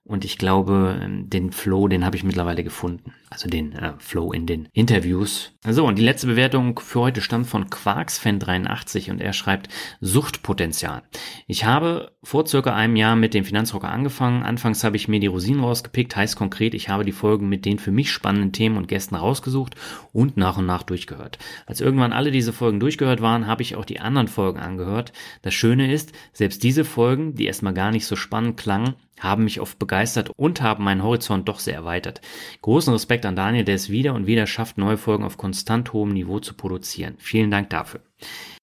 [0.05, 3.13] und ich glaube, ähm, den Flow, den habe ich mittlerweile gefunden.
[3.29, 5.53] Also den äh, Flow in den Interviews.
[5.65, 9.69] So, und die letzte Bewertung für heute stammt von Quarksfan83 und er schreibt
[10.01, 11.03] Suchtpotenzial.
[11.47, 14.43] Ich habe vor circa einem Jahr mit dem Finanzrocker angefangen.
[14.43, 16.17] Anfangs habe ich mir die Rosinen rausgepickt.
[16.17, 19.75] Heißt konkret, ich habe die Folgen mit den für mich spannenden Themen und Gästen rausgesucht
[20.11, 21.39] und nach und nach durchgehört.
[21.65, 25.13] Als irgendwann alle diese Folgen durchgehört waren, habe ich auch die anderen Folgen angehört.
[25.43, 29.59] Das Schöne ist, selbst diese Folgen, die erstmal gar nicht so spannend klangen, haben mich
[29.59, 32.21] oft begeistert und haben meinen Horizont doch sehr erweitert.
[32.61, 36.09] Großen Respekt an Daniel, der es wieder und wieder schafft, neue Folgen auf konstant hohem
[36.09, 37.15] Niveau zu produzieren.
[37.17, 38.01] Vielen Dank dafür.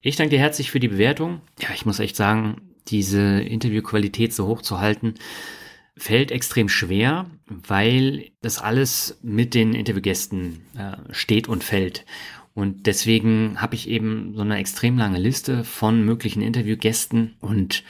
[0.00, 1.40] Ich danke dir herzlich für die Bewertung.
[1.60, 5.14] Ja, ich muss echt sagen, diese Interviewqualität so hoch zu halten,
[5.96, 12.06] fällt extrem schwer, weil das alles mit den Interviewgästen äh, steht und fällt.
[12.54, 17.84] Und deswegen habe ich eben so eine extrem lange Liste von möglichen Interviewgästen und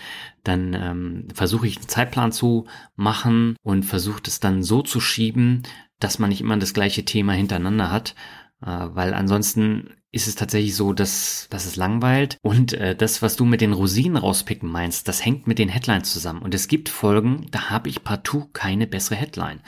[0.45, 5.63] dann ähm, versuche ich einen Zeitplan zu machen und versuche es dann so zu schieben,
[5.99, 8.15] dass man nicht immer das gleiche Thema hintereinander hat,
[8.63, 12.39] äh, weil ansonsten ist es tatsächlich so, dass, dass es langweilt.
[12.43, 16.13] Und äh, das, was du mit den Rosinen rauspicken meinst, das hängt mit den Headlines
[16.13, 16.43] zusammen.
[16.43, 19.61] Und es gibt Folgen, da habe ich partout keine bessere Headline.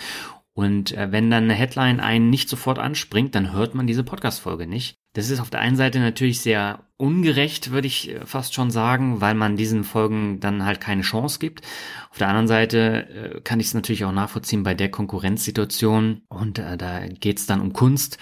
[0.55, 4.67] Und äh, wenn dann eine Headline einen nicht sofort anspringt, dann hört man diese Podcast-Folge
[4.67, 4.97] nicht.
[5.15, 9.21] Das ist auf der einen Seite natürlich sehr ungerecht, würde ich äh, fast schon sagen,
[9.21, 11.63] weil man diesen Folgen dann halt keine Chance gibt.
[12.11, 16.61] Auf der anderen Seite äh, kann ich es natürlich auch nachvollziehen bei der Konkurrenzsituation und
[16.61, 18.19] äh, da geht es dann um Kunst,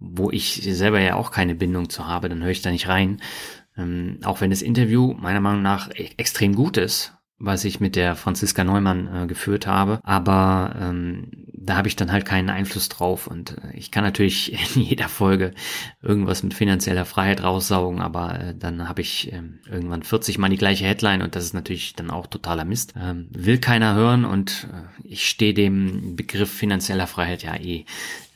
[0.00, 3.22] wo ich selber ja auch keine Bindung zu habe, dann höre ich da nicht rein.
[3.76, 7.96] Ähm, auch wenn das Interview meiner Meinung nach e extrem gut ist, was ich mit
[7.96, 10.00] der Franziska Neumann äh, geführt habe.
[10.02, 13.26] Aber ähm, da habe ich dann halt keinen Einfluss drauf.
[13.26, 15.52] Und äh, ich kann natürlich in jeder Folge
[16.02, 20.56] irgendwas mit finanzieller Freiheit raussaugen, aber äh, dann habe ich äh, irgendwann 40 Mal die
[20.56, 22.94] gleiche Headline und das ist natürlich dann auch totaler Mist.
[23.00, 27.84] Ähm, will keiner hören und äh, ich stehe dem Begriff finanzieller Freiheit ja eh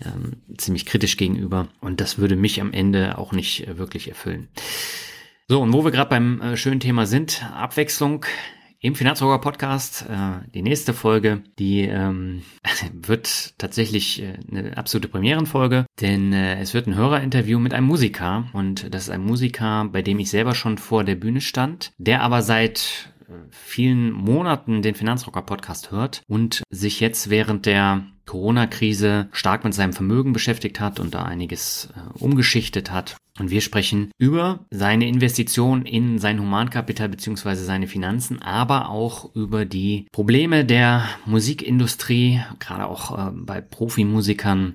[0.05, 1.69] ähm, ziemlich kritisch gegenüber.
[1.81, 4.49] Und das würde mich am Ende auch nicht äh, wirklich erfüllen.
[5.49, 8.27] So, und wo wir gerade beim äh, schönen Thema sind, Abwechslung
[8.81, 10.07] im Finanzrocker Podcast.
[10.09, 12.43] Äh, die nächste Folge, die ähm,
[12.93, 18.49] wird tatsächlich äh, eine absolute Premierenfolge, denn äh, es wird ein Hörerinterview mit einem Musiker
[18.53, 22.23] und das ist ein Musiker, bei dem ich selber schon vor der Bühne stand, der
[22.23, 29.29] aber seit äh, vielen Monaten den Finanzrocker Podcast hört und sich jetzt während der Corona-Krise
[29.33, 33.17] stark mit seinem Vermögen beschäftigt hat und da einiges äh, umgeschichtet hat.
[33.39, 39.65] Und wir sprechen über seine Investition in sein Humankapital beziehungsweise seine Finanzen, aber auch über
[39.65, 44.75] die Probleme der Musikindustrie, gerade auch äh, bei Profimusikern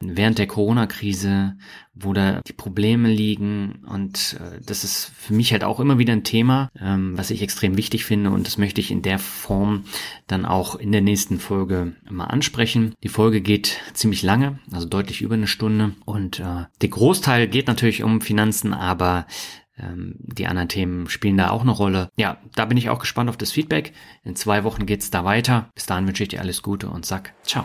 [0.00, 1.56] während der Corona-Krise,
[1.94, 3.84] wo da die Probleme liegen.
[3.86, 7.42] Und äh, das ist für mich halt auch immer wieder ein Thema, ähm, was ich
[7.42, 8.30] extrem wichtig finde.
[8.30, 9.84] Und das möchte ich in der Form
[10.26, 12.94] dann auch in der nächsten Folge mal ansprechen.
[13.02, 15.92] Die Folge geht ziemlich lange, also deutlich über eine Stunde.
[16.04, 19.26] Und äh, der Großteil geht natürlich um Finanzen, aber
[19.78, 22.10] ähm, die anderen Themen spielen da auch eine Rolle.
[22.16, 23.92] Ja, da bin ich auch gespannt auf das Feedback.
[24.24, 25.70] In zwei Wochen geht's da weiter.
[25.74, 27.64] Bis dahin wünsche ich dir alles Gute und sag ciao.